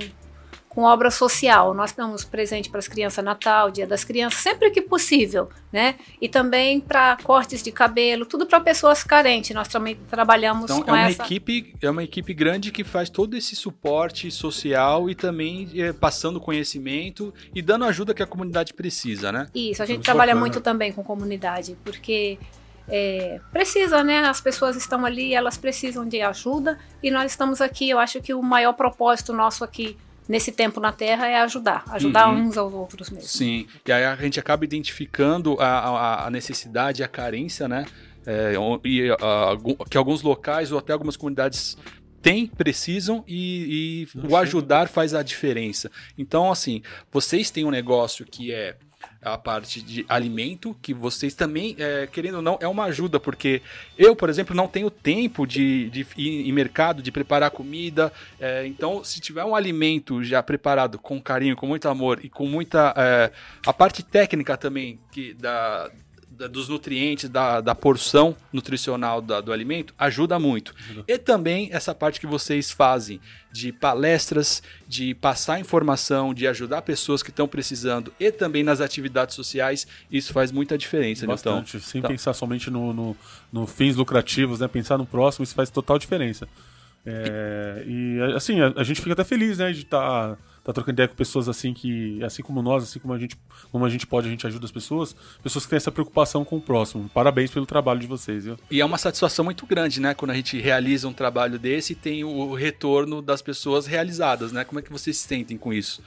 com 0.75 0.83
obra 0.83 1.09
social. 1.09 1.73
Nós 1.73 1.93
damos 1.93 2.25
presente 2.25 2.69
para 2.69 2.79
as 2.79 2.87
crianças 2.87 3.23
Natal, 3.23 3.71
Dia 3.71 3.87
das 3.87 4.03
Crianças, 4.03 4.41
sempre 4.41 4.69
que 4.69 4.81
possível, 4.81 5.49
né? 5.71 5.95
E 6.21 6.27
também 6.27 6.81
para 6.81 7.17
cortes 7.23 7.63
de 7.63 7.71
cabelo, 7.71 8.25
tudo 8.25 8.45
para 8.45 8.59
pessoas 8.59 9.01
carentes. 9.01 9.55
Nós 9.55 9.69
também 9.69 9.95
trabalhamos 10.09 10.65
então, 10.65 10.83
com 10.83 10.91
é 10.91 10.93
uma 10.93 11.09
essa... 11.09 11.23
equipe 11.23 11.73
é 11.81 11.89
uma 11.89 12.03
equipe 12.03 12.33
grande 12.33 12.71
que 12.73 12.83
faz 12.83 13.09
todo 13.09 13.37
esse 13.37 13.55
suporte 13.55 14.29
social 14.29 15.09
e 15.09 15.15
também 15.15 15.69
é, 15.75 15.93
passando 15.93 16.41
conhecimento 16.41 17.33
e 17.53 17.61
dando 17.61 17.85
ajuda 17.85 18.13
que 18.13 18.21
a 18.21 18.27
comunidade 18.27 18.73
precisa, 18.73 19.31
né? 19.31 19.47
Isso, 19.55 19.81
a 19.81 19.85
gente 19.85 20.03
trabalha 20.03 20.33
bacana. 20.33 20.41
muito 20.41 20.59
também 20.59 20.91
com 20.91 21.01
comunidade, 21.01 21.77
porque 21.85 22.37
é, 22.89 23.39
precisa, 23.49 24.03
né? 24.03 24.25
As 24.25 24.41
pessoas 24.41 24.75
estão 24.75 25.05
ali, 25.05 25.33
elas 25.33 25.57
precisam 25.57 26.05
de 26.05 26.19
ajuda 26.19 26.77
e 27.01 27.09
nós 27.09 27.31
estamos 27.31 27.61
aqui. 27.61 27.89
Eu 27.89 27.97
acho 27.97 28.19
que 28.19 28.33
o 28.33 28.41
maior 28.41 28.73
propósito 28.73 29.31
nosso 29.31 29.63
aqui 29.63 29.95
nesse 30.27 30.51
tempo 30.51 30.79
na 30.79 30.91
Terra 30.91 31.27
é 31.27 31.39
ajudar, 31.41 31.83
ajudar 31.89 32.29
uhum. 32.29 32.47
uns 32.47 32.57
aos 32.57 32.73
outros 32.73 33.09
mesmo. 33.09 33.27
Sim, 33.27 33.67
e 33.85 33.91
aí 33.91 34.03
a 34.03 34.15
gente 34.15 34.39
acaba 34.39 34.65
identificando 34.65 35.57
a, 35.59 35.67
a, 35.67 36.27
a 36.27 36.29
necessidade, 36.29 37.03
a 37.03 37.07
carência, 37.07 37.67
né? 37.67 37.85
É, 38.25 38.53
e, 38.83 39.11
a, 39.11 39.87
que 39.89 39.97
alguns 39.97 40.21
locais 40.23 40.71
ou 40.71 40.79
até 40.79 40.93
algumas 40.93 41.15
comunidades 41.15 41.77
têm, 42.25 42.47
precisam 42.47 43.23
e, 43.27 44.07
e 44.15 44.27
o 44.27 44.35
ajudar 44.35 44.87
faz 44.87 45.13
a 45.13 45.21
diferença. 45.21 45.91
Então, 46.17 46.51
assim, 46.51 46.81
vocês 47.11 47.51
têm 47.51 47.65
um 47.65 47.69
negócio 47.69 48.25
que 48.25 48.51
é 48.51 48.77
a 49.25 49.37
parte 49.37 49.81
de 49.81 50.05
alimento, 50.07 50.77
que 50.81 50.93
vocês 50.93 51.33
também, 51.33 51.75
é, 51.79 52.07
querendo 52.07 52.35
ou 52.35 52.41
não, 52.43 52.59
é 52.61 52.67
uma 52.67 52.85
ajuda, 52.85 53.19
porque 53.19 53.61
eu, 53.97 54.15
por 54.15 54.29
exemplo, 54.29 54.55
não 54.55 54.67
tenho 54.67 54.91
tempo 54.91 55.47
de, 55.47 55.89
de 55.89 56.05
ir 56.15 56.47
em 56.47 56.51
mercado, 56.51 57.01
de 57.01 57.11
preparar 57.11 57.49
comida. 57.49 58.13
É, 58.39 58.67
então, 58.67 59.03
se 59.03 59.19
tiver 59.19 59.43
um 59.43 59.55
alimento 59.55 60.23
já 60.23 60.43
preparado 60.43 60.99
com 60.99 61.19
carinho, 61.19 61.55
com 61.55 61.65
muito 61.65 61.89
amor 61.89 62.19
e 62.23 62.29
com 62.29 62.45
muita. 62.45 62.93
É, 62.95 63.31
a 63.65 63.73
parte 63.73 64.03
técnica 64.03 64.55
também 64.55 64.99
que 65.11 65.33
da, 65.33 65.89
dos 66.49 66.67
nutrientes, 66.67 67.29
da, 67.29 67.61
da 67.61 67.73
porção 67.73 68.35
nutricional 68.51 69.21
da, 69.21 69.41
do 69.41 69.51
alimento, 69.51 69.93
ajuda 69.97 70.37
muito. 70.37 70.73
E 71.07 71.17
também 71.17 71.69
essa 71.71 71.95
parte 71.95 72.19
que 72.19 72.27
vocês 72.27 72.71
fazem 72.71 73.19
de 73.51 73.71
palestras, 73.71 74.61
de 74.87 75.15
passar 75.15 75.59
informação, 75.59 76.33
de 76.33 76.45
ajudar 76.47 76.81
pessoas 76.81 77.23
que 77.23 77.29
estão 77.29 77.47
precisando 77.47 78.11
e 78.19 78.31
também 78.31 78.63
nas 78.63 78.81
atividades 78.81 79.33
sociais, 79.33 79.87
isso 80.11 80.33
faz 80.33 80.51
muita 80.51 80.77
diferença. 80.77 81.25
Bastante, 81.25 81.77
então, 81.77 81.87
sem 81.87 81.99
então. 81.99 82.11
pensar 82.11 82.33
somente 82.33 82.69
no, 82.69 82.93
no, 82.93 83.17
no 83.51 83.65
fins 83.65 83.95
lucrativos, 83.95 84.59
né? 84.59 84.67
pensar 84.67 84.97
no 84.97 85.05
próximo, 85.05 85.43
isso 85.43 85.55
faz 85.55 85.69
total 85.69 85.97
diferença. 85.97 86.47
É, 87.05 87.83
e 87.85 88.19
assim, 88.35 88.59
a, 88.59 88.73
a, 88.77 88.83
gente 88.83 88.99
fica 88.99 89.13
até 89.13 89.23
feliz, 89.23 89.59
né, 89.59 89.71
de 89.71 89.81
estar 89.83 90.29
tá, 90.29 90.37
tá 90.65 90.73
trocando 90.73 90.95
ideia 90.95 91.07
com 91.07 91.15
pessoas 91.15 91.47
assim 91.47 91.75
que, 91.75 92.21
assim 92.23 92.41
como 92.41 92.59
nós, 92.59 92.83
assim 92.83 92.99
como 92.99 93.13
a 93.13 93.19
gente, 93.19 93.37
como 93.71 93.85
a 93.85 93.89
gente 93.89 94.07
pode, 94.07 94.27
a 94.27 94.31
gente 94.31 94.47
ajuda 94.47 94.65
as 94.65 94.71
pessoas, 94.71 95.15
pessoas 95.43 95.63
que 95.63 95.69
têm 95.69 95.77
essa 95.77 95.91
preocupação 95.91 96.43
com 96.43 96.57
o 96.57 96.61
próximo. 96.61 97.07
Parabéns 97.13 97.51
pelo 97.51 97.67
trabalho 97.67 97.99
de 97.99 98.07
vocês, 98.07 98.45
viu? 98.45 98.57
E 98.71 98.81
é 98.81 98.85
uma 98.85 98.97
satisfação 98.97 99.45
muito 99.45 99.63
grande, 99.67 100.01
né, 100.01 100.15
quando 100.15 100.31
a 100.31 100.33
gente 100.33 100.59
realiza 100.59 101.07
um 101.07 101.13
trabalho 101.13 101.59
desse 101.59 101.93
e 101.93 101.95
tem 101.95 102.23
o 102.23 102.55
retorno 102.55 103.21
das 103.21 103.43
pessoas 103.43 103.85
realizadas, 103.85 104.51
né? 104.51 104.63
Como 104.63 104.79
é 104.79 104.81
que 104.81 104.91
vocês 104.91 105.15
se 105.17 105.27
sentem 105.27 105.55
com 105.55 105.71
isso? 105.71 106.01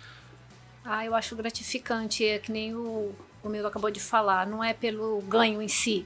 Ah, 0.84 1.04
eu 1.04 1.14
acho 1.14 1.36
gratificante, 1.36 2.24
é 2.24 2.38
que 2.38 2.50
nem 2.50 2.74
o, 2.74 3.14
o 3.44 3.48
meu 3.48 3.64
acabou 3.64 3.92
de 3.92 4.00
falar, 4.00 4.44
não 4.44 4.64
é 4.64 4.74
pelo 4.74 5.20
ganho 5.22 5.62
em 5.62 5.68
si, 5.68 6.04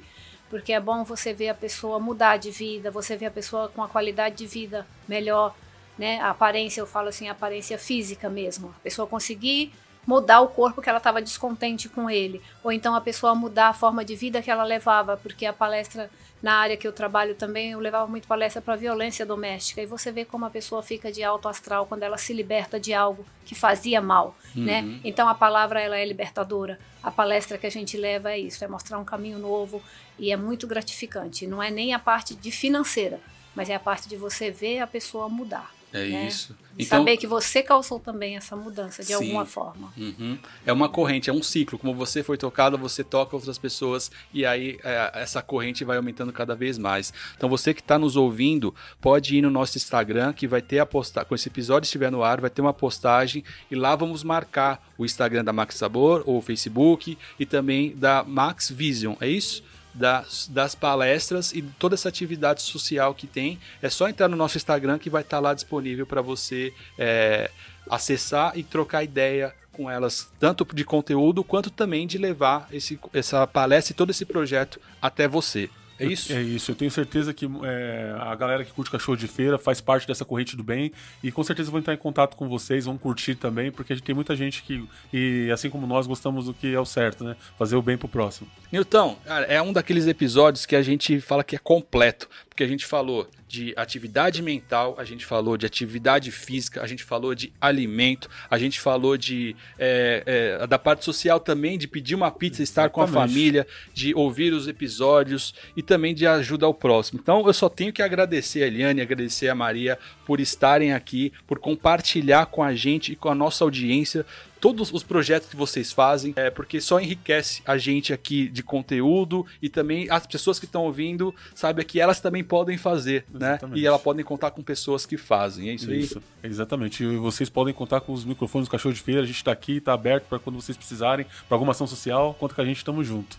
porque 0.51 0.75
é 0.75 0.81
bom 0.81 1.05
você 1.05 1.33
ver 1.33 1.49
a 1.49 1.55
pessoa 1.55 1.99
mudar 1.99 2.37
de 2.37 2.51
vida, 2.51 2.91
você 2.91 3.17
ver 3.17 3.27
a 3.27 3.31
pessoa 3.31 3.71
com 3.71 3.83
a 3.83 3.89
qualidade 3.89 4.37
de 4.37 4.47
vida 4.47 4.87
melhor, 5.09 5.55
né? 5.99 6.21
A 6.21 6.31
aparência, 6.31 6.81
eu 6.81 6.87
falo 6.87 7.09
assim, 7.09 7.29
a 7.29 7.33
aparência 7.33 7.79
física 7.79 8.29
mesmo. 8.29 8.75
A 8.79 8.81
pessoa 8.83 9.07
conseguir 9.07 9.73
mudar 10.07 10.41
o 10.41 10.49
corpo 10.49 10.83
que 10.83 10.89
ela 10.89 10.99
estava 10.99 11.23
descontente 11.23 11.89
com 11.89 12.11
ele, 12.11 12.43
ou 12.63 12.73
então 12.73 12.95
a 12.95 13.01
pessoa 13.01 13.35
mudar 13.35 13.69
a 13.69 13.73
forma 13.73 14.05
de 14.05 14.17
vida 14.17 14.43
que 14.43 14.51
ela 14.51 14.65
levava, 14.65 15.17
porque 15.17 15.47
a 15.47 15.53
palestra 15.53 16.11
na 16.43 16.55
área 16.55 16.77
que 16.77 16.87
eu 16.87 16.93
trabalho 16.93 17.37
também, 17.37 17.71
eu 17.71 17.79
levava 17.79 18.09
muito 18.09 18.27
palestra 18.27 18.61
para 18.61 18.75
violência 18.75 19.25
doméstica, 19.25 19.81
e 19.81 19.87
você 19.87 20.11
vê 20.11 20.25
como 20.25 20.45
a 20.45 20.51
pessoa 20.51 20.83
fica 20.83 21.13
de 21.13 21.23
alto 21.23 21.49
astral 21.49 21.87
quando 21.87 22.03
ela 22.03 22.19
se 22.19 22.33
liberta 22.33 22.81
de 22.81 22.93
algo 22.93 23.25
que 23.45 23.55
fazia 23.55 24.01
mal, 24.01 24.37
né? 24.55 24.81
uhum. 24.81 24.89
né? 24.89 25.01
Então 25.05 25.29
a 25.29 25.35
palavra 25.35 25.81
ela 25.81 25.97
é 25.97 26.05
libertadora. 26.05 26.81
A 27.01 27.13
palestra 27.13 27.57
que 27.57 27.67
a 27.67 27.71
gente 27.71 27.97
leva 27.97 28.33
é 28.33 28.39
isso, 28.39 28.65
é 28.65 28.69
mostrar 28.69 28.99
um 28.99 29.05
caminho 29.05 29.39
novo 29.39 29.81
e 30.19 30.33
é 30.33 30.37
muito 30.37 30.67
gratificante. 30.67 31.47
Não 31.47 31.63
é 31.63 31.71
nem 31.71 31.95
a 31.95 31.99
parte 31.99 32.35
de 32.35 32.51
financeira, 32.51 33.21
mas 33.55 33.71
é 33.71 33.77
a 33.77 33.81
parte 33.81 34.09
de 34.09 34.17
você 34.17 34.51
ver 34.51 34.81
a 34.81 34.87
pessoa 34.87 35.29
mudar. 35.29 35.71
É 35.93 36.05
né? 36.07 36.27
isso. 36.27 36.57
Então, 36.79 37.01
saber 37.01 37.17
que 37.19 37.27
você 37.27 37.63
causou 37.63 38.01
também 38.01 38.37
essa 38.37 38.57
mudança 38.57 39.03
de 39.03 39.09
sim. 39.09 39.15
alguma 39.15 39.45
forma. 39.45 39.93
Uhum. 39.97 40.39
É 40.65 40.73
uma 40.73 40.89
corrente, 40.89 41.29
é 41.29 41.33
um 41.33 41.43
ciclo. 41.43 41.79
Como 41.79 41.95
você 41.95 42.23
foi 42.23 42.39
tocado, 42.39 42.79
você 42.79 43.05
toca 43.05 43.37
outras 43.37 43.59
pessoas 43.59 44.11
e 44.33 44.47
aí 44.47 44.79
é, 44.83 45.11
essa 45.15 45.43
corrente 45.43 45.85
vai 45.85 45.99
aumentando 45.99 46.33
cada 46.33 46.55
vez 46.55 46.79
mais. 46.79 47.13
Então 47.37 47.49
você 47.49 47.75
que 47.75 47.81
está 47.81 47.99
nos 47.99 48.17
ouvindo, 48.17 48.75
pode 49.01 49.37
ir 49.37 49.43
no 49.43 49.51
nosso 49.51 49.77
Instagram 49.77 50.33
que 50.33 50.49
vai 50.49 50.63
ter 50.63 50.79
a 50.79 50.87
postagem. 50.87 51.29
Quando 51.29 51.39
esse 51.39 51.49
episódio 51.49 51.85
estiver 51.87 52.11
no 52.11 52.23
ar, 52.23 52.41
vai 52.41 52.49
ter 52.49 52.63
uma 52.63 52.73
postagem 52.73 53.45
e 53.71 53.77
lá 53.77 53.95
vamos 53.95 54.25
marcar 54.25 54.83
o 54.97 55.05
Instagram 55.05 55.45
da 55.45 55.53
Max 55.53 55.75
Sabor 55.75 56.23
ou 56.27 56.39
o 56.39 56.43
Facebook 56.43 57.19
e 57.39 57.45
também 57.45 57.95
da 57.95 58.25
Max 58.25 58.71
Vision. 58.71 59.15
É 59.21 59.29
isso? 59.29 59.63
Das, 59.95 60.49
das 60.49 60.75
palestras 60.75 61.53
e 61.53 61.63
toda 61.63 61.95
essa 61.95 62.09
atividade 62.09 62.63
social 62.63 63.15
que 63.15 63.27
tem. 63.27 63.59
É 63.81 63.91
só 63.91 64.09
entrar 64.09 64.29
no 64.29 64.37
nosso 64.37 64.57
Instagram 64.57 64.99
que 64.99 65.11
vai 65.11 65.23
estar 65.23 65.39
lá 65.39 65.55
disponível 65.55 66.07
para 66.07 66.23
você 66.23 66.73
é, 66.99 67.51
acessar 67.89 68.57
e 68.57 68.63
trocar 68.63 69.05
ideia 69.05 69.55
com 69.73 69.91
elas, 69.91 70.31
tanto 70.39 70.67
de 70.75 70.85
conteúdo 70.85 71.43
quanto 71.43 71.71
também 71.71 72.07
de 72.07 72.19
levar 72.19 72.69
esse, 72.71 73.01
essa 73.13 73.47
palestra 73.47 73.93
e 73.93 73.97
todo 73.97 74.11
esse 74.11 74.25
projeto 74.25 74.79
até 75.01 75.27
você. 75.27 75.71
É 75.99 76.07
isso? 76.07 76.33
É 76.33 76.41
isso. 76.41 76.71
Eu 76.71 76.75
tenho 76.75 76.91
certeza 76.91 77.33
que 77.33 77.49
é, 77.65 78.15
a 78.19 78.35
galera 78.35 78.65
que 78.65 78.73
curte 78.73 78.91
cachorro 78.91 79.17
de 79.17 79.29
feira 79.29 79.59
faz 79.59 79.81
parte 79.81 80.07
dessa 80.07 80.25
corrente 80.25 80.57
do 80.57 80.63
bem 80.63 80.93
e 81.23 81.31
com 81.31 81.43
certeza 81.43 81.71
vão 81.71 81.81
entrar 81.81 81.95
em 81.95 81.99
contato 81.99 82.37
com 82.37 82.49
vocês, 82.49 82.85
vão 82.85 82.99
curtir 82.99 83.35
também, 83.35 83.71
porque 83.71 83.93
a 83.93 83.97
gente 83.97 84.05
tem 84.05 84.15
muita 84.15 84.35
gente 84.35 84.63
que, 84.63 84.85
e 85.13 85.51
assim 85.53 85.71
como 85.71 85.87
nós, 85.87 86.07
gostamos 86.07 86.47
do 86.47 86.55
que 86.55 86.75
é 86.75 86.81
o 86.81 86.85
certo, 86.85 87.25
né? 87.25 87.37
Fazer 87.59 87.77
o 87.77 87.83
bem 87.83 87.97
pro 87.97 88.09
próximo. 88.09 88.49
Nilton, 88.71 89.17
é 89.49 89.61
um 89.61 89.73
daqueles 89.73 90.07
episódios 90.07 90.67
que 90.67 90.77
a 90.77 90.83
gente 90.83 91.21
fala 91.21 91.45
que 91.45 91.57
é 91.57 91.59
completo, 91.59 92.29
porque 92.63 92.65
a 92.65 92.69
gente 92.69 92.87
falou 92.87 93.27
de 93.49 93.75
atividade 93.77 94.41
mental, 94.41 94.95
a 94.97 95.05
gente 95.05 95.27
falou 95.27 95.57
de 95.57 95.67
atividade 95.67 96.31
física, 96.31 96.81
a 96.81 96.87
gente 96.87 97.03
falou 97.03 97.35
de 97.35 97.53
alimento, 97.61 98.29
a 98.49 98.57
gente 98.59 98.81
falou 98.81 99.17
de 99.17 99.57
é, 99.79 100.59
é, 100.61 100.67
da 100.67 100.79
parte 100.79 101.05
social 101.05 101.41
também, 101.41 101.77
de 101.77 101.89
pedir 101.89 102.15
uma 102.15 102.31
pizza, 102.31 102.63
estar 102.63 102.89
com 102.91 103.03
a 103.03 103.09
família, 103.09 103.67
de 103.93 104.15
ouvir 104.15 104.53
os 104.53 104.69
episódios 104.69 105.55
e 105.77 105.83
também 105.83 106.15
de 106.15 106.27
ajuda 106.27 106.65
ao 106.65 106.73
próximo. 106.73 107.19
Então 107.23 107.45
eu 107.47 107.53
só 107.53 107.69
tenho 107.69 107.93
que 107.93 108.03
agradecer 108.03 108.63
a 108.63 108.67
Eliane, 108.67 109.01
agradecer 109.01 109.49
a 109.49 109.55
Maria 109.55 109.99
por 110.25 110.41
estarem 110.41 110.93
aqui, 110.93 111.33
por 111.47 111.59
compartilhar 111.59 112.47
com 112.47 112.63
a 112.63 112.75
gente 112.75 113.13
e 113.13 113.17
com 113.17 113.29
a 113.29 113.35
nossa 113.35 113.65
audiência 113.65 114.25
todos 114.63 114.93
os 114.93 115.03
projetos 115.03 115.49
que 115.49 115.57
vocês 115.57 115.91
fazem, 115.91 116.33
é, 116.37 116.49
porque 116.49 116.81
só 116.81 117.01
enriquece 117.01 117.61
a 117.67 117.77
gente 117.77 118.13
aqui 118.13 118.49
de 118.49 118.63
conteúdo 118.63 119.45
e 119.61 119.69
também 119.69 120.09
as 120.09 120.25
pessoas 120.25 120.61
que 120.61 120.67
estão 120.67 120.85
ouvindo 120.85 121.35
sabem 121.53 121.85
que 121.85 121.99
elas 121.99 122.21
também 122.21 122.45
podem 122.45 122.79
fazer, 122.79 123.25
né? 123.29 123.55
exatamente. 123.55 123.75
né? 123.75 123.83
E 123.83 123.87
elas 123.87 124.01
podem 124.01 124.25
contar 124.25 124.53
com 124.53 124.63
pessoas 124.63 125.05
que 125.05 125.17
fazem, 125.17 125.69
é 125.69 125.75
isso, 125.75 125.93
isso 125.93 126.23
aí? 126.45 126.49
Exatamente. 126.49 127.03
E 127.03 127.17
vocês 127.17 127.51
podem 127.51 127.75
contar 127.75 128.03
com 128.03 128.13
os 128.13 128.25
microfones 128.25 128.69
do 128.69 128.71
Cachorro 128.71 128.95
de 128.95 129.01
Feira, 129.01 129.23
a 129.23 129.27
gente 129.27 129.35
está 129.35 129.51
aqui, 129.51 129.79
está 129.79 129.95
aberto 129.95 130.27
para 130.29 130.39
quando 130.39 130.63
vocês 130.63 130.79
precisarem, 130.79 131.27
para 131.49 131.57
alguma 131.57 131.73
ação 131.73 131.89
social, 131.89 132.33
conta 132.39 132.55
com 132.55 132.61
a 132.61 132.65
gente, 132.65 132.77
estamos 132.77 133.05
junto. 133.05 133.37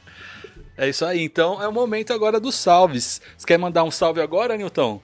É 0.75 0.89
isso 0.89 1.05
aí, 1.05 1.21
então 1.21 1.63
é 1.63 1.67
o 1.69 1.71
momento 1.71 2.11
agora 2.11 2.37
dos 2.37 2.55
salves. 2.55 3.21
Você 3.37 3.47
quer 3.47 3.57
mandar 3.57 3.85
um 3.85 3.91
salve 3.91 4.19
agora, 4.19 4.57
Newton? 4.57 5.01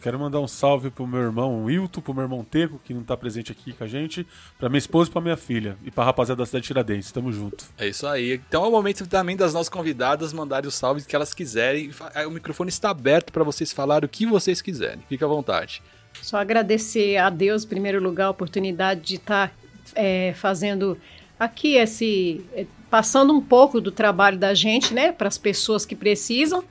Eu 0.00 0.02
quero 0.02 0.18
mandar 0.18 0.40
um 0.40 0.48
salve 0.48 0.88
pro 0.88 1.06
meu 1.06 1.20
irmão 1.20 1.64
Wilton, 1.64 2.00
pro 2.00 2.14
meu 2.14 2.22
irmão 2.22 2.42
Teco, 2.42 2.80
que 2.82 2.94
não 2.94 3.02
tá 3.02 3.14
presente 3.18 3.52
aqui 3.52 3.74
com 3.74 3.84
a 3.84 3.86
gente, 3.86 4.26
pra 4.58 4.70
minha 4.70 4.78
esposa 4.78 5.10
e 5.10 5.12
pra 5.12 5.20
minha 5.20 5.36
filha, 5.36 5.76
e 5.84 5.90
pra 5.90 6.04
rapaziada 6.04 6.38
da 6.38 6.46
cidade 6.46 6.62
de 6.62 6.68
Tiradentes. 6.68 7.12
Tamo 7.12 7.30
junto. 7.30 7.66
É 7.76 7.86
isso 7.86 8.06
aí. 8.06 8.40
Então 8.48 8.64
é 8.64 8.66
o 8.66 8.70
momento 8.70 9.06
também 9.06 9.36
das 9.36 9.52
nossas 9.52 9.68
convidadas 9.68 10.32
mandarem 10.32 10.66
os 10.66 10.74
salves 10.74 11.04
que 11.04 11.14
elas 11.14 11.34
quiserem. 11.34 11.90
O 12.26 12.30
microfone 12.30 12.70
está 12.70 12.88
aberto 12.88 13.30
para 13.30 13.44
vocês 13.44 13.74
falarem 13.74 14.06
o 14.06 14.08
que 14.08 14.24
vocês 14.24 14.62
quiserem. 14.62 15.00
Fique 15.06 15.22
à 15.22 15.26
vontade. 15.26 15.82
Só 16.22 16.38
agradecer 16.38 17.18
a 17.18 17.28
Deus, 17.28 17.64
em 17.64 17.68
primeiro 17.68 18.02
lugar, 18.02 18.28
a 18.28 18.30
oportunidade 18.30 19.02
de 19.02 19.16
estar 19.16 19.48
tá, 19.48 19.54
é, 19.94 20.32
fazendo 20.32 20.96
aqui 21.38 21.74
esse. 21.74 22.42
É, 22.54 22.64
passando 22.88 23.34
um 23.34 23.40
pouco 23.42 23.82
do 23.82 23.92
trabalho 23.92 24.38
da 24.38 24.54
gente, 24.54 24.94
né, 24.94 25.12
para 25.12 25.28
as 25.28 25.36
pessoas 25.36 25.84
que 25.84 25.94
precisam 25.94 26.64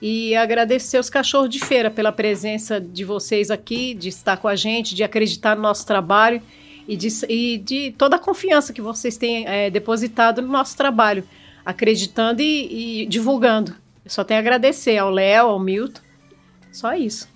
e 0.00 0.34
agradecer 0.36 0.98
os 0.98 1.08
cachorros 1.08 1.48
de 1.48 1.58
feira 1.58 1.90
pela 1.90 2.12
presença 2.12 2.80
de 2.80 3.04
vocês 3.04 3.50
aqui, 3.50 3.94
de 3.94 4.08
estar 4.08 4.36
com 4.36 4.48
a 4.48 4.56
gente, 4.56 4.94
de 4.94 5.02
acreditar 5.02 5.56
no 5.56 5.62
nosso 5.62 5.86
trabalho 5.86 6.42
e 6.86 6.96
de, 6.96 7.08
e 7.28 7.58
de 7.58 7.94
toda 7.96 8.16
a 8.16 8.18
confiança 8.18 8.72
que 8.72 8.82
vocês 8.82 9.16
têm 9.16 9.46
é, 9.46 9.70
depositado 9.70 10.42
no 10.42 10.48
nosso 10.48 10.76
trabalho, 10.76 11.24
acreditando 11.64 12.42
e, 12.42 13.02
e 13.02 13.06
divulgando. 13.06 13.74
Eu 14.04 14.10
só 14.10 14.22
tenho 14.22 14.38
a 14.38 14.42
agradecer 14.42 14.98
ao 14.98 15.10
Léo, 15.10 15.46
ao 15.46 15.58
Milton, 15.58 16.00
só 16.70 16.94
isso. 16.94 17.28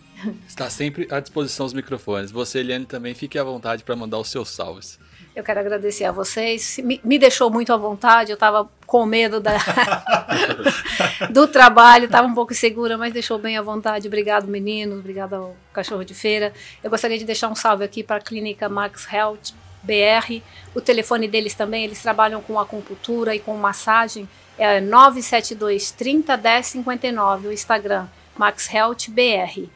Está 0.47 0.69
sempre 0.69 1.07
à 1.11 1.21
disposição 1.21 1.65
os 1.65 1.73
microfones. 1.73 2.31
Você, 2.31 2.59
Eliane, 2.59 2.85
também 2.85 3.15
fique 3.15 3.39
à 3.39 3.45
vontade 3.45 3.85
para 3.85 3.97
mandar 3.97 4.19
os 4.19 4.29
seus 4.29 4.51
salves. 4.51 4.99
Eu 5.39 5.45
quero 5.45 5.61
agradecer 5.61 6.05
a 6.05 6.11
vocês. 6.11 6.79
Me, 6.79 7.01
me 7.05 7.17
deixou 7.17 7.49
muito 7.49 7.73
à 7.73 7.77
vontade. 7.77 8.33
Eu 8.33 8.35
estava 8.35 8.69
com 8.85 9.07
medo 9.07 9.39
da, 9.39 9.53
do 11.31 11.47
trabalho, 11.47 12.07
estava 12.07 12.27
um 12.27 12.35
pouco 12.35 12.53
insegura, 12.53 12.99
mas 12.99 13.13
deixou 13.13 13.39
bem 13.39 13.57
à 13.57 13.63
vontade. 13.63 14.09
Obrigado, 14.09 14.49
meninos. 14.49 14.99
Obrigado 14.99 15.35
ao 15.35 15.57
Cachorro 15.73 16.05
de 16.05 16.13
Feira. 16.13 16.53
Eu 16.83 16.91
gostaria 16.91 17.17
de 17.17 17.25
deixar 17.25 17.47
um 17.47 17.55
salve 17.55 17.85
aqui 17.85 18.03
para 18.03 18.17
a 18.17 18.21
Clínica 18.21 18.69
Max 18.69 19.07
Health 19.13 19.55
BR. 19.81 20.43
O 20.75 20.81
telefone 20.81 21.29
deles 21.29 21.55
também, 21.55 21.85
eles 21.85 22.03
trabalham 22.03 22.43
com 22.43 22.59
acupuntura 22.59 23.33
e 23.33 23.39
com 23.39 23.57
massagem. 23.57 24.29
É 24.59 24.81
972 24.81 25.93
30 25.93 26.37
10 26.37 26.67
59. 26.67 27.47
O 27.47 27.53
Instagram, 27.53 28.09
Max 28.37 28.75
Health 28.75 29.07
BR. 29.09 29.69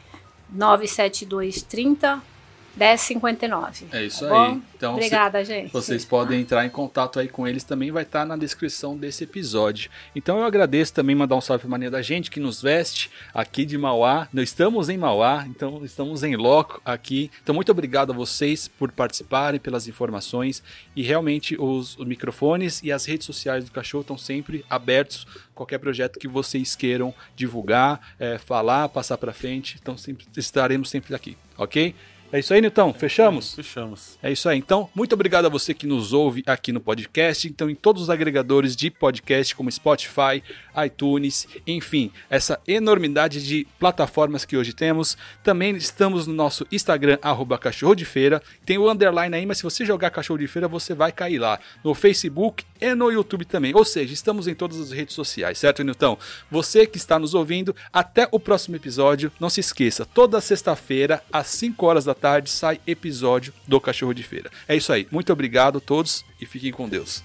972 0.49 1.61
30 1.61 2.32
1059. 2.75 3.85
É 3.91 4.03
isso 4.03 4.27
tá 4.27 4.45
aí. 4.47 4.61
Então, 4.75 4.93
Obrigada, 4.93 5.39
se, 5.39 5.53
gente. 5.53 5.71
Vocês 5.71 6.03
podem 6.03 6.41
entrar 6.41 6.65
em 6.65 6.69
contato 6.69 7.19
aí 7.19 7.27
com 7.27 7.47
eles 7.47 7.63
também, 7.63 7.91
vai 7.91 8.03
estar 8.03 8.25
na 8.25 8.35
descrição 8.35 8.97
desse 8.97 9.23
episódio. 9.23 9.89
Então 10.15 10.39
eu 10.39 10.43
agradeço 10.43 10.93
também 10.93 11.15
mandar 11.15 11.35
um 11.35 11.41
salve 11.41 11.61
para 11.61 11.69
mania 11.69 11.91
da 11.91 12.01
gente 12.01 12.31
que 12.31 12.39
nos 12.39 12.61
veste 12.61 13.11
aqui 13.33 13.65
de 13.65 13.77
Mauá. 13.77 14.27
Nós 14.33 14.49
estamos 14.49 14.89
em 14.89 14.97
Mauá, 14.97 15.45
então 15.47 15.85
estamos 15.85 16.23
em 16.23 16.35
loco 16.35 16.81
aqui. 16.83 17.29
Então 17.41 17.53
muito 17.53 17.71
obrigado 17.71 18.11
a 18.11 18.15
vocês 18.15 18.67
por 18.67 18.91
participarem, 18.91 19.59
pelas 19.59 19.87
informações 19.87 20.63
e 20.95 21.03
realmente 21.03 21.55
os, 21.59 21.97
os 21.97 22.05
microfones 22.05 22.81
e 22.83 22.91
as 22.91 23.05
redes 23.05 23.25
sociais 23.25 23.63
do 23.65 23.71
cachorro 23.71 24.01
estão 24.01 24.17
sempre 24.17 24.65
abertos. 24.69 25.27
Qualquer 25.53 25.77
projeto 25.77 26.19
que 26.19 26.27
vocês 26.27 26.75
queiram 26.75 27.13
divulgar, 27.35 28.15
é, 28.19 28.39
falar, 28.39 28.89
passar 28.89 29.17
para 29.17 29.31
frente, 29.31 29.77
então 29.79 29.95
sempre, 29.95 30.25
estaremos 30.35 30.89
sempre 30.89 31.13
aqui, 31.13 31.37
ok? 31.55 31.93
É 32.33 32.39
isso 32.39 32.51
aí, 32.51 32.61
Nilton? 32.61 32.91
Fechamos? 32.95 33.53
Fechamos. 33.53 34.17
É 34.19 34.31
isso 34.31 34.49
aí. 34.49 34.57
Então, 34.57 34.89
muito 34.95 35.13
obrigado 35.13 35.45
a 35.45 35.49
você 35.49 35.71
que 35.71 35.85
nos 35.85 36.13
ouve 36.13 36.41
aqui 36.47 36.71
no 36.71 36.81
podcast. 36.81 37.47
Então, 37.47 37.69
em 37.69 37.75
todos 37.75 38.01
os 38.01 38.09
agregadores 38.09 38.75
de 38.75 38.89
podcast, 38.89 39.55
como 39.55 39.71
Spotify, 39.71 40.41
iTunes, 40.83 41.47
enfim, 41.67 42.11
essa 42.31 42.59
enormidade 42.67 43.45
de 43.45 43.67
plataformas 43.77 44.45
que 44.45 44.57
hoje 44.57 44.73
temos. 44.73 45.15
Também 45.43 45.75
estamos 45.75 46.25
no 46.25 46.33
nosso 46.33 46.65
Instagram, 46.71 47.19
arroba 47.21 47.55
Cachorro 47.59 47.93
de 47.93 48.03
Feira. 48.03 48.41
Tem 48.65 48.79
o 48.79 48.89
underline 48.89 49.35
aí, 49.35 49.45
mas 49.45 49.57
se 49.57 49.63
você 49.63 49.85
jogar 49.85 50.09
Cachorro 50.09 50.39
de 50.39 50.47
Feira, 50.47 50.67
você 50.67 50.95
vai 50.95 51.11
cair 51.11 51.37
lá. 51.37 51.59
No 51.83 51.93
Facebook 51.93 52.65
e 52.81 52.95
no 52.95 53.11
YouTube 53.11 53.45
também. 53.45 53.75
Ou 53.75 53.85
seja, 53.85 54.11
estamos 54.11 54.47
em 54.47 54.55
todas 54.55 54.79
as 54.79 54.89
redes 54.89 55.13
sociais, 55.13 55.59
certo, 55.59 55.83
Nilton? 55.83 56.17
Você 56.49 56.87
que 56.87 56.97
está 56.97 57.19
nos 57.19 57.35
ouvindo, 57.35 57.75
até 57.93 58.27
o 58.31 58.39
próximo 58.39 58.75
episódio. 58.75 59.31
Não 59.39 59.51
se 59.51 59.59
esqueça, 59.59 60.03
toda 60.03 60.41
sexta-feira, 60.41 61.23
às 61.31 61.45
5 61.45 61.85
horas 61.85 62.05
da 62.05 62.22
tarde 62.23 62.49
sai 62.49 62.79
episódio 62.87 63.53
do 63.67 63.81
Cachorro 63.81 64.13
de 64.13 64.23
Feira. 64.23 64.49
É 64.65 64.77
isso 64.77 64.93
aí. 64.93 65.05
Muito 65.11 65.33
obrigado 65.33 65.79
a 65.79 65.81
todos 65.81 66.23
e 66.39 66.45
fiquem 66.45 66.71
com 66.71 66.87
Deus. 66.87 67.21